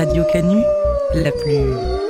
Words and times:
Radio 0.00 0.24
Canu, 0.32 0.64
la 1.12 1.30
plus... 1.30 2.09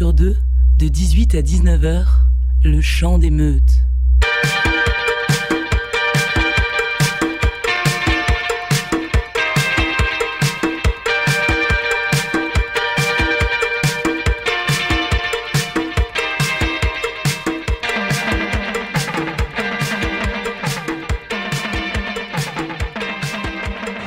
sur 0.00 0.14
deux, 0.14 0.38
de 0.78 0.88
18 0.88 1.34
à 1.34 1.42
19h, 1.42 2.06
le 2.64 2.80
chant 2.80 3.18
des 3.18 3.28
meutes. 3.28 3.60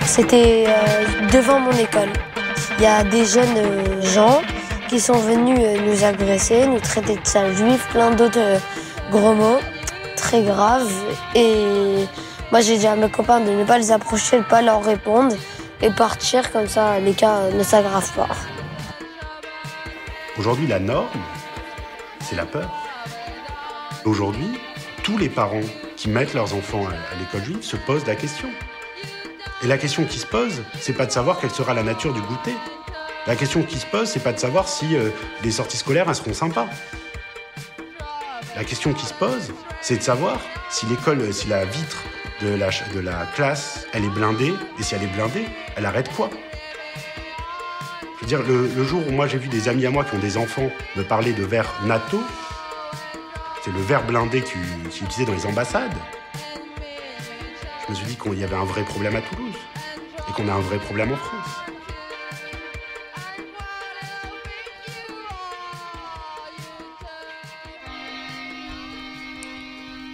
C'était 0.08 0.66
euh, 0.68 1.30
devant 1.32 1.60
mon 1.60 1.72
école. 1.74 2.10
Il 2.80 2.84
y 2.84 2.88
a 2.88 3.04
des 3.04 3.26
jeunes 3.26 3.58
euh, 3.58 4.02
gens 4.02 4.42
qui 4.94 5.00
sont 5.00 5.18
venus 5.18 5.58
euh, 5.60 5.82
nous 5.82 6.04
agresser, 6.04 6.68
nous 6.68 6.80
traiter 6.80 7.16
de 7.16 7.26
sales 7.26 7.58
juifs, 7.58 7.88
plein 7.90 8.12
d'autres 8.12 8.38
euh, 8.38 8.60
gros 9.10 9.34
mots 9.34 9.58
très 10.16 10.44
graves. 10.44 10.94
Et 11.34 12.06
moi 12.52 12.62
j'ai 12.62 12.78
dit 12.78 12.86
à 12.86 12.96
mes 12.96 13.10
copains 13.10 13.40
de 13.40 13.50
ne 13.50 13.64
pas 13.64 13.80
les 13.80 13.92
approcher, 13.92 14.38
de 14.38 14.44
ne 14.44 14.48
pas 14.48 14.62
leur 14.62 14.86
répondre 14.86 15.36
et 15.82 15.90
partir 15.90 16.52
comme 16.52 16.68
ça 16.68 17.00
les 17.00 17.14
cas 17.14 17.50
ne 17.50 17.64
s'aggravent 17.64 18.14
pas. 18.14 18.30
Aujourd'hui, 20.38 20.68
la 20.68 20.78
norme, 20.78 21.08
c'est 22.20 22.36
la 22.36 22.46
peur. 22.46 22.70
Aujourd'hui, 24.06 24.60
tous 25.02 25.18
les 25.18 25.30
parents 25.30 25.68
qui 25.98 26.08
mettent 26.08 26.36
leurs 26.36 26.54
enfants 26.54 26.86
à 26.86 27.20
l'école 27.20 27.44
juive 27.44 27.64
se 27.64 27.78
posent 27.78 28.06
la 28.06 28.16
question. 28.16 28.50
Et 29.64 29.68
la 29.68 29.80
question 29.80 30.04
qui 30.06 30.20
se 30.20 30.28
pose, 30.28 30.62
c'est 30.80 30.94
pas 30.94 31.08
de 31.08 31.12
savoir 31.12 31.40
quelle 31.40 31.50
sera 31.50 31.74
la 31.74 31.82
nature 31.82 32.14
du 32.14 32.22
goûter. 32.22 32.54
La 33.26 33.36
question 33.36 33.64
qui 33.64 33.78
se 33.78 33.86
pose, 33.86 34.10
c'est 34.10 34.22
pas 34.22 34.34
de 34.34 34.40
savoir 34.40 34.68
si 34.68 34.96
euh, 34.96 35.10
les 35.44 35.52
sorties 35.52 35.78
scolaires 35.78 36.06
elles 36.10 36.16
seront 36.16 36.34
sympas. 36.34 36.68
La 38.56 38.64
question 38.64 38.94
qui 38.94 39.06
se 39.06 39.14
pose, 39.14 39.54
c'est 39.82 39.98
de 39.98 40.02
savoir 40.02 40.40
si 40.70 40.86
l'école, 40.88 41.34
si 41.34 41.48
la 41.48 41.66
vitre 41.66 42.04
de 42.42 42.50
la, 43.00 43.26
classe, 43.34 43.88
elle 43.94 44.04
est 44.04 44.10
blindée, 44.10 44.54
et 44.78 44.84
si 44.84 44.96
elle 44.96 45.04
est 45.04 45.16
blindée, 45.16 45.46
elle 45.78 45.86
arrête 45.86 46.14
quoi? 46.14 46.30
Je 48.18 48.22
veux 48.22 48.28
dire, 48.28 48.44
le, 48.44 48.68
le 48.68 48.84
jour 48.84 49.02
où 49.08 49.12
moi 49.12 49.28
j'ai 49.28 49.38
vu 49.38 49.48
des 49.48 49.70
amis 49.70 49.86
à 49.86 49.90
moi 49.90 50.04
qui 50.04 50.16
ont 50.16 50.20
des 50.20 50.36
enfants 50.36 50.70
me 50.98 51.04
parler 51.04 51.32
de 51.32 51.44
verre 51.44 51.72
NATO, 51.86 52.22
c'est 53.64 53.72
le 53.72 53.82
verre 53.82 54.04
blindé 54.04 54.42
qui, 54.42 54.52
qui 54.90 55.00
est 55.00 55.06
utilisé 55.06 55.26
dans 55.26 55.34
les 55.34 55.46
ambassades, 55.46 55.96
je 57.86 57.92
me 57.92 57.96
suis 57.96 58.06
dit 58.06 58.16
qu'il 58.16 58.40
y 58.40 58.44
avait 58.44 58.56
un 58.56 58.66
vrai 58.66 58.84
problème 58.84 59.16
à 59.16 59.22
Toulouse 59.22 59.56
et 60.30 60.32
qu'on 60.34 60.48
a 60.48 60.54
un 60.54 60.62
vrai 60.62 60.78
problème 60.78 61.14
en 61.14 61.18
France. 61.18 61.43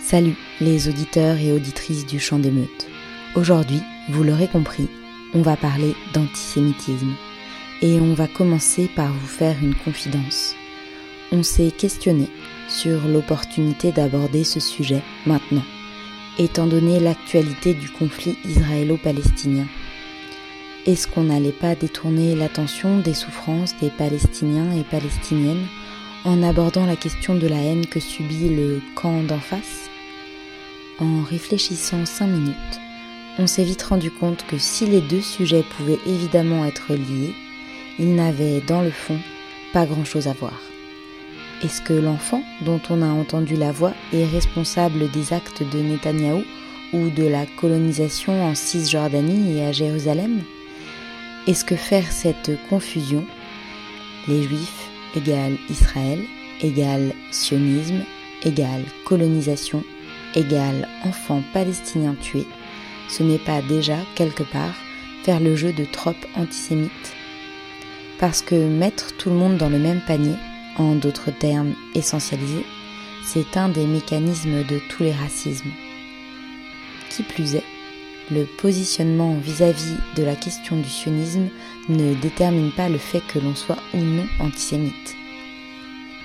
Salut 0.09 0.38
les 0.59 0.90
auditeurs 0.90 1.38
et 1.38 1.52
auditrices 1.52 2.08
du 2.08 2.20
chant 2.20 2.40
des 2.40 2.50
meutes. 2.50 2.88
Aujourd'hui, 3.36 3.80
vous 4.09 4.24
l'aurez 4.24 4.47
compris, 4.47 4.88
on 5.36 5.44
va 5.44 5.56
parler 5.56 5.94
d'antisémitisme. 6.16 7.14
Et 7.84 8.00
on 8.00 8.16
va 8.16 8.28
commencer 8.28 8.90
par 8.96 9.14
vous 9.14 9.28
faire 9.28 9.56
une 9.62 9.75
confidence. 9.75 10.56
On 11.31 11.44
s'est 11.44 11.70
questionné 11.70 12.28
sur 12.68 13.08
l'opportunité 13.08 13.92
d'aborder 13.92 14.44
ce 14.44 14.59
sujet 14.59 15.03
maintenant, 15.28 15.66
étant 16.40 16.66
donné 16.66 17.00
l'actualité 17.00 17.76
du 17.76 17.91
conflit 17.91 18.36
israélo-palestinien. 18.46 19.68
Est-ce 20.88 21.08
qu'on 21.08 21.26
n'allait 21.26 21.52
pas 21.52 21.76
détourner 21.76 22.34
l'attention 22.34 22.97
des 22.97 23.14
souffrances 23.14 23.76
des 23.80 23.91
Palestiniens 23.91 24.72
et 24.76 24.84
Palestiniennes 24.90 25.68
en 26.26 26.41
abordant 26.41 26.88
la 26.88 26.96
question 26.96 27.36
de 27.36 27.46
la 27.46 27.58
haine 27.58 27.86
que 27.86 28.00
subit 28.00 28.50
le 28.50 28.81
camp 28.96 29.22
d'en 29.22 29.40
face? 29.40 29.88
En 31.01 31.23
réfléchissant 31.23 32.05
cinq 32.05 32.27
minutes, 32.27 32.79
on 33.37 33.47
s'est 33.47 33.63
vite 33.63 33.83
rendu 33.83 34.11
compte 34.11 34.45
que 34.47 34.57
si 34.57 34.85
les 34.85 34.99
deux 34.99 35.21
sujets 35.21 35.63
pouvaient 35.77 35.99
évidemment 36.05 36.65
être 36.65 36.93
liés, 36.93 37.33
ils 37.99 38.15
n'avaient 38.15 38.59
dans 38.59 38.81
le 38.81 38.91
fond 38.91 39.17
pas 39.71 39.85
grand-chose 39.85 40.27
à 40.27 40.33
voir. 40.33 40.59
Est-ce 41.63 41.81
que 41.81 41.93
l'enfant 41.93 42.43
dont 42.65 42.81
on 42.89 43.01
a 43.01 43.07
entendu 43.07 43.55
la 43.55 43.71
voix 43.71 43.93
est 44.11 44.25
responsable 44.25 45.09
des 45.11 45.31
actes 45.31 45.63
de 45.63 45.79
Netanyahou 45.79 46.43
ou 46.91 47.09
de 47.09 47.23
la 47.23 47.45
colonisation 47.45 48.43
en 48.43 48.53
Cisjordanie 48.53 49.57
et 49.57 49.66
à 49.66 49.71
Jérusalem? 49.71 50.41
Est-ce 51.47 51.63
que 51.63 51.77
faire 51.77 52.11
cette 52.11 52.51
confusion, 52.69 53.25
les 54.27 54.43
Juifs 54.43 54.89
égale 55.16 55.55
Israël, 55.69 56.19
égale 56.61 57.13
sionisme, 57.31 58.03
égale 58.43 58.83
colonisation, 59.05 59.81
égale 60.35 60.88
enfants 61.03 61.44
palestiniens 61.53 62.16
tués, 62.22 62.47
ce 63.07 63.23
n'est 63.23 63.40
pas 63.40 63.62
déjà, 63.62 63.97
quelque 64.16 64.44
part, 64.44 64.75
faire 65.23 65.40
le 65.40 65.56
jeu 65.56 65.73
de 65.73 65.85
tropes 65.85 66.25
antisémites 66.35 67.16
Parce 68.19 68.41
que 68.41 68.56
mettre 68.56 69.16
tout 69.17 69.29
le 69.29 69.35
monde 69.35 69.57
dans 69.57 69.69
le 69.69 69.79
même 69.79 70.01
panier, 70.06 70.35
en 70.78 70.95
d'autres 70.95 71.31
termes 71.31 71.73
essentialiser, 71.95 72.66
c'est 73.23 73.57
un 73.57 73.69
des 73.69 73.85
mécanismes 73.85 74.63
de 74.63 74.79
tous 74.90 75.03
les 75.03 75.12
racismes. 75.12 75.72
Qui 77.09 77.23
plus 77.23 77.56
est, 77.56 77.66
le 78.31 78.46
positionnement 78.46 79.35
vis-à-vis 79.35 79.96
de 80.16 80.23
la 80.23 80.35
question 80.35 80.78
du 80.78 80.90
sionisme 80.90 81.50
ne 81.90 82.13
détermine 82.13 82.72
pas 82.72 82.90
le 82.90 82.97
fait 82.97 83.22
que 83.22 83.40
l'on 83.40 83.56
soit 83.56 83.79
ou 83.94 83.97
non 83.97 84.28
antisémite. 84.40 85.16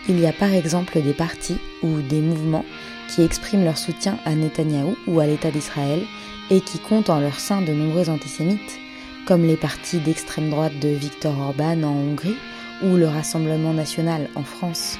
Il 0.08 0.20
y 0.20 0.26
a 0.26 0.32
par 0.32 0.52
exemple 0.52 1.00
des 1.00 1.14
partis 1.14 1.56
ou 1.82 2.00
des 2.02 2.20
mouvements 2.20 2.64
qui 3.14 3.22
expriment 3.22 3.64
leur 3.64 3.78
soutien 3.78 4.18
à 4.24 4.34
Netanyahou 4.34 4.96
ou 5.06 5.20
à 5.20 5.26
l'État 5.26 5.52
d'Israël 5.52 6.02
et 6.50 6.60
qui 6.60 6.78
comptent 6.78 7.10
en 7.10 7.20
leur 7.20 7.38
sein 7.38 7.62
de 7.62 7.72
nombreux 7.72 8.10
antisémites, 8.10 8.78
comme 9.24 9.46
les 9.46 9.56
partis 9.56 9.98
d'extrême 9.98 10.50
droite 10.50 10.78
de 10.80 10.88
Viktor 10.88 11.38
Orban 11.38 11.82
en 11.84 11.92
Hongrie 11.92 12.36
ou 12.82 12.96
le 12.96 13.06
Rassemblement 13.06 13.72
national 13.72 14.28
en 14.34 14.42
France. 14.42 14.98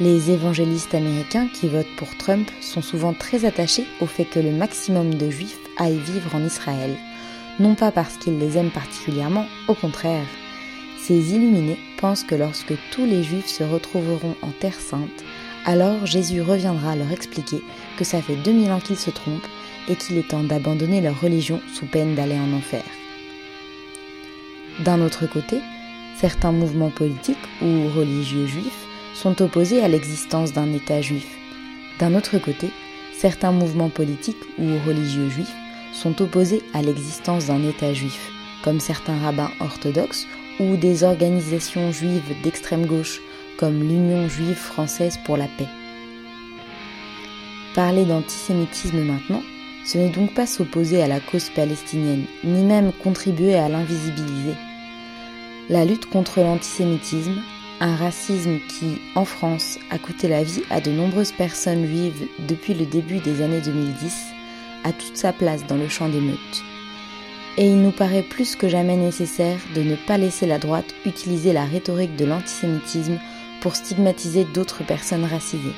Les 0.00 0.30
évangélistes 0.30 0.94
américains 0.94 1.48
qui 1.48 1.68
votent 1.68 1.94
pour 1.98 2.16
Trump 2.16 2.50
sont 2.62 2.82
souvent 2.82 3.12
très 3.12 3.44
attachés 3.44 3.86
au 4.00 4.06
fait 4.06 4.24
que 4.24 4.40
le 4.40 4.52
maximum 4.52 5.14
de 5.14 5.28
juifs 5.28 5.58
aillent 5.78 5.98
vivre 5.98 6.34
en 6.34 6.44
Israël, 6.44 6.96
non 7.60 7.74
pas 7.74 7.90
parce 7.90 8.16
qu'ils 8.16 8.38
les 8.38 8.56
aiment 8.56 8.70
particulièrement, 8.70 9.46
au 9.68 9.74
contraire. 9.74 10.26
Ces 10.98 11.34
illuminés 11.34 11.78
pensent 11.98 12.24
que 12.24 12.34
lorsque 12.34 12.74
tous 12.92 13.04
les 13.04 13.22
juifs 13.22 13.46
se 13.46 13.62
retrouveront 13.62 14.36
en 14.42 14.50
Terre 14.50 14.80
sainte, 14.80 15.24
alors 15.66 16.06
Jésus 16.06 16.40
reviendra 16.40 16.94
leur 16.94 17.10
expliquer 17.10 17.60
que 17.98 18.04
ça 18.04 18.22
fait 18.22 18.36
2000 18.36 18.70
ans 18.70 18.80
qu'ils 18.80 18.96
se 18.96 19.10
trompent 19.10 19.48
et 19.88 19.96
qu'il 19.96 20.16
est 20.16 20.28
temps 20.28 20.44
d'abandonner 20.44 21.00
leur 21.00 21.20
religion 21.20 21.60
sous 21.74 21.86
peine 21.86 22.14
d'aller 22.14 22.38
en 22.38 22.56
enfer. 22.56 22.84
D'un 24.84 25.00
autre 25.00 25.26
côté, 25.26 25.58
certains 26.16 26.52
mouvements 26.52 26.90
politiques 26.90 27.36
ou 27.60 27.88
religieux 27.96 28.46
juifs 28.46 28.86
sont 29.14 29.42
opposés 29.42 29.82
à 29.82 29.88
l'existence 29.88 30.52
d'un 30.52 30.72
État 30.72 31.00
juif. 31.00 31.26
D'un 31.98 32.14
autre 32.14 32.38
côté, 32.38 32.70
certains 33.12 33.52
mouvements 33.52 33.88
politiques 33.88 34.44
ou 34.58 34.66
religieux 34.86 35.30
juifs 35.30 35.54
sont 35.92 36.22
opposés 36.22 36.62
à 36.74 36.82
l'existence 36.82 37.46
d'un 37.46 37.62
État 37.66 37.92
juif, 37.92 38.30
comme 38.62 38.78
certains 38.78 39.18
rabbins 39.18 39.50
orthodoxes 39.60 40.26
ou 40.60 40.76
des 40.76 41.02
organisations 41.02 41.90
juives 41.90 42.34
d'extrême 42.44 42.86
gauche, 42.86 43.20
comme 43.56 43.80
l'Union 43.80 44.28
juive 44.28 44.56
française 44.56 45.18
pour 45.24 45.36
la 45.36 45.46
paix. 45.46 45.68
Parler 47.74 48.04
d'antisémitisme 48.04 49.02
maintenant, 49.02 49.42
ce 49.84 49.98
n'est 49.98 50.10
donc 50.10 50.34
pas 50.34 50.46
s'opposer 50.46 51.02
à 51.02 51.06
la 51.06 51.20
cause 51.20 51.50
palestinienne, 51.50 52.24
ni 52.42 52.64
même 52.64 52.92
contribuer 52.92 53.54
à 53.54 53.68
l'invisibiliser. 53.68 54.54
La 55.68 55.84
lutte 55.84 56.08
contre 56.08 56.40
l'antisémitisme, 56.40 57.40
un 57.80 57.94
racisme 57.94 58.58
qui, 58.68 58.98
en 59.14 59.24
France, 59.24 59.78
a 59.90 59.98
coûté 59.98 60.28
la 60.28 60.42
vie 60.42 60.62
à 60.70 60.80
de 60.80 60.90
nombreuses 60.90 61.32
personnes 61.32 61.86
juives 61.86 62.26
depuis 62.48 62.74
le 62.74 62.86
début 62.86 63.18
des 63.18 63.42
années 63.42 63.60
2010, 63.60 64.14
a 64.84 64.92
toute 64.92 65.16
sa 65.16 65.32
place 65.32 65.66
dans 65.66 65.76
le 65.76 65.88
champ 65.88 66.08
des 66.08 66.20
meutes. 66.20 66.62
Et 67.58 67.66
il 67.66 67.80
nous 67.80 67.90
paraît 67.90 68.22
plus 68.22 68.54
que 68.54 68.68
jamais 68.68 68.96
nécessaire 68.96 69.58
de 69.74 69.82
ne 69.82 69.96
pas 69.96 70.18
laisser 70.18 70.46
la 70.46 70.58
droite 70.58 70.94
utiliser 71.04 71.52
la 71.52 71.64
rhétorique 71.64 72.16
de 72.16 72.24
l'antisémitisme 72.24 73.18
pour 73.66 73.74
stigmatiser 73.74 74.44
d'autres 74.44 74.84
personnes 74.84 75.24
racisées. 75.24 75.74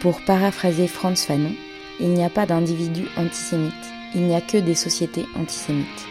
Pour 0.00 0.20
paraphraser 0.22 0.88
Franz 0.88 1.24
Fanon, 1.24 1.54
il 2.00 2.08
n'y 2.08 2.24
a 2.24 2.28
pas 2.28 2.46
d'individus 2.46 3.06
antisémites, 3.16 3.72
il 4.16 4.22
n'y 4.22 4.34
a 4.34 4.40
que 4.40 4.58
des 4.58 4.74
sociétés 4.74 5.24
antisémites. 5.36 6.08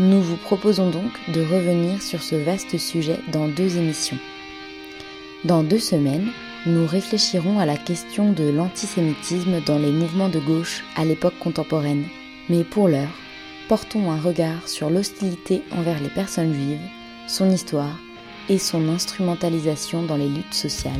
Nous 0.00 0.20
vous 0.20 0.38
proposons 0.38 0.90
donc 0.90 1.12
de 1.28 1.40
revenir 1.40 2.02
sur 2.02 2.20
ce 2.20 2.34
vaste 2.34 2.76
sujet 2.78 3.20
dans 3.30 3.46
deux 3.46 3.76
émissions. 3.76 4.18
Dans 5.44 5.62
deux 5.62 5.78
semaines, 5.78 6.30
nous 6.66 6.84
réfléchirons 6.84 7.60
à 7.60 7.64
la 7.64 7.76
question 7.76 8.32
de 8.32 8.50
l'antisémitisme 8.50 9.60
dans 9.64 9.78
les 9.78 9.92
mouvements 9.92 10.30
de 10.30 10.40
gauche 10.40 10.82
à 10.96 11.04
l'époque 11.04 11.38
contemporaine. 11.38 12.06
Mais 12.48 12.64
pour 12.64 12.88
l'heure, 12.88 13.16
portons 13.68 14.10
un 14.10 14.20
regard 14.20 14.66
sur 14.66 14.90
l'hostilité 14.90 15.62
envers 15.70 16.00
les 16.00 16.10
personnes 16.10 16.52
juives, 16.52 16.80
son 17.28 17.50
histoire 17.50 17.96
et 18.48 18.58
son 18.58 18.88
instrumentalisation 18.88 20.04
dans 20.04 20.16
les 20.16 20.28
luttes 20.28 20.54
sociales. 20.54 20.92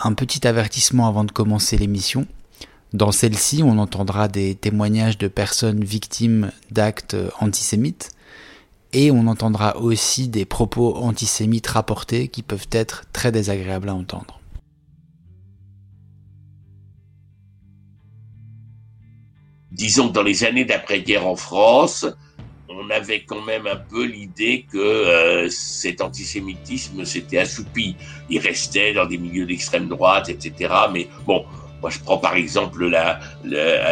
Un 0.00 0.14
petit 0.14 0.46
avertissement 0.46 1.08
avant 1.08 1.24
de 1.24 1.32
commencer 1.32 1.76
l'émission. 1.76 2.26
Dans 2.92 3.12
celle-ci, 3.12 3.62
on 3.62 3.78
entendra 3.78 4.28
des 4.28 4.54
témoignages 4.54 5.18
de 5.18 5.28
personnes 5.28 5.84
victimes 5.84 6.52
d'actes 6.70 7.16
antisémites 7.40 8.10
et 8.92 9.10
on 9.10 9.26
entendra 9.26 9.76
aussi 9.76 10.28
des 10.28 10.44
propos 10.44 10.96
antisémites 10.96 11.66
rapportés 11.66 12.28
qui 12.28 12.42
peuvent 12.42 12.68
être 12.72 13.04
très 13.12 13.32
désagréables 13.32 13.88
à 13.88 13.94
entendre. 13.94 14.37
Disons 19.78 20.08
que 20.08 20.14
dans 20.14 20.24
les 20.24 20.42
années 20.42 20.64
d'après-guerre 20.64 21.24
en 21.24 21.36
France, 21.36 22.04
on 22.68 22.90
avait 22.90 23.22
quand 23.22 23.42
même 23.42 23.68
un 23.68 23.76
peu 23.76 24.04
l'idée 24.04 24.66
que 24.68 24.76
euh, 24.76 25.48
cet 25.50 26.00
antisémitisme 26.00 27.04
s'était 27.04 27.38
assoupi. 27.38 27.94
Il 28.28 28.40
restait 28.40 28.92
dans 28.92 29.06
des 29.06 29.18
milieux 29.18 29.46
d'extrême 29.46 29.86
droite, 29.86 30.30
etc. 30.30 30.74
Mais 30.92 31.06
bon, 31.24 31.46
moi 31.80 31.90
je 31.90 32.00
prends 32.00 32.18
par 32.18 32.34
exemple 32.34 32.88
la, 32.88 33.20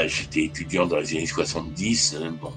j'étais 0.08 0.46
étudiant 0.46 0.86
dans 0.86 0.98
les 0.98 1.16
années 1.16 1.24
70. 1.26 2.16
Euh, 2.16 2.30
bon, 2.30 2.52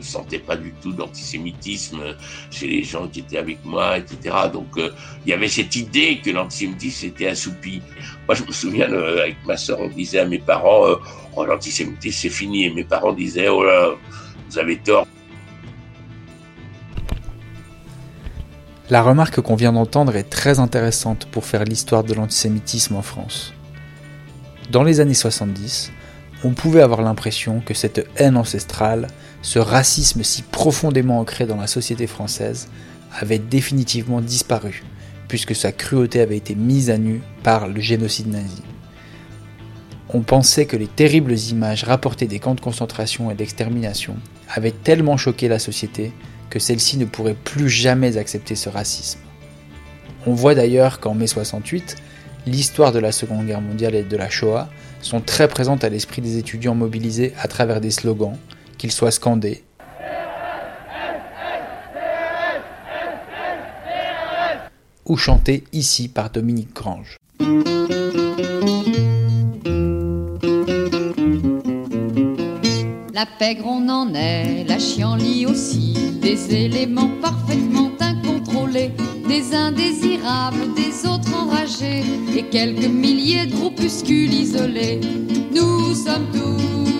je 0.00 0.06
sentais 0.06 0.38
pas 0.38 0.56
du 0.56 0.72
tout 0.82 0.92
d'antisémitisme 0.92 2.16
chez 2.50 2.66
les 2.66 2.82
gens 2.82 3.08
qui 3.08 3.20
étaient 3.20 3.38
avec 3.38 3.64
moi, 3.64 3.98
etc. 3.98 4.34
Donc 4.52 4.76
euh, 4.78 4.90
il 5.24 5.30
y 5.30 5.32
avait 5.32 5.48
cette 5.48 5.76
idée 5.76 6.20
que 6.24 6.30
l'antisémitisme 6.30 7.06
était 7.06 7.28
assoupi. 7.28 7.82
Moi 8.26 8.34
je 8.34 8.44
me 8.44 8.52
souviens 8.52 8.92
avec 8.92 9.36
ma 9.46 9.56
soeur, 9.56 9.80
on 9.80 9.88
disait 9.88 10.20
à 10.20 10.26
mes 10.26 10.38
parents, 10.38 10.96
oh 11.36 11.44
l'antisémitisme 11.44 12.18
c'est 12.22 12.28
fini, 12.28 12.64
et 12.64 12.70
mes 12.70 12.84
parents 12.84 13.12
disaient 13.12 13.48
oh 13.48 13.62
là 13.64 13.90
vous 14.48 14.58
avez 14.58 14.78
tort. 14.78 15.06
La 18.90 19.02
remarque 19.02 19.40
qu'on 19.40 19.54
vient 19.54 19.72
d'entendre 19.72 20.16
est 20.16 20.28
très 20.28 20.58
intéressante 20.58 21.26
pour 21.26 21.44
faire 21.44 21.62
l'histoire 21.62 22.02
de 22.02 22.12
l'antisémitisme 22.12 22.96
en 22.96 23.02
France. 23.02 23.54
Dans 24.72 24.82
les 24.82 24.98
années 24.98 25.14
70, 25.14 25.92
on 26.42 26.50
pouvait 26.50 26.82
avoir 26.82 27.00
l'impression 27.02 27.60
que 27.60 27.72
cette 27.72 28.08
haine 28.16 28.36
ancestrale, 28.36 29.06
ce 29.42 29.58
racisme 29.58 30.22
si 30.22 30.42
profondément 30.42 31.20
ancré 31.20 31.46
dans 31.46 31.56
la 31.56 31.66
société 31.66 32.06
française, 32.06 32.68
avait 33.18 33.38
définitivement 33.38 34.20
disparu, 34.20 34.84
puisque 35.28 35.54
sa 35.54 35.72
cruauté 35.72 36.20
avait 36.20 36.36
été 36.36 36.54
mise 36.54 36.90
à 36.90 36.98
nu 36.98 37.22
par 37.42 37.66
le 37.66 37.80
génocide 37.80 38.28
nazi 38.28 38.62
on 40.12 40.22
pensait 40.22 40.66
que 40.66 40.76
les 40.76 40.88
terribles 40.88 41.36
images 41.50 41.84
rapportées 41.84 42.26
des 42.26 42.40
camps 42.40 42.54
de 42.54 42.60
concentration 42.60 43.30
et 43.30 43.34
d'extermination 43.34 44.16
avaient 44.48 44.72
tellement 44.72 45.16
choqué 45.16 45.46
la 45.46 45.60
société 45.60 46.12
que 46.48 46.58
celle-ci 46.58 46.96
ne 46.98 47.04
pourrait 47.04 47.36
plus 47.36 47.68
jamais 47.68 48.16
accepter 48.16 48.56
ce 48.56 48.68
racisme. 48.68 49.20
On 50.26 50.34
voit 50.34 50.56
d'ailleurs 50.56 50.98
qu'en 50.98 51.14
mai 51.14 51.28
68, 51.28 51.96
l'histoire 52.46 52.90
de 52.90 52.98
la 52.98 53.12
Seconde 53.12 53.46
Guerre 53.46 53.60
mondiale 53.60 53.94
et 53.94 54.02
de 54.02 54.16
la 54.16 54.28
Shoah 54.28 54.68
sont 55.00 55.20
très 55.20 55.46
présentes 55.46 55.84
à 55.84 55.88
l'esprit 55.88 56.22
des 56.22 56.38
étudiants 56.38 56.74
mobilisés 56.74 57.32
à 57.40 57.46
travers 57.46 57.80
des 57.80 57.92
slogans, 57.92 58.36
qu'ils 58.80 58.92
soient 58.92 59.10
scandés 59.10 59.62
ou 65.04 65.18
chantés 65.18 65.64
ici 65.74 66.08
par 66.08 66.30
Dominique 66.30 66.72
Grange. 66.72 67.18
La 73.12 73.26
pègre, 73.38 73.66
on 73.66 73.86
en 73.90 74.14
est, 74.14 74.64
la 74.66 74.78
chienlit 74.78 75.44
aussi, 75.44 75.92
des 76.22 76.54
éléments 76.54 77.10
parfaitement 77.20 77.90
incontrôlés, 78.00 78.92
des 79.28 79.54
indésirables, 79.54 80.72
des 80.74 81.06
autres 81.06 81.34
enragés, 81.34 82.02
et 82.34 82.44
quelques 82.44 82.88
milliers 82.88 83.44
de 83.44 83.52
groupuscules 83.56 84.32
isolés. 84.32 85.00
Nous 85.54 85.94
sommes 85.94 86.28
tous 86.32 86.99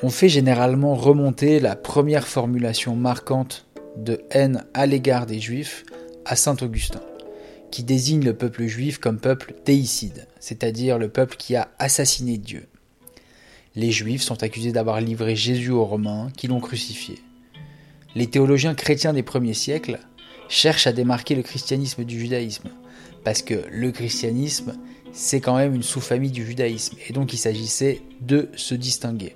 On 0.00 0.10
fait 0.10 0.28
généralement 0.28 0.94
remonter 0.94 1.58
la 1.58 1.74
première 1.74 2.28
formulation 2.28 2.94
marquante 2.94 3.66
de 3.96 4.20
haine 4.30 4.64
à 4.72 4.86
l'égard 4.86 5.26
des 5.26 5.40
juifs 5.40 5.84
à 6.24 6.36
Saint 6.36 6.56
Augustin, 6.62 7.02
qui 7.72 7.82
désigne 7.82 8.24
le 8.24 8.36
peuple 8.36 8.66
juif 8.66 8.98
comme 8.98 9.18
peuple 9.18 9.54
déicide, 9.64 10.28
c'est-à-dire 10.38 10.98
le 10.98 11.08
peuple 11.08 11.36
qui 11.36 11.56
a 11.56 11.72
assassiné 11.80 12.38
Dieu. 12.38 12.68
Les 13.74 13.90
juifs 13.90 14.22
sont 14.22 14.44
accusés 14.44 14.70
d'avoir 14.70 15.00
livré 15.00 15.34
Jésus 15.34 15.72
aux 15.72 15.84
Romains 15.84 16.30
qui 16.36 16.46
l'ont 16.46 16.60
crucifié. 16.60 17.16
Les 18.14 18.28
théologiens 18.28 18.76
chrétiens 18.76 19.12
des 19.12 19.24
premiers 19.24 19.54
siècles 19.54 19.98
cherche 20.48 20.86
à 20.86 20.92
démarquer 20.92 21.34
le 21.34 21.42
christianisme 21.42 22.04
du 22.04 22.20
judaïsme. 22.20 22.70
Parce 23.24 23.42
que 23.42 23.64
le 23.70 23.90
christianisme, 23.90 24.74
c'est 25.12 25.40
quand 25.40 25.56
même 25.56 25.74
une 25.74 25.82
sous-famille 25.82 26.30
du 26.30 26.46
judaïsme. 26.46 26.96
Et 27.08 27.12
donc 27.12 27.32
il 27.32 27.38
s'agissait 27.38 28.00
de 28.20 28.48
se 28.54 28.76
distinguer. 28.76 29.34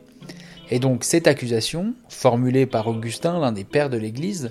Et 0.73 0.79
donc 0.79 1.05
cette 1.05 1.27
accusation, 1.27 1.93
formulée 2.09 2.65
par 2.65 2.87
Augustin, 2.89 3.39
l'un 3.39 3.53
des 3.53 3.63
pères 3.63 3.91
de 3.91 3.99
l'Église, 3.99 4.49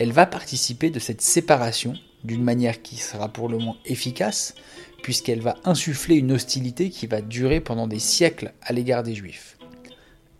elle 0.00 0.10
va 0.10 0.26
participer 0.26 0.90
de 0.90 0.98
cette 0.98 1.20
séparation 1.20 1.94
d'une 2.24 2.42
manière 2.42 2.82
qui 2.82 2.96
sera 2.96 3.28
pour 3.28 3.48
le 3.48 3.58
moins 3.58 3.76
efficace, 3.84 4.56
puisqu'elle 5.00 5.40
va 5.40 5.54
insuffler 5.64 6.16
une 6.16 6.32
hostilité 6.32 6.90
qui 6.90 7.06
va 7.06 7.20
durer 7.20 7.60
pendant 7.60 7.86
des 7.86 8.00
siècles 8.00 8.52
à 8.62 8.72
l'égard 8.72 9.04
des 9.04 9.14
Juifs. 9.14 9.58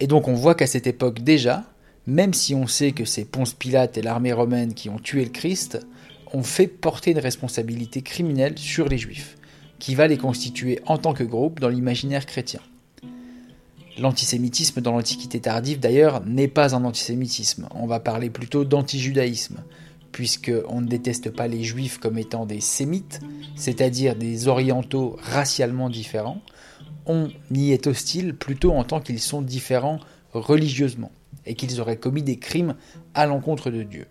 Et 0.01 0.09
donc 0.09 0.27
on 0.27 0.35
voit 0.35 0.57
qu'à 0.57 0.67
cette 0.67 0.89
époque 0.89 1.21
déjà, 1.21 1.63
même 2.09 2.35
si 2.35 2.57
on 2.57 2.67
sait 2.67 2.91
que 2.91 3.05
c'est 3.05 3.25
Ponce 3.25 3.55
Pilate 3.55 3.99
et 3.99 4.03
l'armée 4.03 4.33
romaine 4.33 4.75
qui 4.75 4.89
ont 4.89 4.99
tué 4.99 5.23
le 5.23 5.31
Christ, 5.31 5.79
on 6.33 6.43
fait 6.43 6.67
porter 6.67 7.13
une 7.13 7.21
responsabilité 7.21 8.03
criminelle 8.03 8.59
sur 8.59 8.89
les 8.89 8.99
Juifs, 8.99 9.37
qui 9.79 9.95
va 9.95 10.09
les 10.09 10.19
constituer 10.19 10.81
en 10.87 10.99
tant 10.99 11.15
que 11.15 11.23
groupe 11.23 11.61
dans 11.61 11.69
l'imaginaire 11.69 12.27
chrétien. 12.27 12.61
L'antisémitisme 13.99 14.81
dans 14.81 14.93
l'Antiquité 14.93 15.41
tardive 15.41 15.81
d'ailleurs 15.81 16.25
n'est 16.25 16.49
pas 16.49 16.75
un 16.75 16.85
antisémitisme, 16.85 17.69
on 17.75 17.87
va 17.87 18.01
parler 18.01 18.31
plutôt 18.31 18.65
d'antijudaïsme, 18.65 19.63
puisqu'on 20.13 20.81
ne 20.81 20.87
déteste 20.87 21.31
pas 21.31 21.49
les 21.49 21.63
juifs 21.63 21.99
comme 21.99 22.19
étant 22.19 22.47
des 22.47 22.61
sémites, 22.61 23.21
c'est-à-dire 23.57 24.17
des 24.17 24.49
orientaux 24.49 25.17
racialement 25.21 25.91
différents, 25.91 26.41
on 27.07 27.31
y 27.51 27.73
est 27.73 27.87
hostile 27.87 28.35
plutôt 28.35 28.73
en 28.73 28.85
tant 28.85 29.01
qu'ils 29.01 29.21
sont 29.21 29.43
différents 29.43 30.01
religieusement 30.33 31.11
et 31.47 31.55
qu'ils 31.55 31.81
auraient 31.81 31.97
commis 31.97 32.23
des 32.23 32.39
crimes 32.39 32.77
à 33.15 33.27
l'encontre 33.27 33.71
de 33.71 33.83
Dieu. 33.83 34.07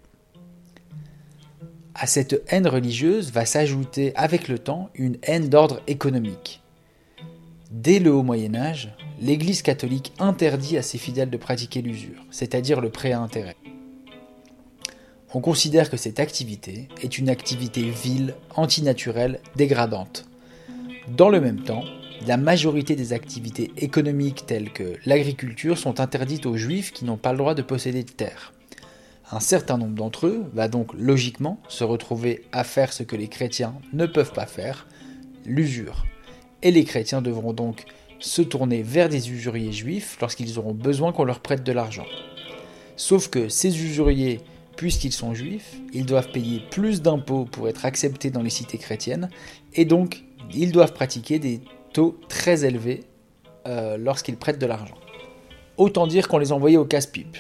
À 1.95 2.07
cette 2.07 2.43
haine 2.48 2.67
religieuse 2.67 3.31
va 3.31 3.45
s'ajouter 3.45 4.15
avec 4.15 4.48
le 4.48 4.59
temps 4.59 4.89
une 4.93 5.17
haine 5.24 5.50
d'ordre 5.50 5.81
économique. 5.88 6.58
Dès 7.69 7.99
le 7.99 8.11
haut 8.11 8.23
Moyen 8.23 8.55
Âge, 8.55 8.89
l'Église 9.21 9.61
catholique 9.61 10.11
interdit 10.17 10.75
à 10.75 10.81
ses 10.81 10.97
fidèles 10.97 11.29
de 11.29 11.38
pratiquer 11.38 11.83
l'usure, 11.83 12.25
c'est-à-dire 12.31 12.81
le 12.81 12.89
prêt 12.89 13.11
à 13.11 13.21
intérêt. 13.21 13.57
On 15.35 15.39
considère 15.39 15.91
que 15.91 15.97
cette 15.97 16.19
activité 16.19 16.88
est 17.03 17.19
une 17.19 17.29
activité 17.29 17.83
vile, 17.91 18.33
antinaturelle, 18.55 19.39
dégradante. 19.55 20.25
Dans 21.09 21.29
le 21.29 21.39
même 21.39 21.61
temps, 21.61 21.83
la 22.25 22.38
majorité 22.38 22.95
des 22.95 23.13
activités 23.13 23.71
économiques 23.77 24.47
telles 24.47 24.73
que 24.73 24.95
l'agriculture 25.05 25.77
sont 25.77 25.99
interdites 25.99 26.47
aux 26.47 26.57
juifs 26.57 26.91
qui 26.91 27.05
n'ont 27.05 27.17
pas 27.17 27.33
le 27.33 27.38
droit 27.38 27.53
de 27.53 27.61
posséder 27.61 28.03
de 28.03 28.09
terre. 28.09 28.51
Un 29.31 29.39
certain 29.39 29.77
nombre 29.77 29.93
d'entre 29.93 30.25
eux 30.25 30.49
va 30.55 30.69
donc 30.69 30.91
logiquement 30.95 31.59
se 31.67 31.83
retrouver 31.83 32.45
à 32.51 32.63
faire 32.63 32.91
ce 32.91 33.03
que 33.03 33.15
les 33.15 33.27
chrétiens 33.27 33.75
ne 33.93 34.07
peuvent 34.07 34.33
pas 34.33 34.47
faire, 34.47 34.88
l'usure. 35.45 36.07
Et 36.61 36.71
les 36.71 36.83
chrétiens 36.83 37.21
devront 37.21 37.53
donc 37.53 37.85
se 38.19 38.41
tourner 38.41 38.83
vers 38.83 39.09
des 39.09 39.31
usuriers 39.31 39.71
juifs 39.71 40.17
lorsqu'ils 40.19 40.59
auront 40.59 40.73
besoin 40.73 41.11
qu'on 41.11 41.23
leur 41.23 41.39
prête 41.39 41.63
de 41.63 41.71
l'argent. 41.71 42.05
Sauf 42.95 43.29
que 43.29 43.47
ces 43.47 43.81
usuriers, 43.81 44.41
puisqu'ils 44.75 45.13
sont 45.13 45.33
juifs, 45.33 45.77
ils 45.93 46.05
doivent 46.05 46.31
payer 46.31 46.61
plus 46.69 47.01
d'impôts 47.01 47.45
pour 47.45 47.69
être 47.69 47.85
acceptés 47.85 48.29
dans 48.29 48.41
les 48.41 48.49
cités 48.49 48.77
chrétiennes, 48.77 49.29
et 49.73 49.85
donc 49.85 50.23
ils 50.53 50.71
doivent 50.71 50.93
pratiquer 50.93 51.39
des 51.39 51.61
taux 51.93 52.19
très 52.27 52.65
élevés 52.65 53.05
euh, 53.67 53.97
lorsqu'ils 53.97 54.37
prêtent 54.37 54.59
de 54.59 54.65
l'argent. 54.65 54.97
Autant 55.77 56.07
dire 56.07 56.27
qu'on 56.27 56.39
les 56.39 56.51
envoyait 56.51 56.77
au 56.77 56.85
casse-pipe. 56.85 57.37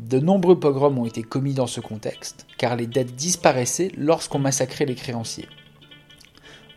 De 0.00 0.18
nombreux 0.18 0.58
pogroms 0.58 0.98
ont 0.98 1.06
été 1.06 1.22
commis 1.22 1.54
dans 1.54 1.68
ce 1.68 1.80
contexte, 1.80 2.46
car 2.58 2.74
les 2.74 2.88
dettes 2.88 3.14
disparaissaient 3.14 3.92
lorsqu'on 3.96 4.40
massacrait 4.40 4.86
les 4.86 4.96
créanciers. 4.96 5.48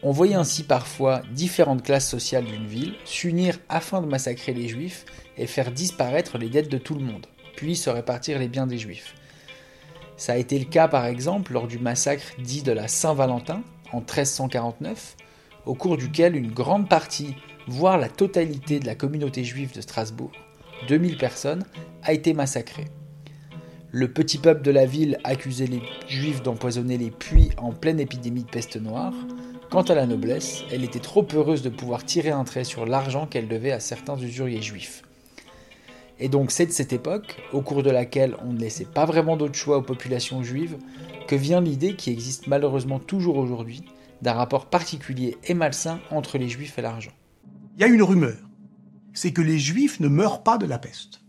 On 0.05 0.11
voyait 0.11 0.35
ainsi 0.35 0.63
parfois 0.63 1.21
différentes 1.31 1.83
classes 1.83 2.09
sociales 2.09 2.43
d'une 2.43 2.67
ville 2.67 2.95
s'unir 3.05 3.57
afin 3.69 4.01
de 4.01 4.05
massacrer 4.05 4.53
les 4.53 4.67
juifs 4.67 5.05
et 5.37 5.47
faire 5.47 5.71
disparaître 5.71 6.37
les 6.37 6.49
dettes 6.49 6.69
de 6.69 6.77
tout 6.77 6.95
le 6.95 7.05
monde, 7.05 7.25
puis 7.55 7.77
se 7.77 7.89
répartir 7.89 8.37
les 8.37 8.49
biens 8.49 8.67
des 8.67 8.77
juifs. 8.77 9.15
Ça 10.17 10.33
a 10.33 10.37
été 10.37 10.59
le 10.59 10.65
cas 10.65 10.89
par 10.89 11.05
exemple 11.05 11.53
lors 11.53 11.67
du 11.67 11.79
massacre 11.79 12.33
dit 12.39 12.63
de 12.63 12.73
la 12.73 12.89
Saint-Valentin 12.89 13.63
en 13.93 13.99
1349, 13.99 15.15
au 15.65 15.73
cours 15.73 15.95
duquel 15.95 16.35
une 16.35 16.51
grande 16.51 16.89
partie, 16.89 17.35
voire 17.67 17.97
la 17.97 18.09
totalité 18.09 18.81
de 18.81 18.85
la 18.85 18.95
communauté 18.95 19.45
juive 19.45 19.73
de 19.73 19.79
Strasbourg, 19.79 20.33
2000 20.89 21.17
personnes, 21.17 21.63
a 22.03 22.11
été 22.11 22.33
massacrée. 22.33 22.87
Le 23.91 24.11
petit 24.11 24.37
peuple 24.37 24.63
de 24.63 24.71
la 24.71 24.85
ville 24.85 25.17
accusait 25.23 25.67
les 25.67 25.81
juifs 26.07 26.43
d'empoisonner 26.43 26.97
les 26.97 27.11
puits 27.11 27.51
en 27.57 27.71
pleine 27.71 28.01
épidémie 28.01 28.43
de 28.43 28.49
peste 28.49 28.75
noire. 28.75 29.13
Quant 29.73 29.81
à 29.81 29.95
la 29.95 30.05
noblesse, 30.05 30.61
elle 30.71 30.83
était 30.83 30.99
trop 30.99 31.27
heureuse 31.33 31.63
de 31.63 31.69
pouvoir 31.69 32.05
tirer 32.05 32.29
un 32.29 32.43
trait 32.43 32.63
sur 32.63 32.85
l'argent 32.85 33.25
qu'elle 33.25 33.47
devait 33.47 33.71
à 33.71 33.79
certains 33.79 34.15
usuriers 34.15 34.61
juifs. 34.61 35.01
Et 36.19 36.29
donc 36.29 36.51
c'est 36.51 36.67
de 36.67 36.71
cette 36.71 36.93
époque, 36.93 37.41
au 37.53 37.61
cours 37.61 37.81
de 37.81 37.89
laquelle 37.89 38.35
on 38.45 38.53
ne 38.53 38.59
laissait 38.59 38.85
pas 38.85 39.05
vraiment 39.05 39.35
d'autre 39.35 39.55
choix 39.55 39.77
aux 39.79 39.81
populations 39.81 40.43
juives, 40.43 40.77
que 41.27 41.35
vient 41.35 41.59
l'idée 41.59 41.95
qui 41.95 42.11
existe 42.11 42.45
malheureusement 42.45 42.99
toujours 42.99 43.37
aujourd'hui 43.37 43.83
d'un 44.21 44.33
rapport 44.33 44.67
particulier 44.67 45.37
et 45.43 45.55
malsain 45.55 45.99
entre 46.11 46.37
les 46.37 46.49
juifs 46.49 46.77
et 46.77 46.83
l'argent. 46.83 47.13
Il 47.75 47.81
y 47.81 47.83
a 47.83 47.87
une 47.87 48.03
rumeur, 48.03 48.37
c'est 49.15 49.33
que 49.33 49.41
les 49.41 49.57
juifs 49.57 49.99
ne 49.99 50.07
meurent 50.07 50.43
pas 50.43 50.59
de 50.59 50.67
la 50.67 50.77
peste. 50.77 51.21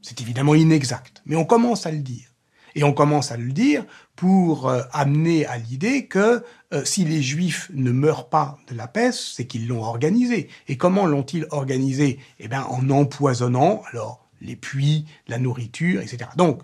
C'est 0.00 0.22
évidemment 0.22 0.54
inexact, 0.54 1.20
mais 1.26 1.36
on 1.36 1.44
commence 1.44 1.84
à 1.84 1.90
le 1.90 1.98
dire. 1.98 2.30
Et 2.76 2.82
on 2.82 2.94
commence 2.94 3.30
à 3.30 3.36
le 3.36 3.52
dire 3.52 3.84
pour 4.16 4.68
euh, 4.68 4.82
amener 4.92 5.46
à 5.46 5.58
l'idée 5.58 6.06
que 6.06 6.44
euh, 6.72 6.84
si 6.84 7.04
les 7.04 7.22
juifs 7.22 7.70
ne 7.74 7.90
meurent 7.90 8.28
pas 8.28 8.58
de 8.68 8.74
la 8.74 8.86
peste, 8.86 9.34
c'est 9.34 9.46
qu'ils 9.46 9.66
l'ont 9.66 9.82
organisée. 9.82 10.48
Et 10.68 10.76
comment 10.76 11.06
l'ont-ils 11.06 11.46
organisée 11.50 12.18
Eh 12.38 12.48
bien, 12.48 12.64
en 12.64 12.88
empoisonnant, 12.90 13.82
alors, 13.90 14.24
les 14.40 14.56
puits, 14.56 15.06
la 15.26 15.38
nourriture, 15.38 16.00
etc. 16.00 16.30
Donc, 16.36 16.62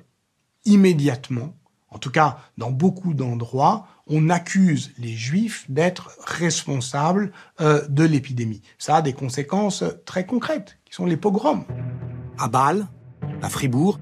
immédiatement, 0.65 1.55
en 1.89 1.99
tout 1.99 2.11
cas 2.11 2.39
dans 2.57 2.71
beaucoup 2.71 3.15
d'endroits, 3.15 3.87
on 4.07 4.29
accuse 4.29 4.93
les 4.99 5.13
juifs 5.13 5.71
d'être 5.71 6.11
responsables 6.25 7.33
euh, 7.61 7.87
de 7.89 8.05
l'épidémie. 8.05 8.63
Ça 8.79 8.97
a 8.97 9.03
des 9.03 9.13
conséquences 9.13 9.85
très 10.05 10.27
concrètes, 10.27 10.79
qui 10.85 10.95
sont 10.95 11.07
les 11.07 11.17
pogroms. 11.17 11.65
À 12.39 12.49
Bâle, 12.49 12.87
à 13.43 13.49
Fribourg, 13.49 13.99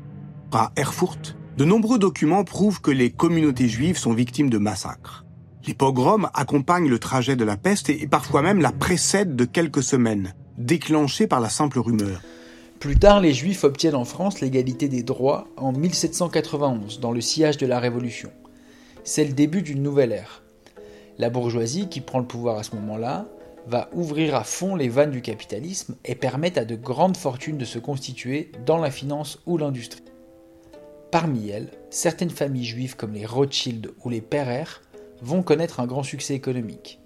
à 0.53 0.73
Erfurt, 0.77 1.38
de 1.59 1.65
nombreux 1.65 1.99
documents 1.99 2.45
prouvent 2.45 2.81
que 2.81 2.93
les 2.93 3.11
communautés 3.11 3.67
juives 3.67 3.99
sont 3.99 4.13
victimes 4.13 4.49
de 4.49 4.59
massacres. 4.59 5.25
Les 5.67 5.75
pogroms 5.75 6.31
accompagnent 6.33 6.89
le 6.89 7.01
trajet 7.01 7.35
de 7.35 7.45
la 7.45 7.57
peste 7.57 7.91
et 7.91 8.07
parfois 8.07 8.43
même 8.43 8.61
la 8.61 8.71
précèdent 8.71 9.35
de 9.35 9.45
quelques 9.45 9.83
semaines, 9.83 10.35
déclenchés 10.57 11.27
par 11.27 11.41
la 11.41 11.49
simple 11.49 11.81
rumeur. 11.81 12.23
Plus 12.79 12.97
tard, 12.97 13.21
les 13.21 13.35
Juifs 13.35 13.65
obtiennent 13.65 13.97
en 13.97 14.05
France 14.05 14.41
l'égalité 14.41 14.87
des 14.87 15.03
droits 15.03 15.49
en 15.57 15.73
1791, 15.73 17.01
dans 17.01 17.11
le 17.11 17.21
sillage 17.21 17.57
de 17.57 17.67
la 17.67 17.81
Révolution. 17.81 18.31
C'est 19.03 19.25
le 19.25 19.33
début 19.33 19.63
d'une 19.63 19.83
nouvelle 19.83 20.13
ère. 20.13 20.45
La 21.19 21.29
bourgeoisie, 21.29 21.89
qui 21.89 22.01
prend 22.01 22.21
le 22.21 22.25
pouvoir 22.25 22.59
à 22.59 22.63
ce 22.63 22.77
moment-là, 22.77 23.27
va 23.67 23.91
ouvrir 23.95 24.37
à 24.37 24.45
fond 24.45 24.77
les 24.77 24.89
vannes 24.89 25.11
du 25.11 25.23
capitalisme 25.23 25.97
et 26.05 26.15
permettre 26.15 26.61
à 26.61 26.65
de 26.65 26.77
grandes 26.77 27.17
fortunes 27.17 27.59
de 27.59 27.65
se 27.65 27.81
constituer 27.81 28.53
dans 28.65 28.79
la 28.79 28.93
finance 28.93 29.41
ou 29.45 29.59
l'industrie. 29.59 30.08
Parmi 31.11 31.49
elles, 31.49 31.71
certaines 31.89 32.31
familles 32.31 32.67
juives 32.67 32.95
comme 32.95 33.15
les 33.15 33.25
Rothschild 33.25 33.93
ou 34.05 34.11
les 34.11 34.21
Perrer 34.21 34.65
vont 35.23 35.43
connaître 35.43 35.81
un 35.81 35.87
grand 35.87 36.03
succès 36.03 36.35
économique. 36.35 37.01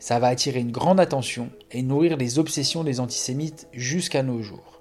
Ça 0.00 0.18
va 0.18 0.26
attirer 0.26 0.58
une 0.58 0.72
grande 0.72 0.98
attention 0.98 1.50
et 1.70 1.82
nourrir 1.82 2.16
les 2.16 2.40
obsessions 2.40 2.82
des 2.82 2.98
antisémites 2.98 3.68
jusqu'à 3.72 4.24
nos 4.24 4.42
jours. 4.42 4.80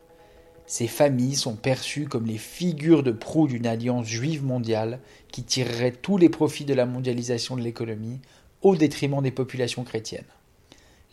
Ces 0.65 0.87
familles 0.87 1.35
sont 1.35 1.55
perçues 1.55 2.07
comme 2.07 2.25
les 2.25 2.37
figures 2.39 3.03
de 3.03 3.11
proue 3.11 3.47
d'une 3.47 3.67
alliance 3.67 4.07
juive 4.07 4.43
mondiale 4.43 4.99
qui 5.31 5.43
tirerait 5.43 5.91
tous 5.91 6.17
les 6.17 6.29
profits 6.29 6.65
de 6.65 6.73
la 6.73 6.87
mondialisation 6.87 7.55
de 7.55 7.61
l'économie 7.61 8.19
au 8.63 8.75
détriment 8.75 9.21
des 9.21 9.31
populations 9.31 9.83
chrétiennes. 9.83 10.23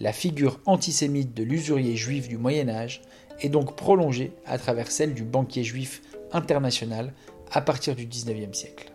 La 0.00 0.12
figure 0.12 0.60
antisémite 0.66 1.34
de 1.34 1.42
l'usurier 1.42 1.96
juif 1.96 2.28
du 2.28 2.38
Moyen 2.38 2.68
Âge 2.68 3.02
est 3.40 3.48
donc 3.48 3.76
prolongée 3.76 4.32
à 4.46 4.58
travers 4.58 4.90
celle 4.90 5.14
du 5.14 5.22
banquier 5.22 5.64
juif 5.64 6.02
international 6.32 7.12
à 7.52 7.60
partir 7.60 7.94
du 7.94 8.06
XIXe 8.06 8.56
siècle. 8.56 8.92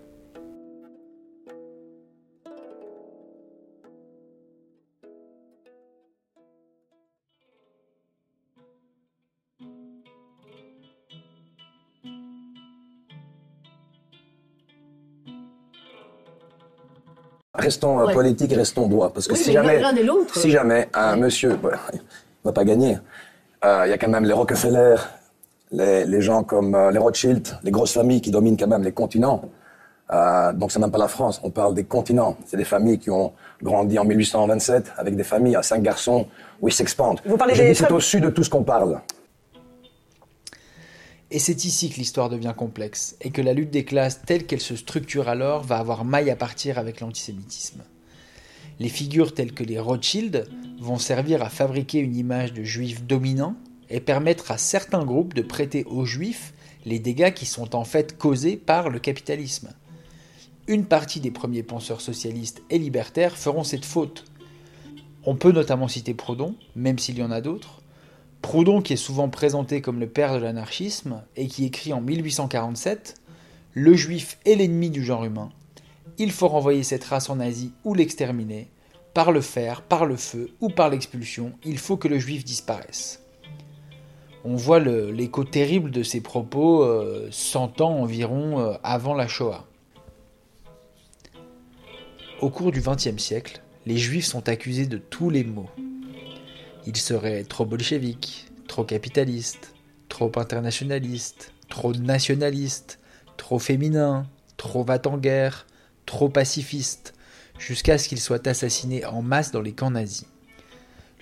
Restons 17.53 17.99
euh, 17.99 18.11
politiques, 18.11 18.53
restons 18.53 18.87
droits. 18.87 19.13
Parce 19.13 19.27
que 19.27 19.35
si, 19.35 19.51
jamais, 19.51 19.81
si 20.33 20.51
jamais 20.51 20.89
un 20.93 21.15
monsieur 21.15 21.49
ne 21.63 21.69
va 22.43 22.51
pas 22.53 22.63
gagner, 22.63 22.97
euh, 23.63 23.83
il 23.85 23.89
y 23.89 23.93
a 23.93 23.97
quand 23.97 24.09
même 24.09 24.25
les 24.25 24.33
Rockefeller, 24.33 24.95
les, 25.71 26.05
les 26.05 26.21
gens 26.21 26.43
comme 26.43 26.75
euh, 26.75 26.91
les 26.91 26.99
Rothschild, 26.99 27.47
les 27.63 27.71
grosses 27.71 27.93
familles 27.93 28.21
qui 28.21 28.31
dominent 28.31 28.57
quand 28.57 28.67
même 28.67 28.83
les 28.83 28.91
continents. 28.91 29.43
Euh, 30.11 30.51
donc 30.51 30.71
c'est 30.71 30.79
même 30.79 30.91
pas 30.91 30.97
la 30.97 31.07
France, 31.07 31.39
on 31.43 31.51
parle 31.51 31.73
des 31.73 31.85
continents. 31.85 32.37
C'est 32.45 32.57
des 32.57 32.65
familles 32.65 32.99
qui 32.99 33.09
ont 33.09 33.31
grandi 33.63 33.97
en 33.97 34.03
1827 34.03 34.93
avec 34.97 35.15
des 35.15 35.23
familles 35.23 35.55
à 35.55 35.63
cinq 35.63 35.81
garçons 35.81 36.27
où 36.61 36.67
ils 36.67 36.73
s'expandent. 36.73 37.21
Vous 37.25 37.37
parlez 37.37 37.55
des 37.55 37.73
c'est 37.73 37.89
au-dessus 37.91 38.19
de 38.19 38.29
tout 38.29 38.43
ce 38.43 38.49
qu'on 38.49 38.63
parle. 38.63 39.01
Et 41.33 41.39
c'est 41.39 41.63
ici 41.63 41.89
que 41.89 41.95
l'histoire 41.95 42.27
devient 42.27 42.53
complexe, 42.55 43.15
et 43.21 43.31
que 43.31 43.41
la 43.41 43.53
lutte 43.53 43.71
des 43.71 43.85
classes 43.85 44.21
telle 44.25 44.45
qu'elle 44.45 44.59
se 44.59 44.75
structure 44.75 45.29
alors 45.29 45.63
va 45.63 45.77
avoir 45.77 46.03
maille 46.03 46.29
à 46.29 46.35
partir 46.35 46.77
avec 46.77 46.99
l'antisémitisme. 46.99 47.83
Les 48.79 48.89
figures 48.89 49.33
telles 49.33 49.53
que 49.53 49.63
les 49.63 49.79
Rothschild 49.79 50.45
vont 50.81 50.97
servir 50.97 51.41
à 51.41 51.47
fabriquer 51.47 51.99
une 51.99 52.17
image 52.17 52.51
de 52.51 52.63
juif 52.63 53.05
dominant 53.05 53.55
et 53.91 53.99
permettre 53.99 54.51
à 54.51 54.57
certains 54.57 55.05
groupes 55.05 55.33
de 55.33 55.41
prêter 55.41 55.83
aux 55.85 56.05
juifs 56.05 56.53
les 56.85 56.99
dégâts 56.99 57.33
qui 57.33 57.45
sont 57.45 57.75
en 57.75 57.83
fait 57.83 58.17
causés 58.17 58.57
par 58.57 58.89
le 58.89 58.99
capitalisme. 58.99 59.73
Une 60.67 60.85
partie 60.85 61.19
des 61.19 61.31
premiers 61.31 61.63
penseurs 61.63 62.01
socialistes 62.01 62.63
et 62.69 62.77
libertaires 62.77 63.37
feront 63.37 63.63
cette 63.63 63.85
faute. 63.85 64.25
On 65.25 65.35
peut 65.35 65.51
notamment 65.51 65.87
citer 65.87 66.13
Proudhon, 66.13 66.55
même 66.75 66.97
s'il 66.97 67.17
y 67.17 67.23
en 67.23 67.31
a 67.31 67.41
d'autres, 67.41 67.81
Proudhon, 68.41 68.81
qui 68.81 68.93
est 68.93 68.97
souvent 68.97 69.29
présenté 69.29 69.81
comme 69.81 69.99
le 69.99 70.09
père 70.09 70.33
de 70.33 70.39
l'anarchisme, 70.39 71.21
et 71.35 71.47
qui 71.47 71.65
écrit 71.65 71.93
en 71.93 72.01
1847 72.01 73.21
Le 73.73 73.93
juif 73.93 74.39
est 74.45 74.55
l'ennemi 74.55 74.89
du 74.89 75.03
genre 75.03 75.25
humain. 75.25 75.49
Il 76.17 76.31
faut 76.31 76.47
renvoyer 76.47 76.83
cette 76.83 77.03
race 77.03 77.29
en 77.29 77.39
Asie 77.39 77.71
ou 77.83 77.93
l'exterminer. 77.93 78.69
Par 79.13 79.31
le 79.31 79.41
fer, 79.41 79.81
par 79.81 80.05
le 80.05 80.15
feu 80.15 80.49
ou 80.59 80.69
par 80.69 80.89
l'expulsion, 80.89 81.53
il 81.63 81.77
faut 81.77 81.97
que 81.97 82.07
le 82.07 82.17
juif 82.17 82.43
disparaisse. 82.43 83.20
On 84.43 84.55
voit 84.55 84.79
l'écho 84.79 85.43
terrible 85.43 85.91
de 85.91 86.01
ces 86.01 86.21
propos 86.21 86.83
100 87.29 87.81
euh, 87.81 87.83
ans 87.83 87.99
environ 88.01 88.59
euh, 88.59 88.73
avant 88.83 89.13
la 89.13 89.27
Shoah. 89.27 89.67
Au 92.41 92.49
cours 92.49 92.71
du 92.71 92.81
XXe 92.81 93.21
siècle, 93.21 93.61
les 93.85 93.97
juifs 93.97 94.25
sont 94.25 94.49
accusés 94.49 94.87
de 94.87 94.97
tous 94.97 95.29
les 95.29 95.43
maux 95.43 95.69
Il 96.87 96.97
serait 96.97 97.43
trop 97.43 97.65
bolchevique, 97.65 98.47
trop 98.67 98.83
capitaliste, 98.83 99.75
trop 100.09 100.31
internationaliste, 100.35 101.53
trop 101.69 101.93
nationaliste, 101.93 102.99
trop 103.37 103.59
féminin, 103.59 104.25
trop 104.57 104.83
va 104.83 104.99
en 105.05 105.17
guerre, 105.17 105.67
trop 106.07 106.29
pacifiste, 106.29 107.13
jusqu'à 107.59 107.99
ce 107.99 108.09
qu'il 108.09 108.19
soit 108.19 108.47
assassiné 108.47 109.05
en 109.05 109.21
masse 109.21 109.51
dans 109.51 109.61
les 109.61 109.73
camps 109.73 109.91
nazis. 109.91 110.30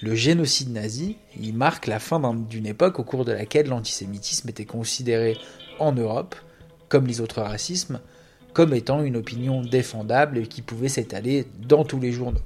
Le 0.02 0.16
génocide 0.16 0.72
nazi, 0.72 1.18
il 1.38 1.54
marque 1.56 1.88
la 1.88 2.00
fin 2.00 2.34
d'une 2.34 2.66
époque 2.66 3.00
au 3.00 3.04
cours 3.04 3.26
de 3.26 3.34
laquelle 3.34 3.68
l'antisémitisme 3.68 4.48
était 4.48 4.66
considéré 4.66 5.38
en 5.78 5.92
Europe, 5.92 6.36
comme 6.88 7.06
les 7.06 7.20
autres 7.20 7.42
racismes, 7.42 8.00
comme 8.54 8.74
étant 8.74 9.04
une 9.04 9.18
opinion 9.18 9.62
défendable 9.62 10.38
et 10.38 10.48
qui 10.48 10.62
pouvait 10.62 10.88
s'étaler 10.88 11.48
dans 11.60 11.84
tous 11.84 12.00
les 12.00 12.14
journaux. 12.14 12.40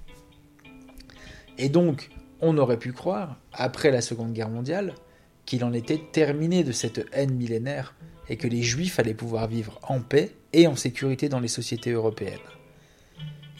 Et 1.60 1.70
donc, 1.70 2.10
on 2.42 2.58
aurait 2.58 2.80
pu 2.80 2.92
croire, 2.92 3.38
après 3.54 3.92
la 3.92 4.02
Seconde 4.02 4.34
Guerre 4.34 4.50
mondiale, 4.50 4.96
qu'il 5.46 5.64
en 5.64 5.74
était 5.74 6.02
terminé 6.12 6.64
de 6.64 6.72
cette 6.72 7.06
haine 7.14 7.36
millénaire 7.36 7.94
et 8.30 8.38
que 8.38 8.48
les 8.48 8.64
Juifs 8.64 9.00
allaient 9.00 9.14
pouvoir 9.14 9.48
vivre 9.48 9.80
en 9.84 10.00
paix 10.00 10.34
et 10.54 10.66
en 10.66 10.76
sécurité 10.76 11.30
dans 11.30 11.40
les 11.40 11.48
sociétés 11.48 11.92
européennes. 11.92 12.40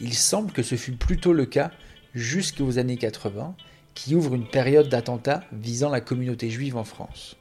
Il 0.00 0.14
semble 0.14 0.52
que 0.52 0.62
ce 0.62 0.74
fut 0.74 0.96
plutôt 0.96 1.32
le 1.32 1.46
cas 1.46 1.70
jusqu'aux 2.14 2.78
années 2.78 2.96
80, 2.96 3.54
qui 3.94 4.14
ouvre 4.14 4.34
une 4.34 4.46
période 4.46 4.88
d'attentats 4.88 5.42
visant 5.52 5.90
la 5.90 6.00
communauté 6.00 6.50
juive 6.50 6.76
en 6.76 6.84
France. 6.84 7.36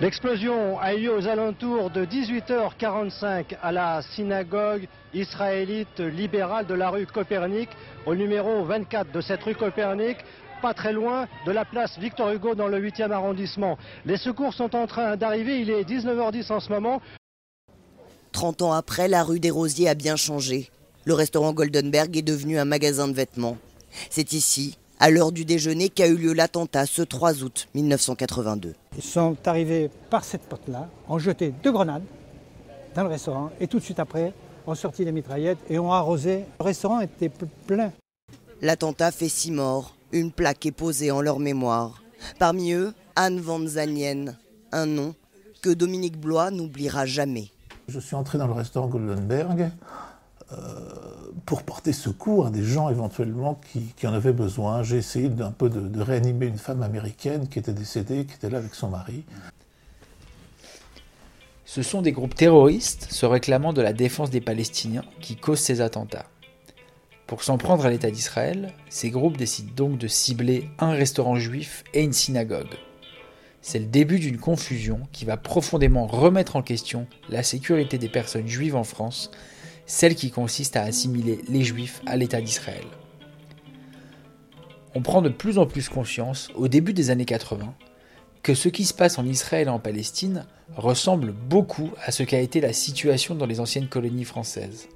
L'explosion 0.00 0.78
a 0.80 0.92
eu 0.94 1.02
lieu 1.02 1.16
aux 1.16 1.28
alentours 1.28 1.88
de 1.90 2.04
18h45 2.04 3.56
à 3.62 3.72
la 3.72 4.02
synagogue 4.02 4.88
israélite 5.14 6.00
libérale 6.00 6.66
de 6.66 6.74
la 6.74 6.90
rue 6.90 7.06
Copernic, 7.06 7.68
au 8.04 8.14
numéro 8.14 8.64
24 8.64 9.12
de 9.12 9.20
cette 9.20 9.42
rue 9.44 9.54
Copernic, 9.54 10.18
pas 10.60 10.74
très 10.74 10.92
loin 10.92 11.28
de 11.46 11.52
la 11.52 11.64
place 11.64 11.96
Victor 11.98 12.30
Hugo 12.32 12.54
dans 12.54 12.68
le 12.68 12.80
8e 12.80 13.12
arrondissement. 13.12 13.78
Les 14.04 14.16
secours 14.16 14.52
sont 14.52 14.74
en 14.74 14.86
train 14.86 15.16
d'arriver, 15.16 15.60
il 15.60 15.70
est 15.70 15.84
19h10 15.84 16.52
en 16.52 16.60
ce 16.60 16.70
moment. 16.70 17.00
30 18.32 18.62
ans 18.62 18.72
après, 18.72 19.06
la 19.06 19.22
rue 19.22 19.38
des 19.38 19.50
Rosiers 19.50 19.88
a 19.88 19.94
bien 19.94 20.16
changé. 20.16 20.70
Le 21.06 21.12
restaurant 21.12 21.52
Goldenberg 21.52 22.16
est 22.16 22.22
devenu 22.22 22.58
un 22.58 22.64
magasin 22.64 23.08
de 23.08 23.12
vêtements. 23.12 23.58
C'est 24.08 24.32
ici, 24.32 24.78
à 24.98 25.10
l'heure 25.10 25.32
du 25.32 25.44
déjeuner, 25.44 25.90
qu'a 25.90 26.08
eu 26.08 26.16
lieu 26.16 26.32
l'attentat 26.32 26.86
ce 26.86 27.02
3 27.02 27.42
août 27.42 27.68
1982. 27.74 28.74
Ils 28.96 29.02
sont 29.02 29.36
arrivés 29.44 29.90
par 30.08 30.24
cette 30.24 30.44
porte-là, 30.48 30.88
ont 31.10 31.18
jeté 31.18 31.52
deux 31.62 31.72
grenades 31.72 32.04
dans 32.94 33.02
le 33.02 33.10
restaurant 33.10 33.50
et 33.60 33.66
tout 33.66 33.80
de 33.80 33.84
suite 33.84 33.98
après 33.98 34.32
ont 34.66 34.74
sorti 34.74 35.04
les 35.04 35.12
mitraillettes 35.12 35.58
et 35.68 35.78
ont 35.78 35.92
arrosé. 35.92 36.44
Le 36.58 36.64
restaurant 36.64 37.00
était 37.00 37.30
plein. 37.66 37.92
L'attentat 38.62 39.10
fait 39.10 39.28
six 39.28 39.50
morts. 39.50 39.94
Une 40.10 40.32
plaque 40.32 40.64
est 40.64 40.72
posée 40.72 41.10
en 41.10 41.20
leur 41.20 41.38
mémoire. 41.38 42.02
Parmi 42.38 42.72
eux, 42.72 42.94
Anne 43.14 43.40
Van 43.40 43.60
Zanien, 43.66 44.36
un 44.72 44.86
nom 44.86 45.14
que 45.60 45.68
Dominique 45.68 46.18
Blois 46.18 46.50
n'oubliera 46.50 47.04
jamais. 47.04 47.50
Je 47.88 48.00
suis 48.00 48.16
entré 48.16 48.38
dans 48.38 48.46
le 48.46 48.54
restaurant 48.54 48.86
Goldenberg 48.88 49.70
pour 51.46 51.62
porter 51.62 51.92
secours 51.92 52.46
à 52.46 52.50
des 52.50 52.62
gens 52.62 52.88
éventuellement 52.88 53.60
qui, 53.96 54.06
en 54.06 54.12
avaient 54.12 54.32
besoin. 54.32 54.82
J'ai 54.82 54.98
essayé 54.98 55.28
d'un 55.28 55.50
peu 55.50 55.68
de, 55.68 56.00
réanimer 56.00 56.46
une 56.46 56.58
femme 56.58 56.82
américaine 56.82 57.48
qui 57.48 57.58
était 57.58 57.72
décédée, 57.72 58.24
qui 58.24 58.34
était 58.34 58.50
là 58.50 58.58
avec 58.58 58.74
son 58.74 58.88
mari. 58.88 59.24
Ce 61.64 61.82
sont 61.82 62.02
des 62.02 62.12
groupes 62.12 62.34
terroristes 62.34 63.08
se 63.10 63.26
réclamant 63.26 63.72
de 63.72 63.82
la 63.82 63.92
défense 63.92 64.30
des 64.30 64.40
Palestiniens 64.40 65.04
qui 65.20 65.36
causent 65.36 65.60
ces 65.60 65.80
attentats. 65.80 66.26
Pour 67.26 67.42
s'en 67.42 67.58
prendre 67.58 67.86
à 67.86 67.90
l'État 67.90 68.10
d'Israël, 68.10 68.72
ces 68.90 69.10
groupes 69.10 69.36
décident 69.36 69.72
donc 69.74 69.98
de 69.98 70.06
cibler 70.06 70.68
un 70.78 70.90
restaurant 70.90 71.36
juif 71.36 71.82
et 71.94 72.02
une 72.02 72.12
synagogue 72.12 72.76
c'est 73.64 73.78
le 73.78 73.86
début 73.86 74.18
d'une 74.18 74.36
confusion 74.36 75.00
qui 75.10 75.24
va 75.24 75.38
profondément 75.38 76.06
remettre 76.06 76.54
en 76.54 76.62
question 76.62 77.06
la 77.30 77.42
sécurité 77.42 77.96
des 77.96 78.10
personnes 78.10 78.46
juives 78.46 78.76
en 78.76 78.84
France, 78.84 79.30
celle 79.86 80.14
qui 80.14 80.30
consiste 80.30 80.76
à 80.76 80.82
assimiler 80.82 81.40
les 81.48 81.62
juifs 81.62 82.02
à 82.06 82.16
l'État 82.16 82.40
d'Israël. 82.40 82.84
On 84.94 85.02
prend 85.02 85.22
de 85.22 85.28
plus 85.28 85.58
en 85.58 85.66
plus 85.66 85.88
conscience, 85.88 86.48
au 86.54 86.68
début 86.68 86.92
des 86.92 87.10
années 87.10 87.24
80, 87.24 87.74
que 88.42 88.54
ce 88.54 88.68
qui 88.68 88.84
se 88.84 88.94
passe 88.94 89.18
en 89.18 89.26
Israël 89.26 89.66
et 89.66 89.70
en 89.70 89.78
Palestine 89.78 90.46
ressemble 90.76 91.32
beaucoup 91.32 91.90
à 92.04 92.12
ce 92.12 92.22
qu'a 92.22 92.40
été 92.40 92.60
la 92.60 92.72
situation 92.72 93.34
dans 93.34 93.46
les 93.46 93.58
anciennes 93.58 93.88
colonies 93.88 94.24
françaises. 94.24 94.88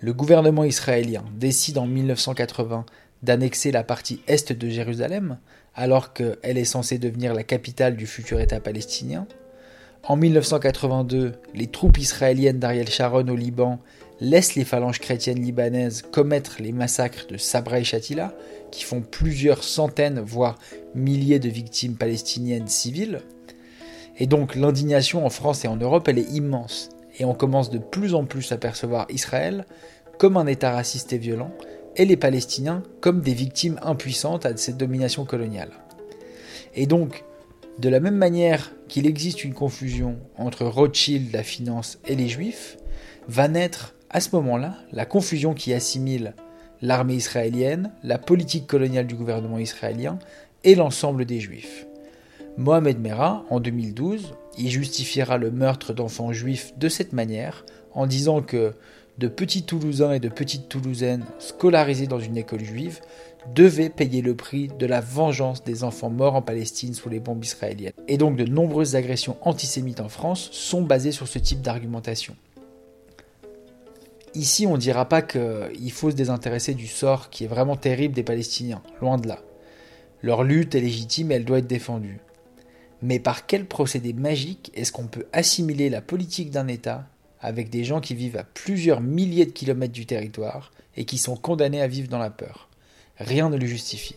Le 0.00 0.12
gouvernement 0.12 0.64
israélien 0.64 1.24
décide 1.34 1.78
en 1.78 1.86
1980 1.86 2.86
d'annexer 3.22 3.72
la 3.72 3.82
partie 3.82 4.20
est 4.26 4.52
de 4.52 4.68
Jérusalem, 4.68 5.38
alors 5.74 6.12
qu'elle 6.12 6.58
est 6.58 6.64
censée 6.64 6.98
devenir 6.98 7.34
la 7.34 7.42
capitale 7.42 7.96
du 7.96 8.06
futur 8.06 8.40
État 8.40 8.60
palestinien. 8.60 9.26
En 10.08 10.14
1982, 10.14 11.32
les 11.52 11.66
troupes 11.66 11.98
israéliennes 11.98 12.60
d'Ariel 12.60 12.88
Sharon 12.88 13.26
au 13.26 13.34
Liban 13.34 13.80
laissent 14.20 14.54
les 14.54 14.64
phalanges 14.64 15.00
chrétiennes 15.00 15.42
libanaises 15.42 16.02
commettre 16.02 16.58
les 16.60 16.70
massacres 16.70 17.26
de 17.28 17.36
Sabra 17.36 17.80
et 17.80 17.84
Shatila, 17.84 18.32
qui 18.70 18.84
font 18.84 19.00
plusieurs 19.00 19.64
centaines, 19.64 20.20
voire 20.20 20.60
milliers 20.94 21.40
de 21.40 21.48
victimes 21.48 21.96
palestiniennes 21.96 22.68
civiles. 22.68 23.20
Et 24.18 24.28
donc 24.28 24.54
l'indignation 24.54 25.26
en 25.26 25.28
France 25.28 25.64
et 25.64 25.68
en 25.68 25.76
Europe, 25.76 26.06
elle 26.06 26.20
est 26.20 26.30
immense. 26.30 26.90
Et 27.18 27.24
on 27.24 27.34
commence 27.34 27.70
de 27.70 27.78
plus 27.78 28.14
en 28.14 28.24
plus 28.24 28.52
à 28.52 28.58
percevoir 28.58 29.06
Israël 29.10 29.66
comme 30.18 30.36
un 30.36 30.46
État 30.46 30.70
raciste 30.70 31.12
et 31.14 31.18
violent, 31.18 31.50
et 31.96 32.04
les 32.04 32.16
Palestiniens 32.16 32.84
comme 33.00 33.22
des 33.22 33.34
victimes 33.34 33.80
impuissantes 33.82 34.46
à 34.46 34.56
cette 34.56 34.76
domination 34.76 35.24
coloniale. 35.24 35.72
Et 36.76 36.86
donc, 36.86 37.24
de 37.80 37.88
la 37.88 37.98
même 37.98 38.16
manière 38.16 38.70
qu'il 38.88 39.06
existe 39.06 39.44
une 39.44 39.54
confusion 39.54 40.16
entre 40.36 40.64
Rothschild, 40.64 41.32
la 41.32 41.42
finance, 41.42 41.98
et 42.06 42.14
les 42.14 42.28
Juifs, 42.28 42.76
va 43.28 43.48
naître 43.48 43.94
à 44.10 44.20
ce 44.20 44.34
moment-là 44.36 44.76
la 44.92 45.06
confusion 45.06 45.54
qui 45.54 45.72
assimile 45.72 46.34
l'armée 46.82 47.14
israélienne, 47.14 47.92
la 48.02 48.18
politique 48.18 48.66
coloniale 48.66 49.06
du 49.06 49.14
gouvernement 49.14 49.58
israélien 49.58 50.18
et 50.64 50.74
l'ensemble 50.74 51.24
des 51.24 51.40
Juifs. 51.40 51.86
Mohamed 52.56 53.00
Merah, 53.00 53.44
en 53.50 53.60
2012, 53.60 54.34
y 54.56 54.70
justifiera 54.70 55.36
le 55.36 55.50
meurtre 55.50 55.92
d'enfants 55.92 56.32
juifs 56.32 56.72
de 56.78 56.88
cette 56.88 57.12
manière, 57.12 57.66
en 57.92 58.06
disant 58.06 58.40
que 58.40 58.72
de 59.18 59.28
petits 59.28 59.62
Toulousains 59.62 60.12
et 60.12 60.20
de 60.20 60.28
petites 60.28 60.68
Toulousaines 60.68 61.24
scolarisés 61.38 62.06
dans 62.06 62.20
une 62.20 62.36
école 62.36 62.64
juive 62.64 63.00
devaient 63.54 63.90
payer 63.90 64.22
le 64.22 64.34
prix 64.34 64.68
de 64.68 64.86
la 64.86 65.00
vengeance 65.00 65.64
des 65.64 65.84
enfants 65.84 66.10
morts 66.10 66.34
en 66.34 66.42
Palestine 66.42 66.94
sous 66.94 67.08
les 67.08 67.20
bombes 67.20 67.44
israéliennes. 67.44 67.92
Et 68.08 68.18
donc 68.18 68.36
de 68.36 68.44
nombreuses 68.44 68.96
agressions 68.96 69.36
antisémites 69.42 70.00
en 70.00 70.08
France 70.08 70.48
sont 70.52 70.82
basées 70.82 71.12
sur 71.12 71.28
ce 71.28 71.38
type 71.38 71.62
d'argumentation. 71.62 72.36
Ici, 74.34 74.66
on 74.66 74.74
ne 74.74 74.80
dira 74.80 75.08
pas 75.08 75.22
qu'il 75.22 75.92
faut 75.92 76.10
se 76.10 76.16
désintéresser 76.16 76.74
du 76.74 76.86
sort 76.86 77.30
qui 77.30 77.44
est 77.44 77.48
vraiment 77.48 77.76
terrible 77.76 78.14
des 78.14 78.22
Palestiniens, 78.22 78.82
loin 79.00 79.16
de 79.16 79.28
là. 79.28 79.38
Leur 80.22 80.44
lutte 80.44 80.74
est 80.74 80.80
légitime 80.80 81.32
et 81.32 81.36
elle 81.36 81.46
doit 81.46 81.58
être 81.58 81.66
défendue. 81.66 82.18
Mais 83.00 83.18
par 83.18 83.46
quel 83.46 83.64
procédé 83.64 84.12
magique 84.12 84.72
est-ce 84.74 84.92
qu'on 84.92 85.06
peut 85.06 85.26
assimiler 85.32 85.88
la 85.88 86.02
politique 86.02 86.50
d'un 86.50 86.68
État 86.68 87.06
avec 87.40 87.70
des 87.70 87.84
gens 87.84 88.00
qui 88.00 88.14
vivent 88.14 88.36
à 88.36 88.44
plusieurs 88.44 89.00
milliers 89.00 89.46
de 89.46 89.52
kilomètres 89.52 89.92
du 89.92 90.04
territoire 90.04 90.70
et 90.96 91.04
qui 91.04 91.16
sont 91.16 91.36
condamnés 91.36 91.80
à 91.80 91.88
vivre 91.88 92.08
dans 92.08 92.18
la 92.18 92.30
peur? 92.30 92.65
Rien 93.18 93.48
ne 93.48 93.56
le 93.56 93.66
justifie. 93.66 94.16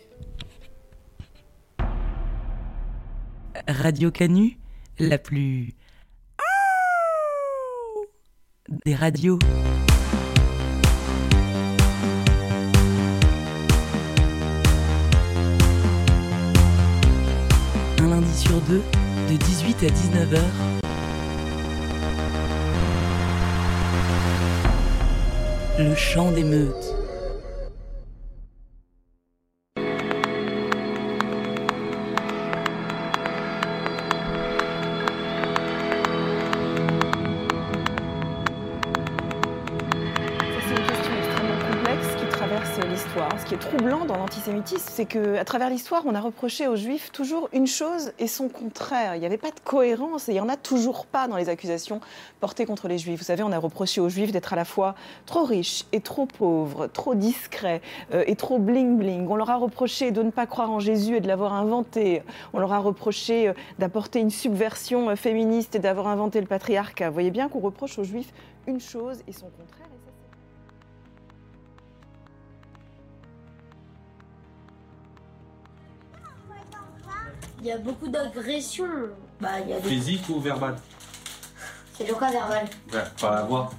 Radio 3.67 4.11
Canu, 4.11 4.57
la 4.99 5.17
plus 5.17 5.73
des 8.85 8.95
radios. 8.95 9.39
Un 17.99 18.07
lundi 18.09 18.37
sur 18.37 18.59
deux, 18.61 18.83
de 19.29 19.37
18 19.37 19.83
à 19.83 19.89
19 19.89 20.33
h 20.33 20.41
Le 25.79 25.95
chant 25.95 26.31
des 26.33 26.43
meutes. 26.43 26.98
L'histoire. 43.05 43.45
qui 43.45 43.53
est 43.53 43.57
troublant 43.57 44.03
dans 44.03 44.17
l'antisémitisme, 44.17 44.89
c'est 44.91 45.05
qu'à 45.05 45.45
travers 45.45 45.69
l'histoire, 45.69 46.03
on 46.05 46.15
a 46.15 46.19
reproché 46.19 46.67
aux 46.67 46.75
juifs 46.75 47.13
toujours 47.13 47.47
une 47.53 47.65
chose 47.65 48.11
et 48.19 48.27
son 48.27 48.49
contraire. 48.49 49.15
Il 49.15 49.19
n'y 49.21 49.25
avait 49.25 49.37
pas 49.37 49.51
de 49.51 49.59
cohérence 49.63 50.27
et 50.27 50.33
il 50.33 50.35
n'y 50.35 50.41
en 50.41 50.49
a 50.49 50.57
toujours 50.57 51.05
pas 51.05 51.29
dans 51.29 51.37
les 51.37 51.47
accusations 51.47 52.01
portées 52.41 52.65
contre 52.65 52.89
les 52.89 52.97
juifs. 52.97 53.19
Vous 53.19 53.25
savez, 53.25 53.41
on 53.41 53.53
a 53.53 53.57
reproché 53.57 54.01
aux 54.01 54.09
juifs 54.09 54.33
d'être 54.33 54.51
à 54.51 54.57
la 54.57 54.65
fois 54.65 54.95
trop 55.25 55.45
riches 55.45 55.85
et 55.93 56.01
trop 56.01 56.25
pauvres, 56.25 56.87
trop 56.87 57.15
discrets 57.15 57.81
euh, 58.13 58.25
et 58.27 58.35
trop 58.35 58.59
bling-bling. 58.59 59.27
On 59.29 59.37
leur 59.37 59.49
a 59.49 59.55
reproché 59.55 60.11
de 60.11 60.21
ne 60.21 60.31
pas 60.31 60.45
croire 60.45 60.69
en 60.69 60.79
Jésus 60.79 61.15
et 61.15 61.21
de 61.21 61.27
l'avoir 61.27 61.53
inventé. 61.53 62.21
On 62.51 62.59
leur 62.59 62.73
a 62.73 62.79
reproché 62.79 63.47
euh, 63.47 63.53
d'apporter 63.77 64.19
une 64.19 64.31
subversion 64.31 65.09
euh, 65.09 65.15
féministe 65.15 65.73
et 65.75 65.79
d'avoir 65.79 66.07
inventé 66.07 66.41
le 66.41 66.47
patriarcat. 66.47 67.07
Vous 67.07 67.13
voyez 67.13 67.31
bien 67.31 67.47
qu'on 67.47 67.59
reproche 67.59 67.97
aux 67.97 68.03
juifs 68.03 68.33
une 68.67 68.81
chose 68.81 69.23
et 69.25 69.31
son 69.31 69.47
contraire. 69.47 69.98
Il 77.61 77.67
y 77.67 77.71
a 77.71 77.77
beaucoup 77.77 78.07
d'agressions. 78.07 78.85
Bah, 79.41 79.59
il 79.63 79.69
y 79.69 79.73
a 79.73 79.79
des... 79.79 79.89
Physique 79.89 80.27
ou 80.29 80.39
verbal 80.39 80.75
C'est 81.93 82.07
le 82.07 82.15
cas 82.15 82.31
verbal. 82.31 82.65
Ouais, 82.93 82.99
par 83.19 83.31
la 83.33 83.43
voix. 83.43 83.69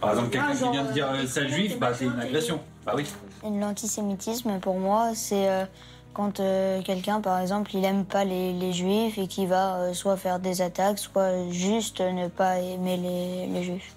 Par 0.00 0.10
exemple, 0.10 0.30
quelqu'un 0.30 0.52
qui 0.52 0.58
genre, 0.58 0.72
vient 0.72 0.84
de 0.84 0.92
dire 0.92 1.10
euh, 1.10 1.22
euh, 1.22 1.26
sale 1.26 1.48
juif, 1.48 1.78
bah 1.78 1.92
c'est 1.94 2.04
une 2.04 2.20
agression. 2.20 2.60
Bah 2.84 2.92
oui. 2.96 3.06
L'antisémitisme, 3.42 4.58
pour 4.60 4.78
moi, 4.78 5.12
c'est 5.14 5.48
euh, 5.48 5.64
quand 6.12 6.40
euh, 6.40 6.82
quelqu'un, 6.82 7.20
par 7.20 7.40
exemple, 7.40 7.74
il 7.74 7.84
aime 7.84 8.04
pas 8.04 8.24
les, 8.24 8.52
les 8.52 8.72
juifs 8.72 9.16
et 9.18 9.26
qui 9.26 9.46
va 9.46 9.76
euh, 9.76 9.94
soit 9.94 10.16
faire 10.16 10.38
des 10.40 10.60
attaques, 10.60 10.98
soit 10.98 11.50
juste 11.50 12.00
ne 12.00 12.28
pas 12.28 12.58
aimer 12.58 12.96
les, 12.96 13.46
les 13.46 13.62
juifs. 13.62 13.94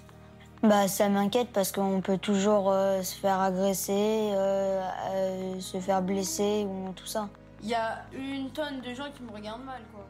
Bah, 0.62 0.88
ça 0.88 1.08
m'inquiète 1.08 1.48
parce 1.52 1.70
qu'on 1.70 2.00
peut 2.00 2.18
toujours 2.18 2.72
euh, 2.72 3.02
se 3.02 3.14
faire 3.14 3.40
agresser, 3.40 3.92
euh, 4.32 4.82
euh, 5.12 5.60
se 5.60 5.78
faire 5.78 6.02
blesser 6.02 6.66
ou 6.68 6.92
tout 6.92 7.06
ça. 7.06 7.28
Il 7.62 7.68
y 7.68 7.74
a 7.74 8.04
une 8.12 8.50
tonne 8.50 8.80
de 8.80 8.94
gens 8.94 9.10
qui 9.14 9.22
me 9.22 9.32
regardent 9.32 9.64
mal, 9.64 9.82
quoi. 9.92 10.06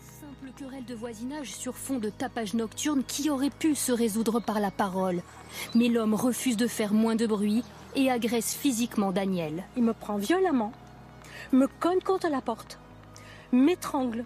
Simple 0.00 0.52
querelle 0.56 0.84
de 0.84 0.94
voisinage 0.94 1.52
sur 1.54 1.76
fond 1.76 1.98
de 1.98 2.08
tapage 2.08 2.54
nocturne 2.54 3.04
qui 3.04 3.28
aurait 3.28 3.50
pu 3.50 3.74
se 3.74 3.92
résoudre 3.92 4.40
par 4.40 4.58
la 4.58 4.70
parole. 4.70 5.22
Mais 5.74 5.88
l'homme 5.88 6.14
refuse 6.14 6.56
de 6.56 6.66
faire 6.66 6.94
moins 6.94 7.16
de 7.16 7.26
bruit 7.26 7.62
et 7.94 8.10
agresse 8.10 8.54
physiquement 8.54 9.12
Daniel. 9.12 9.64
Il 9.76 9.82
me 9.82 9.92
prend 9.92 10.16
violemment, 10.16 10.72
me 11.52 11.66
cogne 11.66 12.00
contre 12.00 12.28
la 12.28 12.40
porte, 12.40 12.78
m'étrangle, 13.52 14.24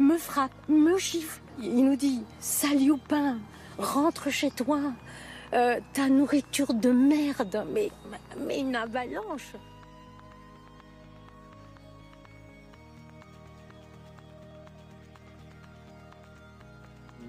me 0.00 0.18
frappe, 0.18 0.52
me 0.68 0.98
gifle. 0.98 1.40
Il 1.60 1.84
nous 1.84 1.96
dit 1.96 2.24
Salioupin, 2.40 3.38
rentre 3.78 4.30
chez 4.30 4.50
toi, 4.50 4.80
euh, 5.52 5.80
ta 5.92 6.08
nourriture 6.08 6.72
de 6.74 6.90
merde. 6.90 7.64
Mais, 7.74 7.90
mais 8.46 8.60
une 8.60 8.76
avalanche. 8.76 9.54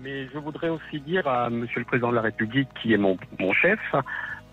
Mais 0.03 0.27
je 0.34 0.38
voudrais 0.39 0.69
aussi 0.69 0.99
dire 0.99 1.27
à 1.27 1.49
Monsieur 1.49 1.79
le 1.79 1.86
Président 1.86 2.10
de 2.10 2.15
la 2.15 2.21
République, 2.21 2.69
qui 2.81 2.93
est 2.93 2.97
mon, 2.97 3.17
mon 3.39 3.53
chef, 3.53 3.79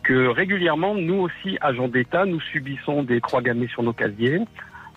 que 0.03 0.29
régulièrement, 0.29 0.95
nous 0.95 1.21
aussi, 1.21 1.57
agents 1.61 1.89
d'État, 1.89 2.27
nous 2.27 2.41
subissons 2.41 3.03
des 3.03 3.21
croix 3.21 3.43
gammées 3.43 3.69
sur 3.69 3.83
nos 3.83 3.93
casiers. 3.93 4.41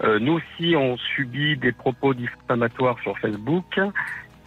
Euh, 0.03 0.19
nous 0.19 0.34
aussi, 0.34 0.75
on 0.75 0.97
subit 0.97 1.57
des 1.57 1.71
propos 1.71 2.13
diffamatoires 2.13 2.99
sur 3.01 3.17
Facebook. 3.19 3.79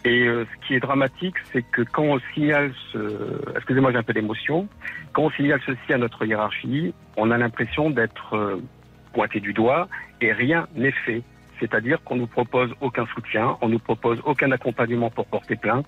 Et 0.05 0.27
euh, 0.27 0.45
ce 0.45 0.67
qui 0.67 0.75
est 0.75 0.79
dramatique, 0.79 1.35
c'est 1.51 1.63
que 1.63 1.81
quand 1.81 2.03
on 2.03 2.19
signale 2.33 2.71
ce... 2.91 3.41
Excusez-moi, 3.55 3.91
j'ai 3.91 3.97
un 3.97 4.03
peu 4.03 4.13
d'émotion. 4.13 4.67
Quand 5.13 5.23
on 5.23 5.31
signale 5.31 5.59
ceci 5.65 5.93
à 5.93 5.97
notre 5.97 6.23
hiérarchie, 6.25 6.93
on 7.17 7.31
a 7.31 7.37
l'impression 7.37 7.89
d'être 7.89 8.35
euh, 8.35 8.61
pointé 9.13 9.39
du 9.39 9.51
doigt 9.51 9.87
et 10.21 10.31
rien 10.31 10.67
n'est 10.75 10.91
fait. 10.91 11.23
C'est-à-dire 11.59 12.03
qu'on 12.03 12.17
nous 12.17 12.27
propose 12.27 12.71
aucun 12.81 13.07
soutien, 13.07 13.57
on 13.61 13.69
nous 13.69 13.79
propose 13.79 14.21
aucun 14.25 14.51
accompagnement 14.51 15.09
pour 15.09 15.25
porter 15.25 15.55
plainte, 15.55 15.87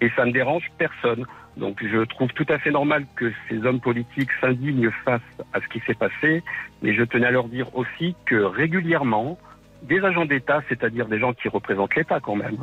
et 0.00 0.10
ça 0.16 0.26
ne 0.26 0.32
dérange 0.32 0.64
personne. 0.76 1.24
Donc 1.56 1.82
je 1.82 2.04
trouve 2.04 2.30
tout 2.32 2.46
à 2.50 2.58
fait 2.58 2.70
normal 2.70 3.06
que 3.14 3.32
ces 3.48 3.64
hommes 3.64 3.80
politiques 3.80 4.30
s'indignent 4.40 4.90
face 5.04 5.22
à 5.54 5.60
ce 5.60 5.68
qui 5.68 5.80
s'est 5.86 5.94
passé, 5.94 6.42
mais 6.82 6.94
je 6.94 7.04
tenais 7.04 7.26
à 7.26 7.30
leur 7.30 7.48
dire 7.48 7.74
aussi 7.74 8.14
que 8.26 8.34
régulièrement, 8.34 9.38
des 9.82 10.00
agents 10.04 10.26
d'État, 10.26 10.60
c'est-à-dire 10.68 11.06
des 11.06 11.18
gens 11.18 11.32
qui 11.32 11.48
représentent 11.48 11.94
l'État 11.94 12.20
quand 12.20 12.36
même, 12.36 12.58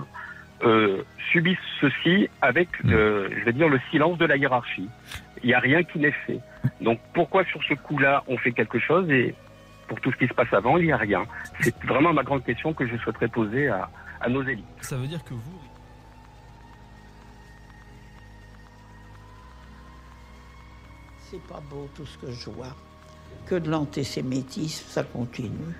euh, 0.63 1.03
subissent 1.31 1.57
ceci 1.81 2.29
avec, 2.41 2.69
euh, 2.85 3.29
je 3.37 3.43
vais 3.45 3.53
dire, 3.53 3.69
le 3.69 3.79
silence 3.91 4.17
de 4.17 4.25
la 4.25 4.37
hiérarchie. 4.37 4.89
Il 5.43 5.47
n'y 5.47 5.53
a 5.53 5.59
rien 5.59 5.83
qui 5.83 5.99
n'est 5.99 6.11
fait. 6.25 6.39
Donc 6.81 6.99
pourquoi 7.13 7.43
sur 7.45 7.61
ce 7.63 7.73
coup-là 7.73 8.23
on 8.27 8.37
fait 8.37 8.53
quelque 8.53 8.79
chose 8.79 9.09
et 9.09 9.35
pour 9.87 9.99
tout 9.99 10.11
ce 10.11 10.17
qui 10.17 10.27
se 10.27 10.33
passe 10.33 10.53
avant, 10.53 10.77
il 10.77 10.85
n'y 10.85 10.91
a 10.91 10.97
rien? 10.97 11.25
C'est 11.61 11.75
vraiment 11.83 12.13
ma 12.13 12.23
grande 12.23 12.43
question 12.43 12.73
que 12.73 12.87
je 12.87 12.95
souhaiterais 12.97 13.27
poser 13.27 13.67
à, 13.67 13.89
à 14.21 14.29
nos 14.29 14.43
élites. 14.43 14.65
Ça 14.81 14.95
veut 14.95 15.07
dire 15.07 15.23
que 15.23 15.33
vous. 15.33 15.61
C'est 21.29 21.43
pas 21.47 21.61
beau 21.69 21.89
tout 21.95 22.05
ce 22.05 22.17
que 22.19 22.31
je 22.31 22.49
vois. 22.49 22.75
Que 23.47 23.55
de 23.55 23.69
l'antisémitisme, 23.69 24.85
ça 24.87 25.03
continue. 25.03 25.73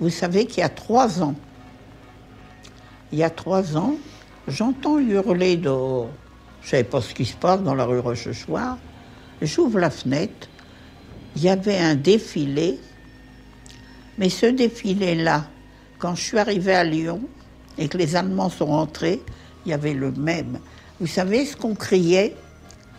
Vous 0.00 0.10
savez 0.10 0.46
qu'il 0.46 0.58
y 0.58 0.62
a 0.62 0.68
trois 0.68 1.22
ans, 1.22 1.34
il 3.12 3.18
y 3.18 3.22
a 3.22 3.30
trois 3.30 3.76
ans, 3.76 3.94
j'entends 4.48 4.98
hurler 4.98 5.56
dehors. 5.56 6.10
Je 6.62 6.66
ne 6.66 6.70
savais 6.70 6.84
pas 6.84 7.00
ce 7.00 7.14
qui 7.14 7.24
se 7.24 7.36
passe 7.36 7.62
dans 7.62 7.74
la 7.74 7.84
rue 7.84 8.00
Rochechouart. 8.00 8.78
J'ouvre 9.42 9.78
la 9.78 9.90
fenêtre. 9.90 10.48
Il 11.36 11.42
y 11.42 11.48
avait 11.48 11.78
un 11.78 11.94
défilé. 11.94 12.78
Mais 14.18 14.28
ce 14.28 14.46
défilé-là, 14.46 15.46
quand 15.98 16.14
je 16.14 16.22
suis 16.22 16.38
arrivée 16.38 16.74
à 16.74 16.84
Lyon 16.84 17.22
et 17.78 17.88
que 17.88 17.96
les 17.96 18.16
Allemands 18.16 18.50
sont 18.50 18.66
rentrés, 18.66 19.20
il 19.64 19.70
y 19.70 19.72
avait 19.72 19.94
le 19.94 20.12
même. 20.12 20.58
Vous 21.00 21.06
savez 21.06 21.46
ce 21.46 21.56
qu'on 21.56 21.74
criait? 21.74 22.36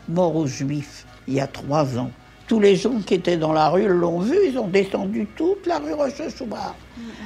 Mort 0.10 0.36
aux 0.36 0.48
Juifs, 0.48 1.06
il 1.28 1.36
y 1.36 1.40
a 1.40 1.48
trois 1.48 1.98
ans. 1.98 2.12
Tous 2.48 2.60
les 2.60 2.76
gens 2.76 3.00
qui 3.02 3.14
étaient 3.14 3.38
dans 3.38 3.54
la 3.54 3.70
rue 3.70 3.88
l'ont 3.88 4.20
vu, 4.20 4.36
ils 4.48 4.58
ont 4.58 4.68
descendu 4.68 5.26
toute 5.38 5.66
la 5.66 5.80
rue 5.80 5.94
Rochechouart. 5.94 6.76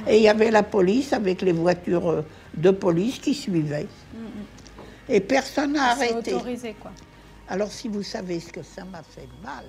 Et 0.06 0.18
il 0.18 0.22
y 0.22 0.28
avait 0.28 0.50
la 0.52 0.62
police 0.62 1.12
avec 1.12 1.42
les 1.42 1.52
voitures 1.52 2.08
euh, 2.10 2.22
de 2.56 2.70
police 2.70 3.18
qui 3.18 3.34
suivaient. 3.34 3.88
Et 5.08 5.20
personne 5.20 5.72
n'a 5.72 5.96
C'est 5.96 6.12
arrêté. 6.12 6.34
autorisé, 6.34 6.74
quoi. 6.80 6.92
Alors 7.48 7.70
si 7.70 7.88
vous 7.88 8.02
savez 8.02 8.38
ce 8.40 8.52
que 8.52 8.62
ça 8.62 8.84
m'a 8.84 9.02
fait 9.02 9.28
mal, 9.42 9.64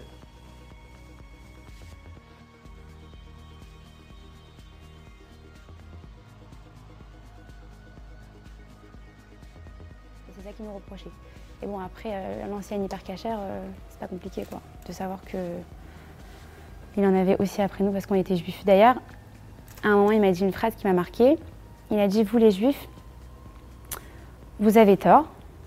C'est 10.36 10.44
ça 10.44 10.54
qui 10.54 10.64
nous 10.64 10.74
reprochait. 10.74 11.10
Et 11.62 11.66
bon, 11.66 11.80
après, 11.80 12.10
euh, 12.14 12.48
l'ancienne 12.48 12.86
hypercachère, 12.86 13.38
euh, 13.42 13.68
c'est 13.98 14.06
pas 14.06 14.08
compliqué, 14.08 14.46
quoi. 14.50 14.62
De 14.88 14.92
savoir 14.92 15.20
que 15.26 15.38
il 16.98 17.06
en 17.06 17.16
avait 17.16 17.40
aussi 17.40 17.62
après 17.62 17.84
nous 17.84 17.92
parce 17.92 18.06
qu'on 18.06 18.16
était 18.16 18.36
juifs. 18.36 18.66
D'ailleurs, 18.66 18.96
à 19.84 19.90
un 19.90 19.96
moment, 19.96 20.12
il 20.12 20.22
m'a 20.22 20.32
dit 20.32 20.42
une 20.44 20.52
phrase 20.52 20.76
qui 20.76 20.88
m'a 20.88 20.94
marquée. 20.94 21.38
Il 21.92 22.00
a 22.00 22.08
dit 22.08 22.24
Vous, 22.24 22.38
les 22.38 22.52
juifs, 22.52 22.88
vous 24.60 24.78
avez 24.78 24.98
tort 24.98 25.26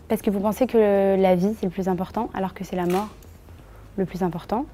parce 0.08 0.22
que 0.22 0.30
vous 0.30 0.40
pensez 0.40 0.66
que 0.66 1.16
la 1.16 1.36
vie, 1.36 1.54
c'est 1.54 1.66
le 1.66 1.72
plus 1.72 1.88
important, 1.88 2.30
alors 2.34 2.52
que 2.52 2.64
c'est 2.64 2.76
la 2.76 2.86
mort 2.86 3.08
le 3.96 4.04
plus 4.06 4.22
important. 4.22 4.66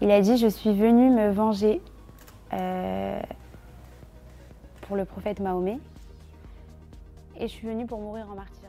Il 0.00 0.10
a 0.10 0.20
dit 0.20 0.36
Je 0.38 0.48
suis 0.48 0.72
venu 0.72 1.10
me 1.10 1.30
venger 1.30 1.80
euh, 2.52 3.20
pour 4.82 4.96
le 4.96 5.04
prophète 5.04 5.40
Mahomet 5.40 5.78
et 7.38 7.48
je 7.48 7.52
suis 7.52 7.66
venue 7.66 7.86
pour 7.86 8.00
mourir 8.00 8.26
en 8.30 8.34
martyr. 8.34 8.63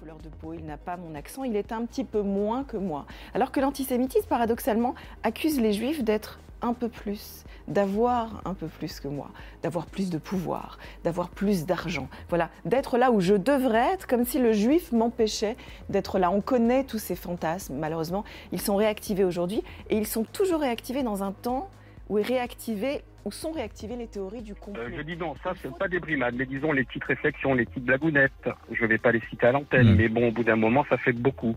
Couleur 0.00 0.16
de 0.16 0.30
peau, 0.30 0.54
il 0.54 0.64
n'a 0.64 0.78
pas 0.78 0.96
mon 0.96 1.14
accent, 1.14 1.44
il 1.44 1.54
est 1.56 1.72
un 1.72 1.84
petit 1.84 2.04
peu 2.04 2.22
moins 2.22 2.64
que 2.64 2.78
moi. 2.78 3.04
Alors 3.34 3.52
que 3.52 3.60
l'antisémitisme, 3.60 4.26
paradoxalement, 4.28 4.94
accuse 5.22 5.60
les 5.60 5.74
juifs 5.74 6.02
d'être 6.02 6.40
un 6.62 6.72
peu 6.72 6.88
plus, 6.88 7.44
d'avoir 7.68 8.40
un 8.46 8.54
peu 8.54 8.66
plus 8.66 8.98
que 8.98 9.08
moi, 9.08 9.28
d'avoir 9.62 9.84
plus 9.84 10.08
de 10.08 10.16
pouvoir, 10.16 10.78
d'avoir 11.04 11.28
plus 11.28 11.66
d'argent. 11.66 12.08
Voilà, 12.30 12.48
d'être 12.64 12.96
là 12.96 13.10
où 13.10 13.20
je 13.20 13.34
devrais 13.34 13.92
être, 13.92 14.06
comme 14.06 14.24
si 14.24 14.38
le 14.38 14.52
juif 14.52 14.90
m'empêchait 14.90 15.56
d'être 15.90 16.18
là. 16.18 16.30
On 16.30 16.40
connaît 16.40 16.84
tous 16.84 16.98
ces 16.98 17.14
fantasmes, 17.16 17.74
malheureusement, 17.74 18.24
ils 18.52 18.60
sont 18.60 18.76
réactivés 18.76 19.24
aujourd'hui 19.24 19.62
et 19.90 19.98
ils 19.98 20.06
sont 20.06 20.24
toujours 20.24 20.60
réactivés 20.60 21.02
dans 21.02 21.22
un 21.22 21.32
temps 21.32 21.68
où 22.10 22.18
est 22.18 22.22
réactivé 22.22 23.00
où 23.24 23.30
sont 23.30 23.52
réactivées 23.52 23.96
les 23.96 24.06
théories 24.06 24.42
du 24.42 24.54
complot. 24.54 24.82
Euh, 24.82 24.90
je 24.96 25.02
dis 25.02 25.16
non, 25.16 25.34
ça 25.44 25.52
c'est 25.62 25.74
pas 25.76 25.88
des 25.88 26.00
brimades, 26.00 26.34
mais 26.36 26.46
disons 26.46 26.72
les 26.72 26.84
petites 26.84 27.04
réflexions, 27.04 27.54
les 27.54 27.66
petites 27.66 27.84
blagounettes. 27.84 28.48
Je 28.72 28.84
vais 28.86 28.98
pas 28.98 29.12
les 29.12 29.20
citer 29.28 29.46
à 29.46 29.52
l'antenne, 29.52 29.94
mais 29.94 30.08
bon, 30.08 30.28
au 30.28 30.32
bout 30.32 30.42
d'un 30.42 30.56
moment, 30.56 30.86
ça 30.88 30.96
fait 30.96 31.12
beaucoup. 31.12 31.54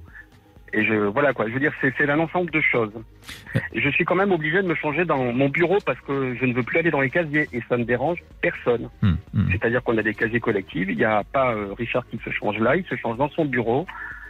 Et 0.74 0.84
je, 0.84 0.94
voilà 0.94 1.34
quoi, 1.34 1.48
je 1.48 1.54
veux 1.54 1.60
dire, 1.60 1.72
c'est 1.80 2.10
un 2.10 2.20
ensemble 2.20 2.52
de 2.52 2.60
choses. 2.60 2.92
Et 3.74 3.80
je 3.80 3.90
suis 3.90 4.04
quand 4.06 4.16
même 4.16 4.32
obligé 4.32 4.62
de 4.62 4.68
me 4.68 4.76
changer 4.76 5.06
dans 5.06 5.32
mon 5.32 5.48
bureau 5.48 5.78
parce 5.86 6.00
que 6.02 6.36
je 6.36 6.46
ne 6.46 6.54
veux 6.54 6.64
plus 6.64 6.80
aller 6.80 6.92
dans 6.92 7.02
les 7.02 7.12
casiers 7.12 7.48
et 7.54 7.62
ça 7.70 7.78
ne 7.78 7.84
dérange 7.84 8.20
personne. 8.42 8.90
Hmm, 9.02 9.14
hmm. 9.34 9.52
C'est-à-dire 9.52 9.84
qu'on 9.84 9.98
a 9.98 10.04
des 10.04 10.16
casiers 10.16 10.40
collectifs, 10.40 10.88
il 10.90 10.98
n'y 10.98 11.06
a 11.06 11.24
pas 11.24 11.54
euh, 11.54 11.74
Richard 11.78 12.06
qui 12.10 12.18
se 12.18 12.32
change 12.32 12.58
là, 12.58 12.76
il 12.76 12.86
se 12.86 12.96
change 12.96 13.18
dans 13.18 13.30
son 13.30 13.46
bureau. 13.46 13.86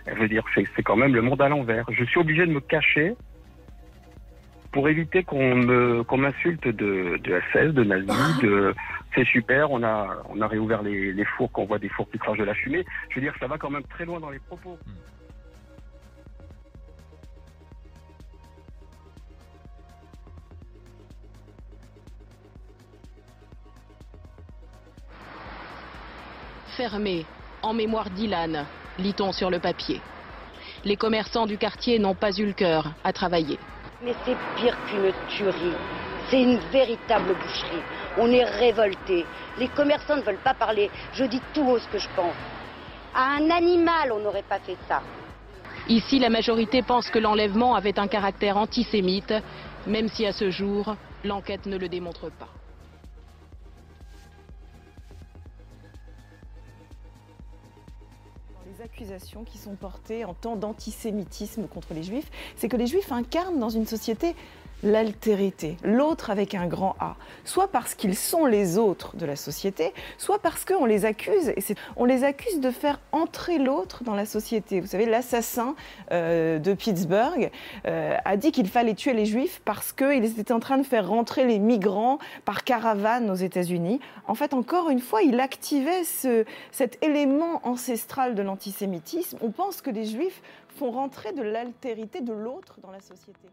Et 0.06 0.12
je 0.14 0.20
veux 0.20 0.28
dire, 0.28 0.44
c'est 0.54 0.68
c'est 0.76 0.84
quand 0.84 0.98
même 0.98 1.16
le 1.16 1.22
monde 1.22 1.42
à 1.42 1.48
l'envers. 1.48 1.86
Je 1.90 2.04
suis 2.04 2.20
obligé 2.20 2.46
de 2.46 2.52
me 2.52 2.60
cacher 2.60 3.16
pour 4.74 4.90
éviter 4.90 5.24
qu'on 5.24 5.56
me 5.56 6.04
qu'on 6.04 6.18
m'insulte 6.18 6.68
de, 6.68 7.18
de 7.24 7.42
SS, 7.52 7.74
de 7.74 7.84
nazi, 7.84 8.42
de 8.42 8.74
c'est 9.16 9.26
super, 9.26 9.72
on 9.72 9.84
a 9.84 10.18
on 10.30 10.42
a 10.42 10.48
réouvert 10.48 10.82
les, 10.82 11.14
les 11.14 11.26
fours, 11.26 11.52
qu'on 11.52 11.66
voit 11.66 11.80
des 11.80 11.90
fours 11.90 12.10
qui 12.10 12.18
crachent 12.18 12.40
de 12.40 12.44
la 12.44 12.56
fumée. 12.56 12.84
Je 13.10 13.16
veux 13.16 13.22
dire, 13.22 13.36
ça 13.40 13.48
va 13.48 13.58
quand 13.58 13.70
même 13.70 13.84
très 13.84 14.04
loin 14.04 14.20
dans 14.20 14.32
les 14.32 14.40
propos. 14.40 14.78
Fermé, 26.76 27.28
en 27.62 27.76
mémoire 27.76 28.10
d'Ilan, 28.10 28.66
lit-on 28.98 29.32
sur 29.32 29.52
le 29.52 29.60
papier. 29.60 30.02
Les 30.84 30.98
commerçants 30.98 31.46
du 31.46 31.60
quartier 31.60 32.00
n'ont 32.00 32.16
pas 32.16 32.32
eu 32.32 32.48
le 32.48 32.54
cœur 32.54 32.94
à 33.04 33.14
travailler. 33.14 33.60
Mais 34.02 34.14
c'est 34.26 34.38
pire 34.56 34.78
qu'une 34.88 35.12
tuerie. 35.30 35.76
C'est 36.30 36.42
une 36.42 36.58
véritable 36.72 37.36
boucherie. 37.36 37.84
On 38.18 38.32
est 38.32 38.44
révolté. 38.44 39.26
Les 39.58 39.68
commerçants 39.68 40.18
ne 40.18 40.22
veulent 40.22 40.44
pas 40.44 40.54
parler. 40.54 40.90
Je 41.14 41.26
dis 41.26 41.42
tout 41.54 41.64
haut 41.68 41.80
ce 41.80 41.88
que 41.88 42.00
je 42.00 42.08
pense. 42.16 42.36
À 43.14 43.36
un 43.36 43.50
animal, 43.50 44.12
on 44.12 44.20
n'aurait 44.20 44.44
pas 44.44 44.60
fait 44.60 44.78
ça. 44.88 45.02
Ici, 45.88 46.18
la 46.20 46.30
majorité 46.30 46.82
pense 46.82 47.10
que 47.10 47.20
l'enlèvement 47.20 47.76
avait 47.76 48.00
un 48.00 48.08
caractère 48.08 48.58
antisémite, 48.58 49.34
même 49.86 50.08
si 50.08 50.26
à 50.26 50.32
ce 50.32 50.50
jour, 50.50 50.96
l'enquête 51.24 51.66
ne 51.66 51.78
le 51.78 51.90
démontre 51.90 52.32
pas. 52.32 52.48
Qui 59.46 59.58
sont 59.58 59.76
portées 59.76 60.26
en 60.26 60.34
temps 60.34 60.56
d'antisémitisme 60.56 61.68
contre 61.68 61.94
les 61.94 62.04
juifs, 62.04 62.30
c'est 62.56 62.70
que 62.70 62.78
les 62.78 62.88
juifs 62.88 63.12
incarnent 63.12 63.60
dans 63.60 63.70
une 63.70 63.86
société 63.86 64.36
l'altérité, 64.84 65.78
l'autre 65.84 66.30
avec 66.30 66.54
un 66.54 66.68
grand 66.68 66.96
A, 67.00 67.16
soit 67.46 67.70
parce 67.70 67.96
qu'ils 67.96 68.16
sont 68.18 68.46
les 68.46 68.78
autres 68.78 69.16
de 69.16 69.26
la 69.26 69.36
société, 69.36 69.94
soit 70.18 70.40
parce 70.40 70.66
qu'on 70.66 70.86
les 70.86 71.06
accuse, 71.06 71.50
et 71.50 71.64
on 71.96 72.06
les 72.06 72.24
accuse 72.24 72.60
de 72.60 72.70
faire 72.70 73.00
entrer 73.12 73.58
l'autre 73.58 74.04
dans 74.04 74.14
la 74.16 74.26
société. 74.26 74.82
Vous 74.82 74.88
savez, 74.88 75.06
l'assassin 75.06 75.76
euh, 76.12 76.60
de 76.60 76.74
Pittsburgh 76.74 77.50
euh, 77.88 78.18
a 78.26 78.38
dit 78.38 78.52
qu'il 78.52 78.68
fallait 78.68 78.94
tuer 78.94 79.14
les 79.14 79.26
juifs 79.26 79.62
parce 79.66 79.94
qu'ils 79.94 80.40
étaient 80.40 80.54
en 80.54 80.60
train 80.60 80.78
de 80.78 80.84
faire 80.86 81.08
rentrer 81.08 81.46
les 81.46 81.60
migrants 81.60 82.20
par 82.46 82.64
caravane 82.64 83.30
aux 83.30 83.36
États-Unis. 83.36 84.00
En 84.28 84.36
fait, 84.36 84.54
encore 84.54 84.90
une 84.90 85.00
fois, 85.00 85.22
il 85.22 85.40
activait 85.40 86.04
ce- 86.04 86.46
cet 86.72 87.04
élément 87.04 87.62
ancestral 87.64 88.36
de 88.36 88.42
l'antisémitisme. 88.42 89.38
On 89.42 89.52
pense 89.52 89.82
que 89.82 89.90
les 89.90 90.06
juifs 90.06 90.42
font 90.76 90.92
rentrer 90.92 91.32
de 91.34 91.42
l'altérité 91.44 92.22
de 92.22 92.34
l'autre 92.34 92.80
dans 92.82 92.92
la 92.92 93.00
société. 93.00 93.48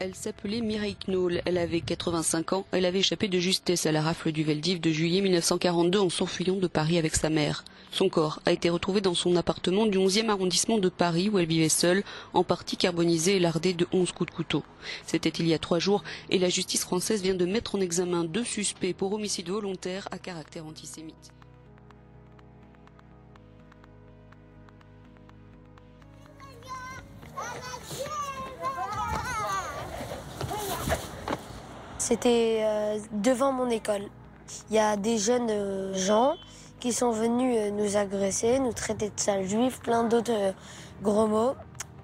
Elle 0.00 0.14
s'appelait 0.14 0.60
Mireille 0.60 0.96
Knoll, 1.08 1.42
elle 1.44 1.58
avait 1.58 1.80
85 1.80 2.52
ans, 2.52 2.66
elle 2.70 2.84
avait 2.84 3.00
échappé 3.00 3.26
de 3.26 3.40
justesse 3.40 3.84
à 3.84 3.90
la 3.90 4.00
rafle 4.00 4.30
du 4.30 4.44
Veldiv 4.44 4.80
de 4.80 4.92
juillet 4.92 5.20
1942 5.20 5.98
en 5.98 6.08
s'enfuyant 6.08 6.54
de 6.54 6.68
Paris 6.68 6.98
avec 6.98 7.16
sa 7.16 7.30
mère. 7.30 7.64
Son 7.90 8.08
corps 8.08 8.38
a 8.46 8.52
été 8.52 8.70
retrouvé 8.70 9.00
dans 9.00 9.14
son 9.14 9.34
appartement 9.34 9.86
du 9.86 9.98
11e 9.98 10.28
arrondissement 10.28 10.78
de 10.78 10.88
Paris 10.88 11.28
où 11.28 11.40
elle 11.40 11.48
vivait 11.48 11.68
seule, 11.68 12.04
en 12.32 12.44
partie 12.44 12.76
carbonisé 12.76 13.36
et 13.36 13.40
lardé 13.40 13.74
de 13.74 13.88
11 13.90 14.12
coups 14.12 14.30
de 14.30 14.36
couteau. 14.36 14.62
C'était 15.04 15.30
il 15.30 15.48
y 15.48 15.54
a 15.54 15.58
trois 15.58 15.80
jours 15.80 16.04
et 16.30 16.38
la 16.38 16.48
justice 16.48 16.82
française 16.82 17.20
vient 17.20 17.34
de 17.34 17.44
mettre 17.44 17.74
en 17.74 17.80
examen 17.80 18.22
deux 18.22 18.44
suspects 18.44 18.94
pour 18.94 19.12
homicide 19.14 19.48
volontaire 19.48 20.06
à 20.12 20.18
caractère 20.18 20.64
antisémite. 20.64 21.32
C'était 31.98 32.60
euh, 32.62 32.98
devant 33.12 33.52
mon 33.52 33.68
école. 33.70 34.02
Il 34.70 34.76
y 34.76 34.78
a 34.78 34.96
des 34.96 35.18
jeunes 35.18 35.50
euh, 35.50 35.94
gens 35.94 36.36
qui 36.78 36.92
sont 36.92 37.10
venus 37.10 37.56
euh, 37.58 37.70
nous 37.72 37.96
agresser, 37.96 38.60
nous 38.60 38.72
traiter 38.72 39.08
de 39.10 39.18
sales 39.18 39.48
juifs, 39.48 39.80
plein 39.80 40.04
d'autres 40.04 40.54
gros 41.02 41.26
mots 41.26 41.54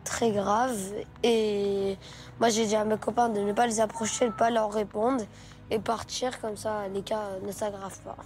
très 0.03 0.33
graves. 0.33 0.93
Et 1.23 1.97
moi, 2.41 2.49
j'ai 2.49 2.67
dit 2.67 2.75
à 2.75 2.85
mes 2.85 2.99
copains 2.99 3.29
de 3.29 3.39
ne 3.41 3.53
pas 3.53 3.69
les 3.69 3.79
approcher, 3.81 4.27
de 4.27 4.33
ne 4.33 4.37
pas 4.37 4.51
leur 4.51 4.73
répondre 4.73 5.25
et 5.71 5.79
partir 5.79 6.41
comme 6.41 6.57
ça, 6.57 6.89
les 6.93 7.03
cas 7.03 7.39
ne 7.47 7.53
s'aggravent 7.53 8.01
pas. 8.01 8.17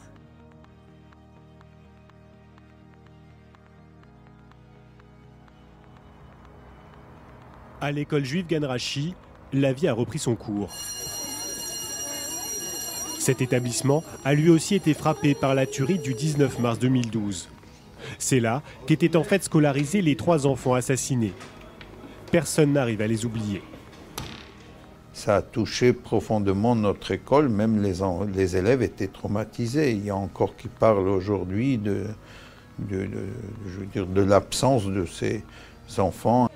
À 7.81 7.93
l'école 7.93 8.25
juive 8.25 8.47
Ganrachi, 8.47 9.15
la 9.53 9.73
vie 9.73 9.87
a 9.87 9.93
repris 9.93 10.19
son 10.19 10.35
cours. 10.35 10.71
Cet 13.29 13.43
établissement 13.43 14.03
a 14.25 14.33
lui 14.33 14.49
aussi 14.49 14.75
été 14.75 14.95
frappé 14.95 15.35
par 15.35 15.55
la 15.55 15.67
tuerie 15.67 15.99
du 15.99 16.15
19 16.15 16.61
mars 16.61 16.79
2012. 16.79 17.51
C'est 18.19 18.41
là 18.41 18.63
qu'étaient 18.87 19.17
en 19.17 19.23
fait 19.23 19.45
scolarisés 19.45 20.01
les 20.01 20.17
trois 20.17 20.47
enfants 20.47 20.73
assassinés. 20.73 21.35
Personne 22.33 22.73
n'arrive 22.73 23.03
à 23.03 23.07
les 23.07 23.27
oublier. 23.27 23.61
Ça 25.13 25.37
a 25.37 25.43
touché 25.43 25.93
profondément 25.93 26.75
notre 26.75 27.11
école, 27.11 27.51
même 27.51 27.83
les, 27.83 28.01
en- 28.01 28.25
les 28.25 28.57
élèves 28.57 28.81
étaient 28.81 29.09
traumatisés. 29.09 29.93
Il 29.93 30.07
y 30.07 30.09
a 30.09 30.17
encore 30.17 30.57
qui 30.57 30.69
parlent 30.69 31.07
aujourd'hui 31.09 31.77
de 31.77 32.07
l'absence 34.23 34.87
de 34.87 35.05
ces 35.05 35.43
enfants. 35.99 36.49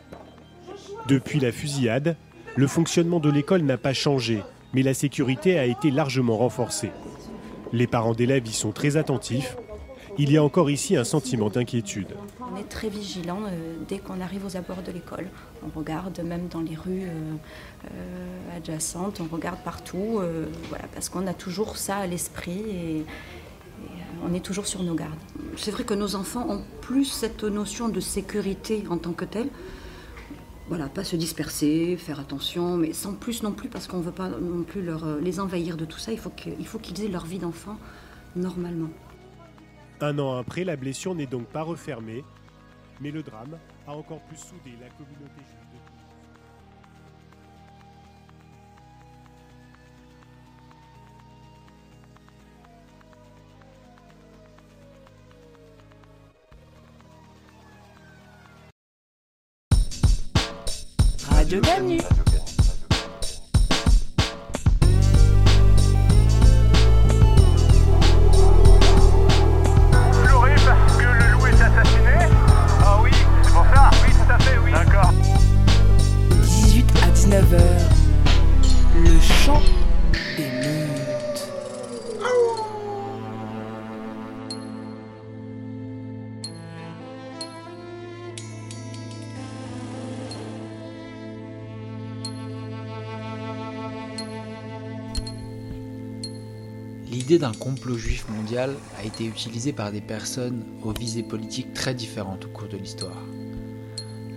Depuis 1.07 1.39
la 1.39 1.53
fusillade, 1.53 2.17
le 2.57 2.67
fonctionnement 2.67 3.21
de 3.21 3.31
l'école 3.31 3.61
n'a 3.61 3.77
pas 3.77 3.93
changé, 3.93 4.43
mais 4.75 4.83
la 4.83 4.95
sécurité 4.95 5.59
a 5.59 5.65
été 5.65 5.91
largement 5.91 6.37
renforcée. 6.37 6.91
Les 7.73 7.87
parents 7.87 8.15
d'élèves 8.15 8.47
y 8.47 8.53
sont 8.53 8.73
très 8.73 8.97
attentifs. 8.97 9.57
Il 10.19 10.31
y 10.31 10.37
a 10.37 10.45
encore 10.45 10.69
ici 10.71 10.95
un 10.97 11.05
sentiment 11.05 11.49
d'inquiétude. 11.49 12.09
On 12.41 12.57
est 12.59 12.69
très 12.69 12.91
vigilant 12.91 13.41
euh, 13.47 13.77
dès 13.89 13.99
qu'on 13.99 14.21
arrive 14.21 14.45
aux 14.45 14.57
abords 14.59 14.83
de 14.83 14.93
l'école. 14.93 15.27
On 15.65 15.79
regarde 15.79 16.21
même 16.21 16.49
dans 16.49 16.61
les 16.61 16.75
rues 16.77 17.05
euh, 17.05 17.35
euh, 17.87 18.57
adjacentes, 18.57 19.21
on 19.21 19.35
regarde 19.35 19.59
partout, 19.65 20.19
euh, 20.21 20.47
voilà, 20.69 20.85
parce 20.95 21.09
qu'on 21.09 21.27
a 21.27 21.33
toujours 21.33 21.79
ça 21.79 21.97
à 21.97 22.07
l'esprit 22.07 22.61
et, 22.61 22.99
et, 22.99 23.01
euh, 23.01 24.29
on 24.29 24.35
est 24.35 24.41
toujours 24.41 24.67
sur 24.67 24.83
nos 24.83 24.95
gardes. 24.95 25.19
C'est 25.57 25.71
vrai 25.71 25.85
que 25.85 25.95
nos 25.95 26.15
enfants 26.15 26.47
ont 26.49 26.63
plus 26.83 27.07
cette 27.07 27.45
notion 27.45 27.89
de 27.89 28.01
sécurité 28.01 28.85
en 28.91 28.99
tant 28.99 29.13
que 29.13 29.25
telle. 29.25 29.49
Voilà, 30.69 30.89
pas 30.89 31.05
se 31.05 31.17
disperser, 31.17 31.97
faire 31.97 32.21
attention, 32.21 32.77
mais 32.77 32.93
sans 32.93 33.15
plus 33.15 33.43
non 33.43 33.53
plus, 33.53 33.69
parce 33.69 33.87
qu'on 33.87 33.99
ne 33.99 34.03
veut 34.03 34.13
pas 34.13 34.29
non 34.29 34.63
plus 34.63 34.83
leur, 34.83 35.05
euh, 35.05 35.21
les 35.21 35.41
envahir 35.41 35.77
de 35.77 35.85
tout 35.85 35.99
ça. 35.99 36.13
Il 36.13 36.19
faut 36.19 36.79
qu'ils 36.79 37.05
aient 37.05 37.09
leur 37.09 37.27
vie 37.27 37.39
d'enfant 37.39 37.77
normalement. 38.37 38.91
Un 40.01 40.19
an 40.19 40.37
après, 40.37 40.65
la 40.65 40.77
blessure 40.77 41.15
n'est 41.15 41.27
donc 41.27 41.47
pas 41.47 41.63
refermée, 41.63 42.25
mais 43.01 43.11
le 43.11 43.23
drame 43.23 43.59
a 43.87 43.93
encore 43.93 44.21
plus 44.23 44.39
soudé 44.39 44.71
la 44.81 44.89
communauté 44.91 45.39
juive 45.39 45.62
fait, 61.61 61.83
oui. 61.83 62.01
D'accord. 74.73 75.13
18 76.43 76.87
à 77.03 77.11
19h, 77.11 77.61
le 79.05 79.21
chant 79.21 79.61
L'idée 97.13 97.39
d'un 97.39 97.53
complot 97.53 97.99
juif 97.99 98.25
mondial 98.31 98.75
a 98.99 99.05
été 99.05 99.27
utilisée 99.27 99.75
par 99.75 99.93
des 99.93 100.01
personnes 100.01 100.65
aux 100.83 100.95
visées 100.95 101.23
politiques 101.23 101.75
très 101.75 101.93
différentes 101.93 102.47
au 102.47 102.49
cours 102.49 102.69
de 102.69 102.79
l'histoire. 102.79 103.23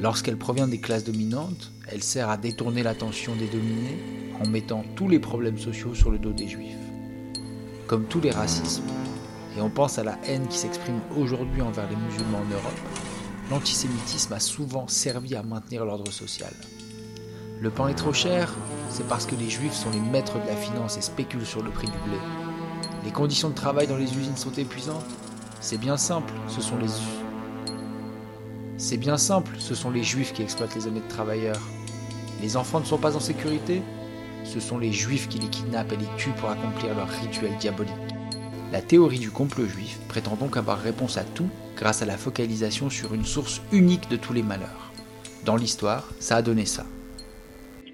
Lorsqu'elle 0.01 0.35
provient 0.35 0.67
des 0.67 0.81
classes 0.81 1.05
dominantes, 1.05 1.71
elle 1.87 2.03
sert 2.03 2.29
à 2.29 2.35
détourner 2.35 2.83
l'attention 2.83 3.33
des 3.37 3.47
dominés 3.47 3.97
en 4.43 4.49
mettant 4.49 4.83
tous 4.97 5.07
les 5.07 5.19
problèmes 5.19 5.57
sociaux 5.57 5.95
sur 5.95 6.11
le 6.11 6.19
dos 6.19 6.33
des 6.33 6.49
juifs. 6.49 6.75
Comme 7.87 8.07
tous 8.07 8.19
les 8.19 8.31
racismes, 8.31 8.83
et 9.57 9.61
on 9.61 9.69
pense 9.69 9.97
à 9.97 10.03
la 10.03 10.19
haine 10.25 10.49
qui 10.49 10.57
s'exprime 10.57 10.99
aujourd'hui 11.15 11.61
envers 11.61 11.89
les 11.89 11.95
musulmans 11.95 12.39
en 12.39 12.53
Europe, 12.53 12.79
l'antisémitisme 13.49 14.33
a 14.33 14.41
souvent 14.41 14.89
servi 14.89 15.33
à 15.35 15.43
maintenir 15.43 15.85
l'ordre 15.85 16.11
social. 16.11 16.51
Le 17.61 17.69
pain 17.69 17.87
est 17.87 17.95
trop 17.95 18.11
cher, 18.11 18.53
c'est 18.89 19.07
parce 19.07 19.25
que 19.25 19.35
les 19.35 19.49
juifs 19.49 19.71
sont 19.71 19.91
les 19.91 20.01
maîtres 20.01 20.41
de 20.41 20.47
la 20.47 20.57
finance 20.57 20.97
et 20.97 21.01
spéculent 21.01 21.45
sur 21.45 21.63
le 21.63 21.71
prix 21.71 21.87
du 21.87 22.09
blé. 22.09 22.44
Les 23.05 23.11
conditions 23.11 23.49
de 23.49 23.55
travail 23.55 23.85
dans 23.85 23.97
les 23.97 24.17
usines 24.17 24.35
sont 24.35 24.51
épuisantes. 24.53 25.05
C'est 25.59 25.79
bien 25.79 25.95
simple, 25.95 26.33
ce 26.47 26.59
sont 26.59 26.77
les 26.77 26.87
C'est 28.77 28.97
bien 28.97 29.17
simple, 29.17 29.51
ce 29.59 29.75
sont 29.75 29.91
les 29.91 30.01
juifs 30.01 30.33
qui 30.33 30.41
exploitent 30.41 30.75
les 30.75 30.87
honnêtes 30.87 31.07
travailleurs. 31.07 31.61
Les 32.41 32.57
enfants 32.57 32.79
ne 32.79 32.85
sont 32.85 32.97
pas 32.97 33.15
en 33.15 33.19
sécurité 33.19 33.81
Ce 34.43 34.59
sont 34.59 34.79
les 34.79 34.91
juifs 34.91 35.29
qui 35.29 35.37
les 35.37 35.47
kidnappent 35.47 35.93
et 35.93 35.97
les 35.97 36.17
tuent 36.17 36.33
pour 36.39 36.49
accomplir 36.49 36.95
leur 36.95 37.07
rituel 37.07 37.51
diabolique. 37.59 37.93
La 38.71 38.81
théorie 38.81 39.19
du 39.19 39.29
complot 39.29 39.67
juif 39.67 39.99
prétend 40.07 40.35
donc 40.35 40.57
avoir 40.57 40.79
réponse 40.79 41.17
à 41.17 41.23
tout 41.23 41.49
grâce 41.77 42.01
à 42.01 42.05
la 42.05 42.17
focalisation 42.17 42.89
sur 42.89 43.13
une 43.13 43.25
source 43.25 43.61
unique 43.71 44.09
de 44.09 44.17
tous 44.17 44.33
les 44.33 44.43
malheurs. 44.43 44.91
Dans 45.45 45.55
l'histoire, 45.55 46.09
ça 46.19 46.37
a 46.37 46.41
donné 46.41 46.65
ça. 46.65 46.85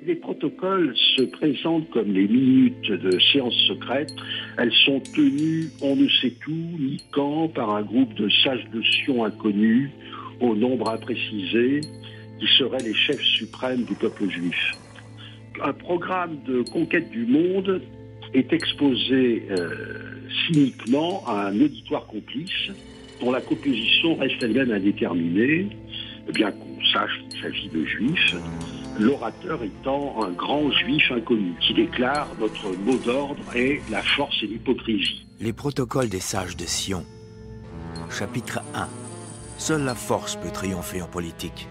Les 0.04 0.16
protocoles 0.16 0.96
se 1.16 1.22
présentent 1.24 1.90
comme 1.92 2.12
les 2.12 2.28
minutes 2.28 2.92
de 2.92 3.20
séances 3.32 3.68
secrètes. 3.68 4.14
Elles 4.58 4.74
sont 4.86 5.00
tenues 5.00 5.70
on 5.82 5.96
ne 5.96 6.08
sait 6.08 6.34
où 6.48 6.52
ni 6.52 7.02
quand 7.12 7.48
par 7.50 7.72
un 7.72 7.82
groupe 7.82 8.14
de 8.16 8.30
sages 8.44 8.68
de 8.74 8.82
Sion 8.82 9.24
inconnus 9.24 9.90
au 10.40 10.56
nombre 10.56 10.90
imprécisé 10.90 11.82
qui 12.40 12.48
seraient 12.58 12.84
les 12.84 12.94
chefs 12.94 13.22
suprêmes 13.22 13.84
du 13.84 13.94
peuple 13.96 14.30
juif. 14.30 14.72
Un 15.64 15.74
programme 15.74 16.38
de 16.46 16.64
conquête 16.64 17.10
du 17.12 17.26
monde 17.26 17.82
est 18.34 18.52
exposé 18.52 19.44
euh, 19.52 19.70
cyniquement 20.48 21.24
à 21.28 21.48
un 21.48 21.62
auditoire 21.62 22.08
complice 22.08 22.72
dont 23.20 23.32
la 23.32 23.42
composition 23.42 24.16
reste 24.16 24.42
elle-même 24.42 24.72
indéterminée, 24.72 25.68
bien 26.34 26.52
qu'on 26.52 26.84
sache 26.92 27.22
qu'il 27.30 27.42
s'agit 27.42 27.70
de 27.70 27.86
juifs, 27.86 28.36
l'orateur 29.00 29.64
étant 29.64 30.24
un 30.24 30.32
grand 30.32 30.72
juif 30.72 31.12
inconnu 31.12 31.54
qui 31.62 31.74
déclare 31.74 32.28
notre 32.40 32.70
mot 32.78 32.98
d'ordre 32.98 33.44
est 33.56 33.82
la 33.90 34.02
force 34.02 34.36
et 34.44 34.48
l'hypocrisie. 34.48 35.26
Les 35.40 35.54
protocoles 35.54 36.10
des 36.10 36.20
sages 36.20 36.58
de 36.58 36.66
Sion. 36.66 37.06
Chapitre 38.10 38.62
1. 38.76 38.88
Seule 39.58 39.84
la 39.84 39.96
force 39.96 40.36
peut 40.36 40.52
triompher 40.52 41.02
en 41.02 41.08
politique. 41.08 41.68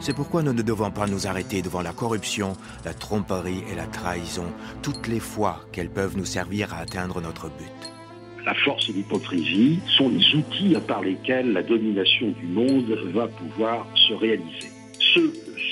C'est 0.00 0.14
pourquoi 0.16 0.42
nous 0.42 0.52
ne 0.52 0.62
devons 0.62 0.90
pas 0.90 1.06
nous 1.06 1.28
arrêter 1.28 1.62
devant 1.62 1.80
la 1.80 1.92
corruption, 1.92 2.56
la 2.84 2.92
tromperie 2.92 3.62
et 3.70 3.76
la 3.76 3.86
trahison, 3.86 4.46
toutes 4.82 5.06
les 5.06 5.20
fois 5.20 5.60
qu'elles 5.70 5.90
peuvent 5.90 6.16
nous 6.16 6.24
servir 6.24 6.74
à 6.74 6.78
atteindre 6.78 7.20
notre 7.20 7.48
but. 7.48 7.92
La 8.44 8.54
force 8.54 8.88
et 8.88 8.92
l'hypocrisie 8.92 9.78
sont 9.96 10.08
les 10.08 10.34
outils 10.34 10.76
par 10.88 11.02
lesquels 11.02 11.52
la 11.52 11.62
domination 11.62 12.30
du 12.30 12.46
monde 12.46 12.90
va 13.14 13.28
pouvoir 13.28 13.86
se 13.94 14.14
réaliser. 14.14 14.70
Ce, 14.98 15.20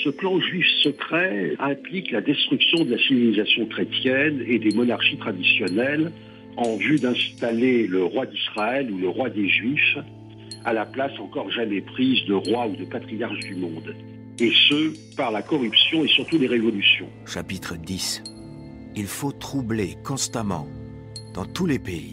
ce 0.03 0.09
plan 0.09 0.39
juif 0.39 0.65
secret 0.83 1.55
implique 1.59 2.11
la 2.11 2.21
destruction 2.21 2.83
de 2.83 2.91
la 2.91 2.97
civilisation 2.97 3.65
chrétienne 3.65 4.43
et 4.47 4.59
des 4.59 4.71
monarchies 4.71 5.17
traditionnelles 5.17 6.11
en 6.57 6.75
vue 6.77 6.99
d'installer 6.99 7.87
le 7.87 8.03
roi 8.03 8.25
d'Israël 8.25 8.91
ou 8.91 8.97
le 8.97 9.09
roi 9.09 9.29
des 9.29 9.47
Juifs 9.47 9.97
à 10.65 10.73
la 10.73 10.85
place 10.85 11.11
encore 11.19 11.49
jamais 11.51 11.81
prise 11.81 12.25
de 12.27 12.33
roi 12.33 12.67
ou 12.67 12.75
de 12.75 12.85
patriarche 12.85 13.39
du 13.39 13.55
monde. 13.55 13.95
Et 14.39 14.51
ce, 14.69 15.15
par 15.15 15.31
la 15.31 15.41
corruption 15.41 16.03
et 16.03 16.07
surtout 16.07 16.37
les 16.37 16.47
révolutions. 16.47 17.07
Chapitre 17.25 17.75
10. 17.75 18.23
Il 18.95 19.05
faut 19.05 19.31
troubler 19.31 19.95
constamment, 20.03 20.67
dans 21.33 21.45
tous 21.45 21.65
les 21.65 21.79
pays, 21.79 22.11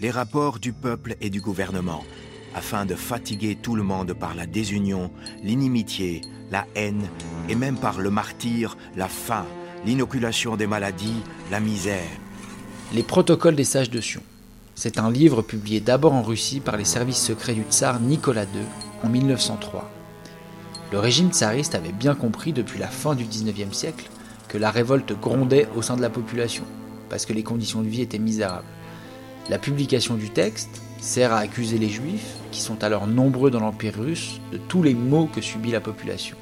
les 0.00 0.10
rapports 0.10 0.58
du 0.58 0.72
peuple 0.72 1.14
et 1.20 1.30
du 1.30 1.40
gouvernement, 1.40 2.04
afin 2.54 2.86
de 2.86 2.94
fatiguer 2.94 3.56
tout 3.56 3.76
le 3.76 3.82
monde 3.82 4.14
par 4.14 4.34
la 4.34 4.46
désunion, 4.46 5.10
l'inimitié, 5.42 6.20
la 6.54 6.66
haine, 6.76 7.08
et 7.48 7.56
même 7.56 7.76
par 7.76 8.00
le 8.00 8.10
martyr, 8.10 8.76
la 8.96 9.08
faim, 9.08 9.44
l'inoculation 9.84 10.54
des 10.54 10.68
maladies, 10.68 11.20
la 11.50 11.58
misère. 11.58 12.16
Les 12.92 13.02
protocoles 13.02 13.56
des 13.56 13.64
sages 13.64 13.90
de 13.90 14.00
Sion. 14.00 14.22
C'est 14.76 15.00
un 15.00 15.10
livre 15.10 15.42
publié 15.42 15.80
d'abord 15.80 16.12
en 16.12 16.22
Russie 16.22 16.60
par 16.60 16.76
les 16.76 16.84
services 16.84 17.18
secrets 17.18 17.54
du 17.54 17.64
tsar 17.68 17.98
Nicolas 17.98 18.44
II 18.44 18.62
en 19.02 19.08
1903. 19.08 19.90
Le 20.92 21.00
régime 21.00 21.32
tsariste 21.32 21.74
avait 21.74 21.90
bien 21.90 22.14
compris 22.14 22.52
depuis 22.52 22.78
la 22.78 22.86
fin 22.86 23.16
du 23.16 23.24
19e 23.24 23.72
siècle 23.72 24.08
que 24.46 24.56
la 24.56 24.70
révolte 24.70 25.12
grondait 25.20 25.66
au 25.74 25.82
sein 25.82 25.96
de 25.96 26.02
la 26.02 26.10
population, 26.10 26.62
parce 27.10 27.26
que 27.26 27.32
les 27.32 27.42
conditions 27.42 27.82
de 27.82 27.88
vie 27.88 28.02
étaient 28.02 28.20
misérables. 28.20 28.62
La 29.50 29.58
publication 29.58 30.14
du 30.14 30.30
texte 30.30 30.82
sert 31.00 31.32
à 31.32 31.38
accuser 31.38 31.78
les 31.78 31.88
juifs, 31.88 32.36
qui 32.52 32.60
sont 32.60 32.84
alors 32.84 33.08
nombreux 33.08 33.50
dans 33.50 33.58
l'Empire 33.58 33.98
russe, 33.98 34.40
de 34.52 34.58
tous 34.68 34.84
les 34.84 34.94
maux 34.94 35.26
que 35.26 35.40
subit 35.40 35.72
la 35.72 35.80
population. 35.80 36.36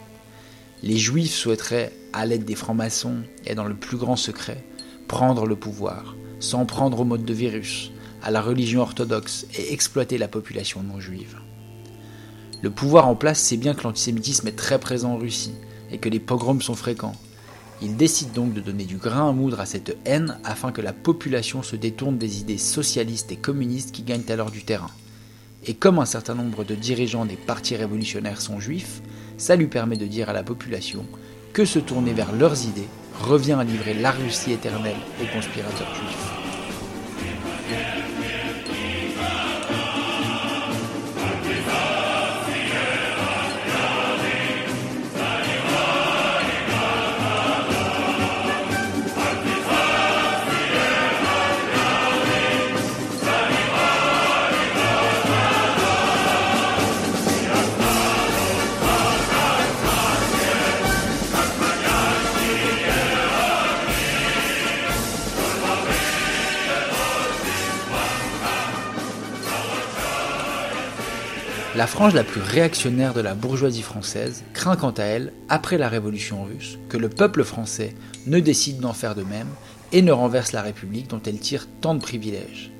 Les 0.82 0.98
juifs 0.98 1.34
souhaiteraient, 1.34 1.92
à 2.12 2.26
l'aide 2.26 2.44
des 2.44 2.56
francs-maçons 2.56 3.18
et 3.46 3.54
dans 3.54 3.64
le 3.64 3.74
plus 3.74 3.96
grand 3.96 4.16
secret, 4.16 4.64
prendre 5.06 5.46
le 5.46 5.54
pouvoir, 5.54 6.16
s'en 6.40 6.66
prendre 6.66 6.98
au 7.00 7.04
mode 7.04 7.24
de 7.24 7.32
virus, 7.32 7.92
à 8.20 8.32
la 8.32 8.42
religion 8.42 8.82
orthodoxe 8.82 9.46
et 9.56 9.72
exploiter 9.72 10.18
la 10.18 10.26
population 10.26 10.82
non 10.82 10.98
juive. 10.98 11.36
Le 12.62 12.70
pouvoir 12.70 13.06
en 13.06 13.14
place 13.14 13.38
sait 13.38 13.56
bien 13.56 13.74
que 13.74 13.84
l'antisémitisme 13.84 14.48
est 14.48 14.56
très 14.56 14.80
présent 14.80 15.12
en 15.12 15.18
Russie 15.18 15.54
et 15.92 15.98
que 15.98 16.08
les 16.08 16.20
pogroms 16.20 16.60
sont 16.60 16.74
fréquents. 16.74 17.16
Il 17.80 17.96
décide 17.96 18.32
donc 18.32 18.52
de 18.52 18.60
donner 18.60 18.84
du 18.84 18.96
grain 18.96 19.28
à 19.28 19.32
moudre 19.32 19.60
à 19.60 19.66
cette 19.66 19.96
haine 20.04 20.38
afin 20.42 20.72
que 20.72 20.80
la 20.80 20.92
population 20.92 21.62
se 21.62 21.76
détourne 21.76 22.18
des 22.18 22.40
idées 22.40 22.58
socialistes 22.58 23.30
et 23.30 23.36
communistes 23.36 23.92
qui 23.92 24.02
gagnent 24.02 24.30
alors 24.30 24.50
du 24.50 24.64
terrain. 24.64 24.90
Et 25.64 25.74
comme 25.74 26.00
un 26.00 26.06
certain 26.06 26.34
nombre 26.34 26.64
de 26.64 26.74
dirigeants 26.74 27.24
des 27.24 27.36
partis 27.36 27.76
révolutionnaires 27.76 28.40
sont 28.40 28.58
juifs, 28.58 29.00
ça 29.42 29.56
lui 29.56 29.66
permet 29.66 29.96
de 29.96 30.06
dire 30.06 30.30
à 30.30 30.32
la 30.32 30.44
population 30.44 31.04
que 31.52 31.64
se 31.64 31.80
tourner 31.80 32.12
vers 32.12 32.30
leurs 32.32 32.64
idées 32.64 32.86
revient 33.22 33.56
à 33.58 33.64
livrer 33.64 33.92
la 33.92 34.12
Russie 34.12 34.52
éternelle 34.52 34.94
aux 35.20 35.36
conspirateurs 35.36 35.92
juifs. 35.96 36.41
La 71.74 71.86
frange 71.86 72.12
la 72.12 72.22
plus 72.22 72.42
réactionnaire 72.42 73.14
de 73.14 73.22
la 73.22 73.34
bourgeoisie 73.34 73.80
française 73.80 74.44
craint 74.52 74.76
quant 74.76 74.90
à 74.90 75.04
elle, 75.04 75.32
après 75.48 75.78
la 75.78 75.88
révolution 75.88 76.44
russe, 76.44 76.78
que 76.90 76.98
le 76.98 77.08
peuple 77.08 77.44
français 77.44 77.94
ne 78.26 78.40
décide 78.40 78.78
d'en 78.78 78.92
faire 78.92 79.14
de 79.14 79.22
même 79.22 79.48
et 79.90 80.02
ne 80.02 80.12
renverse 80.12 80.52
la 80.52 80.60
République 80.60 81.08
dont 81.08 81.22
elle 81.24 81.38
tire 81.38 81.66
tant 81.80 81.94
de 81.94 82.00
privilèges. 82.00 82.70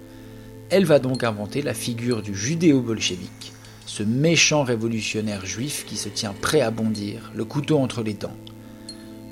Elle 0.68 0.84
va 0.84 0.98
donc 0.98 1.24
inventer 1.24 1.62
la 1.62 1.72
figure 1.72 2.20
du 2.20 2.34
judéo-bolchevique, 2.34 3.54
ce 3.86 4.02
méchant 4.02 4.62
révolutionnaire 4.62 5.46
juif 5.46 5.86
qui 5.86 5.96
se 5.96 6.10
tient 6.10 6.34
prêt 6.38 6.60
à 6.60 6.70
bondir, 6.70 7.32
le 7.34 7.46
couteau 7.46 7.78
entre 7.78 8.02
les 8.02 8.14
dents. 8.14 8.36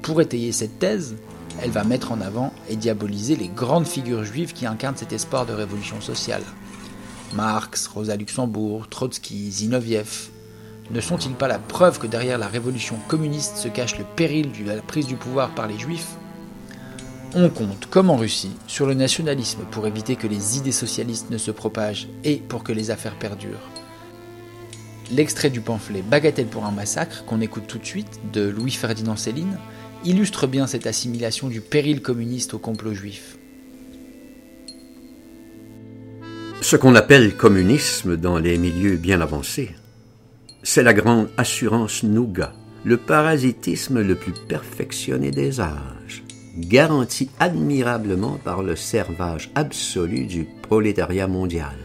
Pour 0.00 0.22
étayer 0.22 0.52
cette 0.52 0.78
thèse, 0.78 1.16
elle 1.62 1.70
va 1.70 1.84
mettre 1.84 2.12
en 2.12 2.22
avant 2.22 2.54
et 2.70 2.76
diaboliser 2.76 3.36
les 3.36 3.48
grandes 3.48 3.86
figures 3.86 4.24
juives 4.24 4.54
qui 4.54 4.64
incarnent 4.64 4.96
cet 4.96 5.12
espoir 5.12 5.44
de 5.44 5.52
révolution 5.52 6.00
sociale. 6.00 6.42
Marx, 7.34 7.86
Rosa 7.86 8.16
Luxembourg, 8.16 8.88
Trotsky, 8.88 9.50
Zinoviev, 9.50 10.30
ne 10.90 11.00
sont-ils 11.00 11.34
pas 11.34 11.46
la 11.46 11.60
preuve 11.60 12.00
que 12.00 12.08
derrière 12.08 12.38
la 12.38 12.48
révolution 12.48 12.96
communiste 13.06 13.56
se 13.56 13.68
cache 13.68 13.96
le 13.96 14.04
péril 14.16 14.50
de 14.52 14.68
la 14.68 14.82
prise 14.82 15.06
du 15.06 15.14
pouvoir 15.14 15.54
par 15.54 15.68
les 15.68 15.78
juifs? 15.78 16.16
On 17.34 17.48
compte, 17.48 17.86
comme 17.88 18.10
en 18.10 18.16
Russie, 18.16 18.50
sur 18.66 18.86
le 18.86 18.94
nationalisme 18.94 19.60
pour 19.70 19.86
éviter 19.86 20.16
que 20.16 20.26
les 20.26 20.58
idées 20.58 20.72
socialistes 20.72 21.30
ne 21.30 21.38
se 21.38 21.52
propagent 21.52 22.08
et 22.24 22.36
pour 22.36 22.64
que 22.64 22.72
les 22.72 22.90
affaires 22.90 23.16
perdurent. 23.16 23.70
L'extrait 25.12 25.50
du 25.50 25.60
pamphlet 25.60 26.02
Bagatelle 26.02 26.46
pour 26.46 26.64
un 26.64 26.72
massacre, 26.72 27.24
qu'on 27.24 27.40
écoute 27.40 27.68
tout 27.68 27.78
de 27.78 27.86
suite, 27.86 28.20
de 28.32 28.48
Louis-Ferdinand 28.48 29.16
Céline, 29.16 29.58
illustre 30.04 30.48
bien 30.48 30.66
cette 30.66 30.88
assimilation 30.88 31.46
du 31.46 31.60
péril 31.60 32.02
communiste 32.02 32.54
au 32.54 32.58
complot 32.58 32.94
juif. 32.94 33.36
Ce 36.62 36.76
qu'on 36.76 36.94
appelle 36.94 37.36
communisme 37.36 38.18
dans 38.18 38.38
les 38.38 38.58
milieux 38.58 38.96
bien 38.96 39.22
avancés, 39.22 39.74
c'est 40.62 40.82
la 40.82 40.92
grande 40.92 41.30
assurance 41.38 42.02
nougat, 42.02 42.52
le 42.84 42.98
parasitisme 42.98 44.02
le 44.02 44.14
plus 44.14 44.34
perfectionné 44.46 45.30
des 45.30 45.60
âges, 45.60 46.22
garanti 46.58 47.30
admirablement 47.40 48.38
par 48.44 48.62
le 48.62 48.76
servage 48.76 49.50
absolu 49.54 50.26
du 50.26 50.46
prolétariat 50.60 51.26
mondial, 51.26 51.76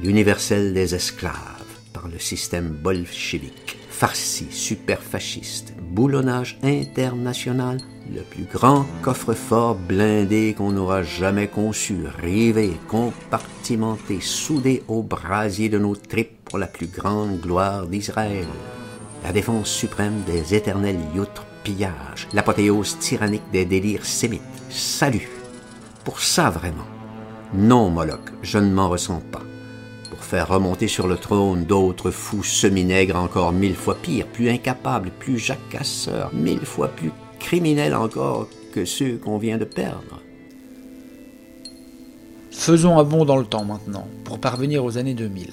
l'universel 0.00 0.72
des 0.72 0.94
esclaves 0.94 1.34
par 1.92 2.06
le 2.06 2.20
système 2.20 2.68
bolchevique, 2.68 3.76
farci, 3.90 4.46
superfasciste, 4.50 5.74
boulonnage 5.80 6.60
international, 6.62 7.78
le 8.14 8.22
plus 8.22 8.44
grand 8.44 8.86
coffre-fort 9.02 9.74
blindé 9.74 10.54
qu'on 10.56 10.76
aura 10.76 11.02
jamais 11.02 11.48
conçu, 11.48 11.98
rivé, 12.22 12.72
compartimenté, 12.88 14.20
soudé 14.20 14.82
au 14.88 15.02
brasier 15.02 15.68
de 15.68 15.78
nos 15.78 15.94
tripes 15.94 16.44
pour 16.44 16.58
la 16.58 16.66
plus 16.66 16.86
grande 16.86 17.40
gloire 17.40 17.86
d'Israël. 17.86 18.46
La 19.24 19.32
défense 19.32 19.68
suprême 19.68 20.22
des 20.26 20.54
éternels 20.54 21.00
youtres 21.14 21.46
pillages, 21.64 22.28
l'apothéose 22.32 22.98
tyrannique 22.98 23.50
des 23.52 23.64
délires 23.64 24.06
sémites. 24.06 24.42
Salut! 24.70 25.28
Pour 26.04 26.20
ça 26.20 26.50
vraiment. 26.50 26.86
Non, 27.52 27.90
Moloch, 27.90 28.32
je 28.42 28.58
ne 28.58 28.72
m'en 28.72 28.88
ressens 28.88 29.22
pas. 29.32 29.42
Pour 30.10 30.24
faire 30.24 30.48
remonter 30.48 30.88
sur 30.88 31.06
le 31.06 31.16
trône 31.16 31.64
d'autres 31.64 32.10
fous 32.10 32.42
semi-nègres 32.42 33.16
encore 33.16 33.52
mille 33.52 33.76
fois 33.76 33.96
pires, 33.96 34.26
plus 34.26 34.48
incapables, 34.48 35.10
plus 35.18 35.38
jacasseurs, 35.38 36.30
mille 36.32 36.64
fois 36.64 36.88
plus 36.88 37.10
criminels 37.38 37.94
encore 37.94 38.48
que 38.72 38.84
ceux 38.84 39.16
qu'on 39.16 39.38
vient 39.38 39.58
de 39.58 39.64
perdre. 39.64 40.22
Faisons 42.50 42.98
un 42.98 43.04
bond 43.04 43.24
dans 43.24 43.36
le 43.36 43.46
temps 43.46 43.64
maintenant, 43.64 44.06
pour 44.24 44.38
parvenir 44.38 44.84
aux 44.84 44.98
années 44.98 45.14
2000. 45.14 45.50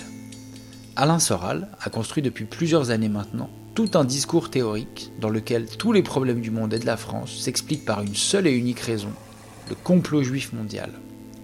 Alain 0.96 1.20
Soral 1.20 1.70
a 1.82 1.90
construit 1.90 2.24
depuis 2.24 2.46
plusieurs 2.46 2.90
années 2.90 3.10
maintenant 3.10 3.50
tout 3.76 3.92
un 3.96 4.06
discours 4.06 4.50
théorique 4.50 5.12
dans 5.20 5.30
lequel 5.30 5.66
tous 5.68 5.92
les 5.92 6.02
problèmes 6.02 6.40
du 6.40 6.50
monde 6.50 6.74
et 6.74 6.80
de 6.80 6.86
la 6.86 6.96
France 6.96 7.38
s'expliquent 7.42 7.86
par 7.86 8.02
une 8.02 8.16
seule 8.16 8.48
et 8.48 8.52
unique 8.52 8.80
raison, 8.80 9.10
le 9.70 9.76
complot 9.76 10.24
juif 10.24 10.54
mondial. 10.54 10.92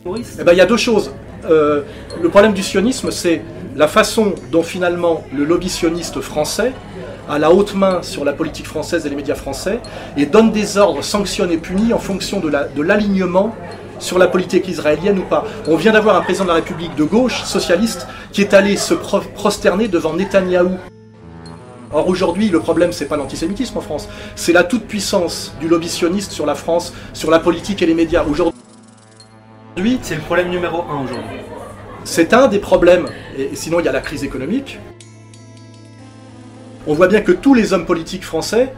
Eh 0.05 0.43
ben, 0.43 0.53
il 0.53 0.57
y 0.57 0.61
a 0.61 0.65
deux 0.65 0.77
choses. 0.77 1.11
Euh, 1.45 1.81
le 2.21 2.29
problème 2.29 2.53
du 2.53 2.63
sionisme, 2.63 3.11
c'est 3.11 3.41
la 3.75 3.87
façon 3.87 4.33
dont 4.51 4.63
finalement 4.63 5.23
le 5.35 5.43
lobby 5.43 5.69
sioniste 5.69 6.21
français 6.21 6.71
a 7.29 7.39
la 7.39 7.51
haute 7.51 7.75
main 7.75 8.01
sur 8.01 8.25
la 8.25 8.33
politique 8.33 8.65
française 8.65 9.05
et 9.05 9.09
les 9.09 9.15
médias 9.15 9.35
français 9.35 9.79
et 10.17 10.25
donne 10.25 10.51
des 10.51 10.77
ordres, 10.77 11.03
sanctionne 11.03 11.51
et 11.51 11.57
punit 11.57 11.93
en 11.93 11.99
fonction 11.99 12.39
de 12.39 12.81
l'alignement 12.81 13.55
sur 13.99 14.17
la 14.17 14.27
politique 14.27 14.67
israélienne 14.67 15.19
ou 15.19 15.23
pas. 15.23 15.45
On 15.67 15.75
vient 15.75 15.93
d'avoir 15.93 16.15
un 16.15 16.21
président 16.21 16.45
de 16.45 16.49
la 16.49 16.55
République 16.55 16.95
de 16.95 17.03
gauche, 17.03 17.43
socialiste, 17.43 18.07
qui 18.31 18.41
est 18.41 18.53
allé 18.53 18.75
se 18.75 18.93
prosterner 18.93 19.87
devant 19.87 20.13
Netanyahou. 20.13 20.77
Or 21.93 22.07
aujourd'hui, 22.07 22.49
le 22.49 22.59
problème, 22.59 22.93
c'est 22.93 23.05
pas 23.05 23.17
l'antisémitisme 23.17 23.77
en 23.77 23.81
France, 23.81 24.07
c'est 24.35 24.53
la 24.53 24.63
toute-puissance 24.63 25.53
du 25.59 25.67
lobby 25.67 25.89
sioniste 25.89 26.31
sur 26.31 26.45
la 26.45 26.55
France, 26.55 26.93
sur 27.13 27.29
la 27.29 27.39
politique 27.39 27.81
et 27.81 27.85
les 27.85 27.93
médias. 27.93 28.23
Aujourd'hui, 28.23 28.53
c'est 30.01 30.15
le 30.15 30.21
problème 30.21 30.49
numéro 30.49 30.83
un 30.89 31.03
aujourd'hui. 31.03 31.41
C'est 32.03 32.33
un 32.33 32.47
des 32.47 32.59
problèmes, 32.59 33.07
et 33.37 33.55
sinon 33.55 33.79
il 33.79 33.85
y 33.85 33.89
a 33.89 33.91
la 33.91 34.01
crise 34.01 34.23
économique. 34.23 34.79
On 36.91 36.93
voit 36.93 37.07
bien 37.07 37.21
que 37.21 37.31
tous 37.31 37.53
les 37.53 37.71
hommes 37.71 37.85
politiques 37.85 38.25
français, 38.25 38.73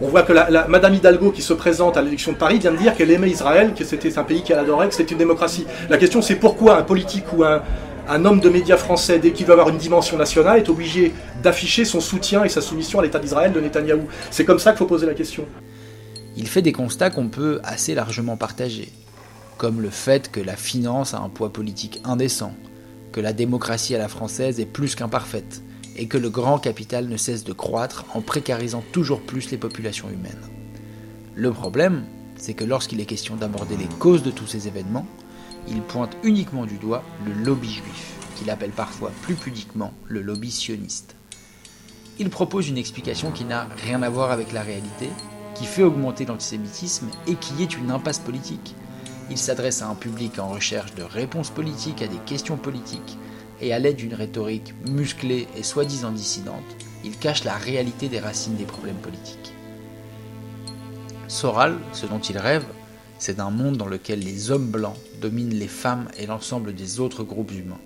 on 0.00 0.08
voit 0.08 0.22
que 0.22 0.32
la, 0.32 0.66
Madame 0.66 0.94
Hidalgo 0.94 1.30
qui 1.30 1.42
se 1.42 1.52
présente 1.52 1.98
à 1.98 2.00
l'élection 2.00 2.32
de 2.32 2.38
Paris 2.38 2.58
vient 2.58 2.72
de 2.72 2.78
dire 2.78 2.96
qu'elle 2.96 3.10
aimait 3.10 3.28
Israël, 3.28 3.74
que 3.74 3.84
c'était 3.84 4.18
un 4.18 4.22
pays 4.22 4.42
qu'elle 4.42 4.58
adorait, 4.58 4.88
que 4.88 4.94
c'était 4.94 5.12
une 5.12 5.18
démocratie. 5.18 5.66
La 5.90 5.98
question 5.98 6.22
c'est 6.22 6.36
pourquoi 6.36 6.78
un 6.78 6.82
politique 6.82 7.30
ou 7.36 7.44
un, 7.44 7.60
homme 8.24 8.40
de 8.40 8.48
médias 8.48 8.78
français, 8.78 9.18
dès 9.18 9.32
qu'il 9.32 9.44
veut 9.44 9.52
avoir 9.52 9.68
une 9.68 9.76
dimension 9.76 10.16
nationale, 10.16 10.58
est 10.58 10.70
obligé 10.70 11.12
d'afficher 11.42 11.84
son 11.84 12.00
soutien 12.00 12.44
et 12.44 12.48
sa 12.48 12.62
soumission 12.62 12.98
à 12.98 13.02
l'État 13.02 13.18
d'Israël 13.18 13.52
de 13.52 13.60
Netanyahou? 13.60 14.08
C'est 14.30 14.46
comme 14.46 14.58
ça 14.58 14.70
qu'il 14.70 14.78
faut 14.78 14.86
poser 14.86 15.04
la 15.04 15.12
question. 15.12 15.44
Il 16.38 16.48
fait 16.48 16.62
des 16.62 16.72
constats 16.72 17.10
qu'on 17.10 17.28
peut 17.28 17.60
assez 17.62 17.94
largement 17.94 18.38
partager, 18.38 18.88
comme 19.58 19.82
le 19.82 19.90
fait 19.90 20.30
que 20.30 20.40
la 20.40 20.56
finance 20.56 21.12
a 21.12 21.18
un 21.18 21.28
poids 21.28 21.52
politique 21.52 22.00
indécent, 22.04 22.54
que 23.12 23.20
la 23.20 23.34
démocratie 23.34 23.94
à 23.94 23.98
la 23.98 24.08
française 24.08 24.60
est 24.60 24.64
plus 24.64 24.94
qu'imparfaite, 24.94 25.60
et 26.00 26.06
que 26.06 26.16
le 26.16 26.30
grand 26.30 26.58
capital 26.58 27.08
ne 27.08 27.18
cesse 27.18 27.44
de 27.44 27.52
croître 27.52 28.06
en 28.14 28.22
précarisant 28.22 28.82
toujours 28.90 29.20
plus 29.20 29.50
les 29.50 29.58
populations 29.58 30.08
humaines. 30.08 30.48
Le 31.36 31.52
problème, 31.52 32.04
c'est 32.38 32.54
que 32.54 32.64
lorsqu'il 32.64 33.00
est 33.00 33.06
question 33.06 33.36
d'aborder 33.36 33.76
les 33.76 33.88
causes 33.98 34.22
de 34.22 34.30
tous 34.30 34.46
ces 34.46 34.66
événements, 34.66 35.06
il 35.68 35.82
pointe 35.82 36.16
uniquement 36.22 36.64
du 36.64 36.78
doigt 36.78 37.04
le 37.26 37.34
lobby 37.44 37.68
juif, 37.68 38.14
qu'il 38.36 38.48
appelle 38.48 38.70
parfois 38.70 39.12
plus 39.20 39.34
pudiquement 39.34 39.92
le 40.06 40.22
lobby 40.22 40.50
sioniste. 40.50 41.16
Il 42.18 42.30
propose 42.30 42.70
une 42.70 42.78
explication 42.78 43.30
qui 43.30 43.44
n'a 43.44 43.68
rien 43.84 44.02
à 44.02 44.08
voir 44.08 44.30
avec 44.30 44.52
la 44.52 44.62
réalité, 44.62 45.10
qui 45.54 45.66
fait 45.66 45.82
augmenter 45.82 46.24
l'antisémitisme 46.24 47.08
et 47.26 47.34
qui 47.34 47.62
est 47.62 47.76
une 47.76 47.90
impasse 47.90 48.20
politique. 48.20 48.74
Il 49.30 49.36
s'adresse 49.36 49.82
à 49.82 49.88
un 49.88 49.94
public 49.94 50.38
en 50.38 50.48
recherche 50.48 50.94
de 50.94 51.02
réponses 51.02 51.50
politiques 51.50 52.00
à 52.00 52.08
des 52.08 52.16
questions 52.24 52.56
politiques, 52.56 53.18
et 53.60 53.72
à 53.72 53.78
l'aide 53.78 53.96
d'une 53.96 54.14
rhétorique 54.14 54.74
musclée 54.88 55.46
et 55.56 55.62
soi-disant 55.62 56.12
dissidente, 56.12 56.76
il 57.04 57.16
cache 57.16 57.44
la 57.44 57.56
réalité 57.56 58.08
des 58.08 58.20
racines 58.20 58.56
des 58.56 58.64
problèmes 58.64 58.96
politiques. 58.96 59.52
Soral, 61.28 61.78
ce 61.92 62.06
dont 62.06 62.18
il 62.18 62.38
rêve, 62.38 62.64
c'est 63.18 63.38
un 63.38 63.50
monde 63.50 63.76
dans 63.76 63.86
lequel 63.86 64.20
les 64.20 64.50
hommes 64.50 64.70
blancs 64.70 64.96
dominent 65.20 65.54
les 65.54 65.68
femmes 65.68 66.08
et 66.18 66.26
l'ensemble 66.26 66.74
des 66.74 67.00
autres 67.00 67.22
groupes 67.22 67.52
humains. 67.52 67.78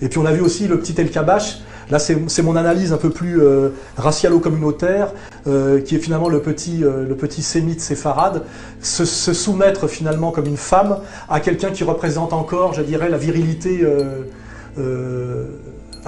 Et 0.00 0.08
puis 0.08 0.18
on 0.18 0.26
a 0.26 0.32
vu 0.32 0.40
aussi 0.40 0.68
le 0.68 0.78
petit 0.78 0.94
El 1.00 1.10
Kabash. 1.10 1.60
Là, 1.90 1.98
c'est 1.98 2.42
mon 2.42 2.54
analyse 2.56 2.92
un 2.92 2.98
peu 2.98 3.08
plus 3.08 3.40
euh, 3.40 3.70
racialo-communautaire, 3.96 5.12
euh, 5.46 5.80
qui 5.80 5.96
est 5.96 5.98
finalement 5.98 6.28
le 6.28 6.40
petit, 6.40 6.84
euh, 6.84 7.08
le 7.08 7.14
petit 7.14 7.42
sémite 7.42 7.80
séfarade, 7.80 8.42
se, 8.82 9.06
se, 9.06 9.32
soumettre 9.32 9.88
finalement 9.88 10.30
comme 10.30 10.46
une 10.46 10.58
femme 10.58 10.98
à 11.30 11.40
quelqu'un 11.40 11.70
qui 11.70 11.84
représente 11.84 12.34
encore, 12.34 12.74
je 12.74 12.82
dirais, 12.82 13.08
la 13.08 13.16
virilité 13.16 13.86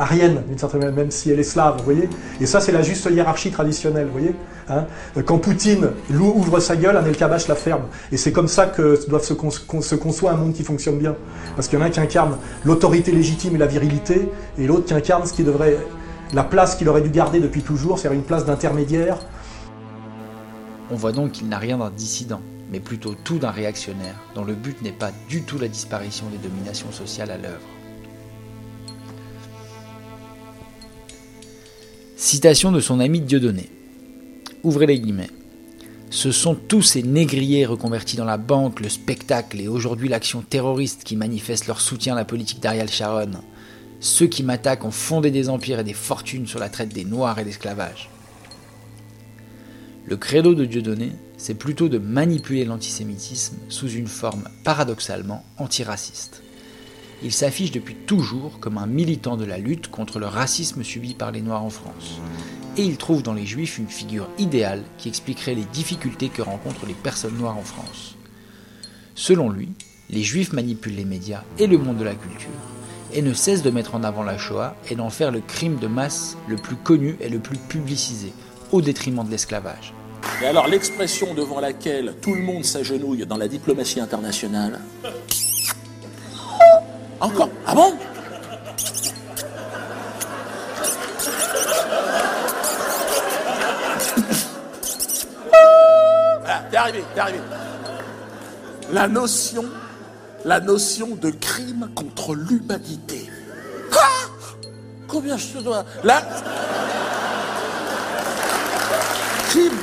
arienne, 0.01 0.43
d'une 0.49 0.59
certaine 0.59 0.81
manière, 0.81 0.97
même 0.97 1.11
si 1.11 1.31
elle 1.31 1.39
est 1.39 1.45
slave, 1.45 1.77
vous 1.79 1.85
voyez 1.85 2.09
Et 2.41 2.47
ça, 2.47 2.61
c'est 2.61 2.73
la 2.73 2.83
juste 2.83 3.07
hiérarchie 3.11 3.51
traditionnelle, 3.51 4.07
vous 4.07 4.13
voyez 4.13 4.35
hein 4.69 4.87
Quand 5.27 5.39
Poutine 5.39 5.91
ouvre 6.11 6.59
sa 6.59 6.75
gueule, 6.75 6.97
un 6.97 7.05
El 7.05 7.17
Kabash 7.17 7.49
la 7.49 7.55
ferme. 7.55 7.83
Et 8.11 8.17
c'est 8.17 8.33
comme 8.33 8.49
ça 8.49 8.67
que 8.67 8.97
se, 8.97 9.35
se 9.83 9.95
conçoit 9.95 10.33
un 10.33 10.37
monde 10.37 10.55
qui 10.55 10.65
fonctionne 10.65 10.99
bien. 10.99 11.15
Parce 11.55 11.69
qu'il 11.69 11.79
y 11.79 11.83
en 11.83 11.85
a 11.85 11.89
un 11.89 11.91
qui 11.91 12.01
incarne 12.01 12.37
l'autorité 12.65 13.13
légitime 13.13 13.55
et 13.55 13.59
la 13.59 13.67
virilité, 13.67 14.29
et 14.59 14.67
l'autre 14.67 14.87
qui 14.87 14.95
incarne 14.95 15.27
ce 15.27 15.35
qui 15.35 15.45
devrait, 15.45 15.77
la 16.33 16.45
place 16.45 16.77
qu'il 16.77 16.89
aurait 16.89 17.03
dû 17.03 17.11
garder 17.11 17.39
depuis 17.39 17.63
toujours, 17.63 17.99
c'est-à-dire 17.99 18.19
une 18.19 18.25
place 18.25 18.47
d'intermédiaire. 18.47 19.19
On 20.91 20.97
voit 20.97 21.13
donc 21.13 21.33
qu'il 21.33 21.49
n'a 21.49 21.59
rien 21.59 21.77
d'un 21.79 21.91
dissident, 21.91 22.41
mais 22.73 22.81
plutôt 22.81 23.15
tout 23.23 23.39
d'un 23.39 23.51
réactionnaire, 23.51 24.15
dont 24.35 24.45
le 24.45 24.55
but 24.55 24.81
n'est 24.83 24.93
pas 24.93 25.11
du 25.29 25.43
tout 25.43 25.59
la 25.59 25.69
disparition 25.69 26.27
des 26.31 26.39
dominations 26.39 26.91
sociales 26.91 27.31
à 27.31 27.37
l'œuvre. 27.37 27.80
Citation 32.23 32.71
de 32.71 32.81
son 32.81 33.01
ami 33.01 33.23
Dieudonné. 33.23 33.71
Ouvrez 34.63 34.85
les 34.85 35.01
guillemets. 35.01 35.31
Ce 36.11 36.33
sont 36.33 36.55
tous 36.55 36.83
ces 36.83 37.03
négriers 37.03 37.65
reconvertis 37.65 38.19
dans 38.19 38.27
la 38.27 38.37
banque, 38.37 38.81
le 38.81 38.91
spectacle 38.91 39.59
et 39.59 39.69
aujourd'hui 39.69 40.11
l'action 40.11 40.43
terroriste 40.43 41.03
qui 41.03 41.17
manifestent 41.17 41.67
leur 41.67 41.81
soutien 41.81 42.13
à 42.13 42.17
la 42.17 42.27
politique 42.27 42.61
d'Ariel 42.61 42.91
Sharon. 42.91 43.31
Ceux 44.01 44.27
qui 44.27 44.43
m'attaquent 44.43 44.85
ont 44.85 44.91
fondé 44.91 45.31
des 45.31 45.49
empires 45.49 45.79
et 45.79 45.85
des 45.85 45.95
fortunes 45.95 46.47
sur 46.47 46.59
la 46.59 46.69
traite 46.69 46.93
des 46.93 47.07
Noirs 47.07 47.39
et 47.39 47.45
l'esclavage. 47.45 48.11
Le 50.07 50.19
credo 50.19 50.53
de 50.55 50.67
Dieudonné, 50.67 51.13
c'est 51.39 51.55
plutôt 51.55 51.89
de 51.89 51.97
manipuler 51.97 52.67
l'antisémitisme 52.67 53.57
sous 53.71 53.89
une 53.89 54.09
forme 54.09 54.45
paradoxalement 54.63 55.43
antiraciste. 55.57 56.43
Il 57.23 57.33
s'affiche 57.33 57.71
depuis 57.71 57.95
toujours 57.95 58.59
comme 58.61 58.79
un 58.79 58.87
militant 58.87 59.37
de 59.37 59.45
la 59.45 59.59
lutte 59.59 59.91
contre 59.91 60.19
le 60.19 60.27
racisme 60.27 60.83
subi 60.83 61.15
par 61.15 61.33
les 61.33 61.43
Noirs 61.43 61.65
en 61.65 61.71
France. 61.71 62.19
Et 62.79 62.83
il 62.83 62.97
trouve 62.97 63.23
dans 63.23 63.35
les 63.35 63.45
Juifs 63.45 63.79
une 63.79 63.89
figure 63.89 64.29
idéale 64.39 64.83
qui 64.97 65.09
expliquerait 65.09 65.55
les 65.55 65.65
difficultés 65.65 66.31
que 66.31 66.41
rencontrent 66.41 66.87
les 66.87 66.95
personnes 66.95 67.37
noires 67.37 67.59
en 67.59 67.63
France. 67.63 68.17
Selon 69.15 69.51
lui, 69.51 69.69
les 70.09 70.23
Juifs 70.23 70.55
manipulent 70.55 70.97
les 70.97 71.05
médias 71.05 71.43
et 71.59 71.67
le 71.67 71.77
monde 71.77 71.99
de 71.99 72.05
la 72.05 72.15
culture, 72.15 72.49
et 73.13 73.21
ne 73.21 73.35
cessent 73.35 73.63
de 73.63 73.71
mettre 73.71 73.95
en 73.95 74.03
avant 74.03 74.23
la 74.23 74.39
Shoah 74.39 74.77
et 74.89 74.95
d'en 74.95 75.11
faire 75.11 75.31
le 75.31 75.41
crime 75.41 75.79
de 75.79 75.89
masse 75.89 76.39
le 76.49 76.57
plus 76.57 76.77
connu 76.77 77.17
et 77.21 77.29
le 77.29 77.39
plus 77.39 77.59
publicisé, 77.59 78.33
au 78.73 78.81
détriment 78.81 79.25
de 79.25 79.31
l'esclavage. 79.31 79.93
Et 80.43 80.47
alors 80.47 80.69
l'expression 80.69 81.35
devant 81.35 81.61
laquelle 81.61 82.15
tout 82.23 82.35
le 82.35 82.43
monde 82.43 82.65
s'agenouille 82.65 83.27
dans 83.27 83.37
la 83.37 83.49
diplomatie 83.49 84.01
internationale, 84.01 84.81
encore? 87.21 87.51
Ah 87.67 87.75
bon? 87.75 87.93
Ah, 96.47 96.63
t'es 96.71 96.77
arrivé, 96.77 97.05
t'es 97.15 97.21
arrivé. 97.21 97.39
La 98.93 99.07
notion, 99.09 99.65
la 100.45 100.61
notion 100.61 101.09
de 101.21 101.31
crime 101.31 101.89
contre 101.95 102.35
l'humanité. 102.35 103.29
Ah 103.93 104.27
Combien 105.07 105.37
je 105.37 105.47
te 105.47 105.59
dois? 105.59 105.85
Là 106.03 106.23
Crime. 109.51 109.79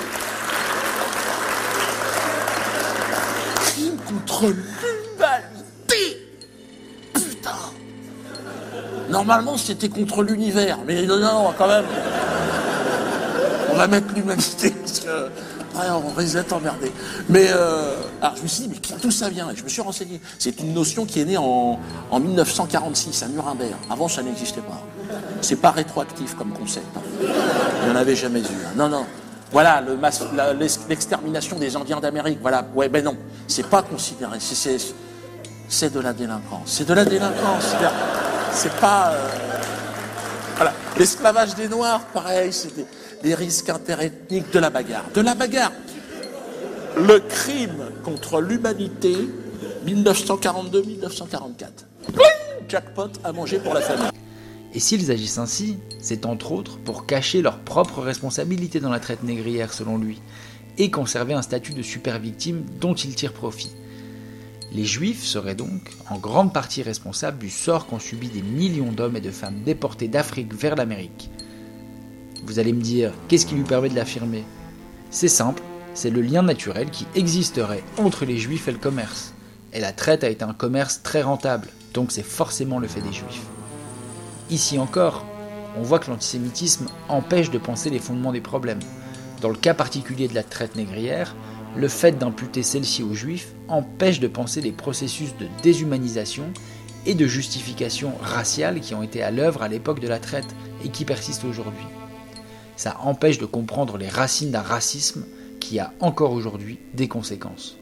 Crime 3.62 3.98
contre 4.08 4.48
l'humanité 4.48 4.77
Normalement, 9.18 9.58
c'était 9.58 9.90
contre 9.90 10.24
l'univers, 10.24 10.78
mais 10.86 11.06
non, 11.06 11.54
quand 11.58 11.68
même. 11.68 11.86
On 13.72 13.76
va 13.76 13.88
mettre 13.88 14.08
l'humanité 14.16 14.72
parce 14.72 15.00
que. 15.00 15.30
Ouais, 15.76 15.84
on 15.92 16.10
risque 16.16 16.34
d'être 16.34 16.54
emmerdé. 16.54 16.92
Mais 17.30 17.48
euh, 17.52 17.94
alors 18.20 18.36
je 18.36 18.42
me 18.42 18.48
suis 18.48 18.64
dit, 18.64 18.70
mais 18.72 18.98
d'où 19.00 19.12
ça 19.12 19.30
vient? 19.30 19.48
Et 19.52 19.56
je 19.56 19.64
me 19.64 19.70
suis 19.70 19.82
renseigné. 19.82 20.20
C'est 20.40 20.60
une 20.60 20.74
notion 20.74 21.06
qui 21.06 21.20
est 21.22 21.26
née 21.26 21.38
en, 21.38 21.78
en 22.10 22.20
1946 22.20 23.22
à 23.22 23.28
Nuremberg. 23.28 23.76
Avant, 23.92 24.08
ça 24.08 24.24
n'existait 24.24 24.62
pas. 24.62 24.82
C'est 25.42 25.58
pas 25.58 25.70
rétroactif 25.70 26.34
comme 26.36 26.52
concept. 26.52 26.88
hein. 26.98 27.02
Il 27.84 27.90
n'y 27.92 27.96
en 27.96 28.00
avait 28.00 28.16
jamais 28.16 28.40
eu. 28.40 28.44
hein. 28.44 28.72
Non, 28.76 28.90
non. 28.90 29.06
Voilà, 29.52 29.84
l'extermination 30.90 31.60
des 31.60 31.76
Indiens 31.76 32.00
d'Amérique. 32.00 32.40
Voilà. 32.42 32.66
Ouais, 32.74 32.90
ben 32.90 33.04
non. 33.04 33.16
C'est 33.48 33.68
pas 33.68 33.84
considéré. 33.84 34.40
C'est 35.70 35.94
de 35.94 36.00
la 36.00 36.14
délinquance. 36.14 36.62
C'est 36.66 36.88
de 36.88 36.94
la 36.96 37.06
délinquance. 37.06 37.76
C'est 38.52 38.74
pas. 38.80 39.12
euh, 39.14 39.30
Voilà. 40.56 40.74
L'esclavage 40.98 41.56
des 41.56 41.68
Noirs, 41.68 42.06
pareil, 42.08 42.52
c'est 42.52 42.76
des, 42.76 42.86
des 43.24 43.36
risques 43.36 43.70
interethniques, 43.70 44.52
de 44.52 44.60
la 44.60 44.70
bagarre. 44.70 45.06
De 45.14 45.22
la 45.22 45.36
bagarre. 45.36 45.72
Le 46.98 47.20
crime 47.20 47.92
contre 48.04 48.42
l'humanité, 48.42 49.16
1942-1944. 49.86 51.68
Jackpot 52.68 53.10
à 53.24 53.32
manger 53.32 53.60
pour 53.60 53.74
la 53.74 53.82
famille. 53.82 54.10
Et 54.74 54.80
s'ils 54.80 55.12
agissent 55.12 55.38
ainsi, 55.38 55.78
c'est 56.00 56.26
entre 56.26 56.52
autres 56.52 56.78
pour 56.80 57.06
cacher 57.06 57.42
leur 57.42 57.60
propre 57.60 58.02
responsabilité 58.02 58.80
dans 58.80 58.90
la 58.90 59.00
traite 59.00 59.24
négrière 59.24 59.74
selon 59.74 59.98
lui, 59.98 60.22
et 60.78 60.92
conserver 60.92 61.34
un 61.34 61.42
statut 61.42 61.74
de 61.74 61.82
super 61.82 62.20
victime 62.20 62.64
dont 62.82 62.94
ils 62.94 63.16
tirent 63.16 63.34
profit. 63.34 63.72
Les 64.74 64.84
Juifs 64.84 65.24
seraient 65.24 65.56
donc 65.56 65.92
en 66.10 66.18
grande 66.18 66.52
partie 66.52 66.84
responsables 66.84 67.38
du 67.38 67.50
sort 67.50 67.88
qu'ont 67.88 68.00
subi 68.00 68.28
des 68.28 68.42
millions 68.42 68.92
d'hommes 68.92 69.16
et 69.16 69.22
de 69.22 69.32
femmes 69.32 69.62
déportés 69.66 70.10
d'Afrique 70.10 70.54
vers 70.54 70.76
l'Amérique. 70.76 71.30
Vous 72.46 72.60
allez 72.60 72.74
me 72.74 72.82
dire, 72.82 73.14
qu'est-ce 73.28 73.46
qui 73.46 73.56
lui 73.56 73.64
permet 73.64 73.90
de 73.90 73.96
l'affirmer? 73.96 74.44
C'est 75.10 75.30
simple, 75.30 75.64
c'est 75.94 76.10
le 76.10 76.22
lien 76.22 76.44
naturel 76.44 76.90
qui 76.90 77.08
existerait 77.16 77.84
entre 77.98 78.26
les 78.26 78.38
Juifs 78.38 78.68
et 78.68 78.74
le 78.74 78.78
commerce. 78.78 79.34
Et 79.74 79.80
la 79.80 79.94
traite 79.94 80.24
a 80.24 80.30
été 80.30 80.44
un 80.44 80.54
commerce 80.54 81.02
très 81.02 81.22
rentable, 81.22 81.70
donc 81.94 82.12
c'est 82.12 82.22
forcément 82.24 82.80
le 82.80 82.88
fait 82.88 83.02
des 83.02 83.14
Juifs. 83.14 83.46
Ici 84.50 84.80
encore, 84.80 85.26
on 85.78 85.82
voit 85.82 86.00
que 86.00 86.12
l'antisémitisme 86.12 86.88
empêche 87.08 87.52
de 87.52 87.58
penser 87.58 87.90
les 87.90 88.00
fondements 88.00 88.32
des 88.32 88.42
problèmes. 88.42 88.80
Dans 89.42 89.50
le 89.50 89.56
cas 89.56 89.74
particulier 89.74 90.28
de 90.28 90.36
la 90.36 90.44
traite 90.44 90.76
négrière, 90.76 91.36
le 91.76 91.88
fait 91.88 92.18
d'imputer 92.18 92.64
celle-ci 92.64 93.04
aux 93.04 93.14
juifs 93.14 93.54
empêche 93.68 94.20
de 94.20 94.28
penser 94.28 94.62
les 94.62 94.72
processus 94.72 95.36
de 95.38 95.48
déshumanisation 95.64 96.46
et 97.06 97.16
de 97.16 97.28
justification 97.28 98.14
raciale 98.22 98.82
qui 98.82 98.94
ont 98.94 99.04
été 99.04 99.24
à 99.24 99.32
l'œuvre 99.32 99.64
à 99.64 99.68
l'époque 99.68 100.00
de 100.00 100.08
la 100.08 100.20
traite 100.20 100.56
et 100.84 100.90
qui 100.90 101.06
persistent 101.06 101.46
aujourd'hui. 101.46 101.86
Ça 102.76 102.98
empêche 103.02 103.40
de 103.40 103.46
comprendre 103.46 103.98
les 103.98 104.10
racines 104.10 104.52
d'un 104.52 104.62
racisme 104.62 105.26
qui 105.60 105.80
a 105.80 105.94
encore 106.00 106.34
aujourd'hui 106.34 106.80
des 106.94 107.08
conséquences. 107.08 107.78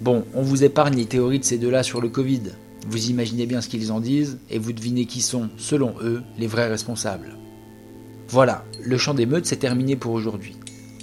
Bon, 0.00 0.24
on 0.34 0.42
vous 0.42 0.64
épargne 0.64 0.96
les 0.96 1.06
théories 1.06 1.38
de 1.38 1.44
ces 1.44 1.58
deux-là 1.58 1.82
sur 1.82 2.00
le 2.00 2.08
Covid. 2.08 2.42
Vous 2.88 3.10
imaginez 3.10 3.46
bien 3.46 3.60
ce 3.60 3.68
qu'ils 3.68 3.92
en 3.92 4.00
disent 4.00 4.38
et 4.50 4.58
vous 4.58 4.72
devinez 4.72 5.06
qui 5.06 5.22
sont, 5.22 5.48
selon 5.56 5.94
eux, 6.02 6.22
les 6.38 6.46
vrais 6.46 6.68
responsables. 6.68 7.36
Voilà, 8.28 8.64
le 8.82 8.98
champ 8.98 9.14
des 9.14 9.26
meutes 9.26 9.46
s'est 9.46 9.56
terminé 9.56 9.94
pour 9.96 10.12
aujourd'hui. 10.12 10.56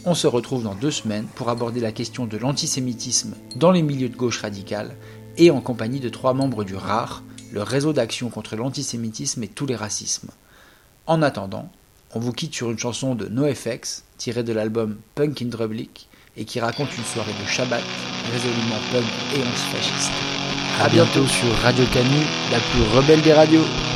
On 0.05 0.15
se 0.15 0.27
retrouve 0.27 0.63
dans 0.63 0.75
deux 0.75 0.91
semaines 0.91 1.27
pour 1.35 1.49
aborder 1.49 1.79
la 1.79 1.93
question 1.93 2.25
de 2.25 2.35
l'antisémitisme 2.37 3.35
dans 3.55 3.71
les 3.71 3.81
milieux 3.81 4.09
de 4.09 4.17
gauche 4.17 4.41
radicale 4.41 4.97
et 5.37 5.49
en 5.49 5.61
compagnie 5.61 6.01
de 6.01 6.09
trois 6.09 6.33
membres 6.33 6.65
du 6.65 6.75
RAR, 6.75 7.23
le 7.53 7.63
réseau 7.63 7.93
d'action 7.93 8.29
contre 8.29 8.57
l'antisémitisme 8.57 9.43
et 9.43 9.47
tous 9.47 9.65
les 9.65 9.77
racismes. 9.77 10.29
En 11.07 11.21
attendant, 11.21 11.71
on 12.13 12.19
vous 12.19 12.33
quitte 12.33 12.53
sur 12.53 12.69
une 12.69 12.77
chanson 12.77 13.15
de 13.15 13.27
NoFX 13.27 14.03
tirée 14.17 14.43
de 14.43 14.51
l'album 14.51 14.97
Punk 15.15 15.41
in 15.41 15.45
Drublic 15.45 16.09
et 16.35 16.43
qui 16.43 16.59
raconte 16.59 16.97
une 16.97 17.05
soirée 17.05 17.31
de 17.41 17.47
Shabbat 17.47 17.83
résolument 18.33 18.81
punk 18.91 19.05
et 19.35 19.39
antifasciste. 19.39 20.11
A 20.81 20.89
bientôt 20.89 21.25
sur 21.27 21.53
Radio 21.61 21.85
Canu, 21.93 22.25
la 22.51 22.59
plus 22.59 22.97
rebelle 22.97 23.21
des 23.21 23.33
radios. 23.33 23.92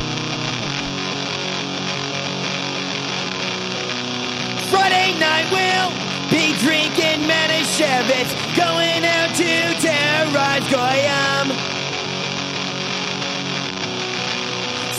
Manischewitz, 8.08 8.56
going 8.56 9.04
out 9.04 9.34
to 9.36 9.80
terrorize 9.80 10.64
Goyam. 10.68 11.52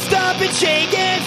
Stomping 0.05 0.51
shaking, 0.51 1.24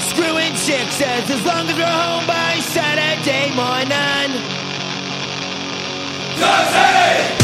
screwing 0.00 0.54
chicks 0.54 1.00
as 1.02 1.44
long 1.44 1.68
as 1.68 1.76
we're 1.76 1.86
home 1.86 2.26
by 2.26 2.58
Saturday 2.60 3.50
morning. 3.54 4.42
Cause 6.38 6.72
hey, 6.74 7.36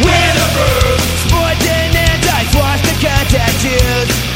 we're 0.00 0.34
the 0.34 0.48
bruise, 0.56 1.04
sporting 1.24 1.96
and 1.96 2.22
dice, 2.22 2.54
wash 2.54 2.82
the 2.82 3.06
contact 3.06 4.35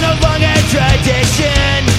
No 0.00 0.12
longer 0.20 0.54
tradition. 0.68 1.95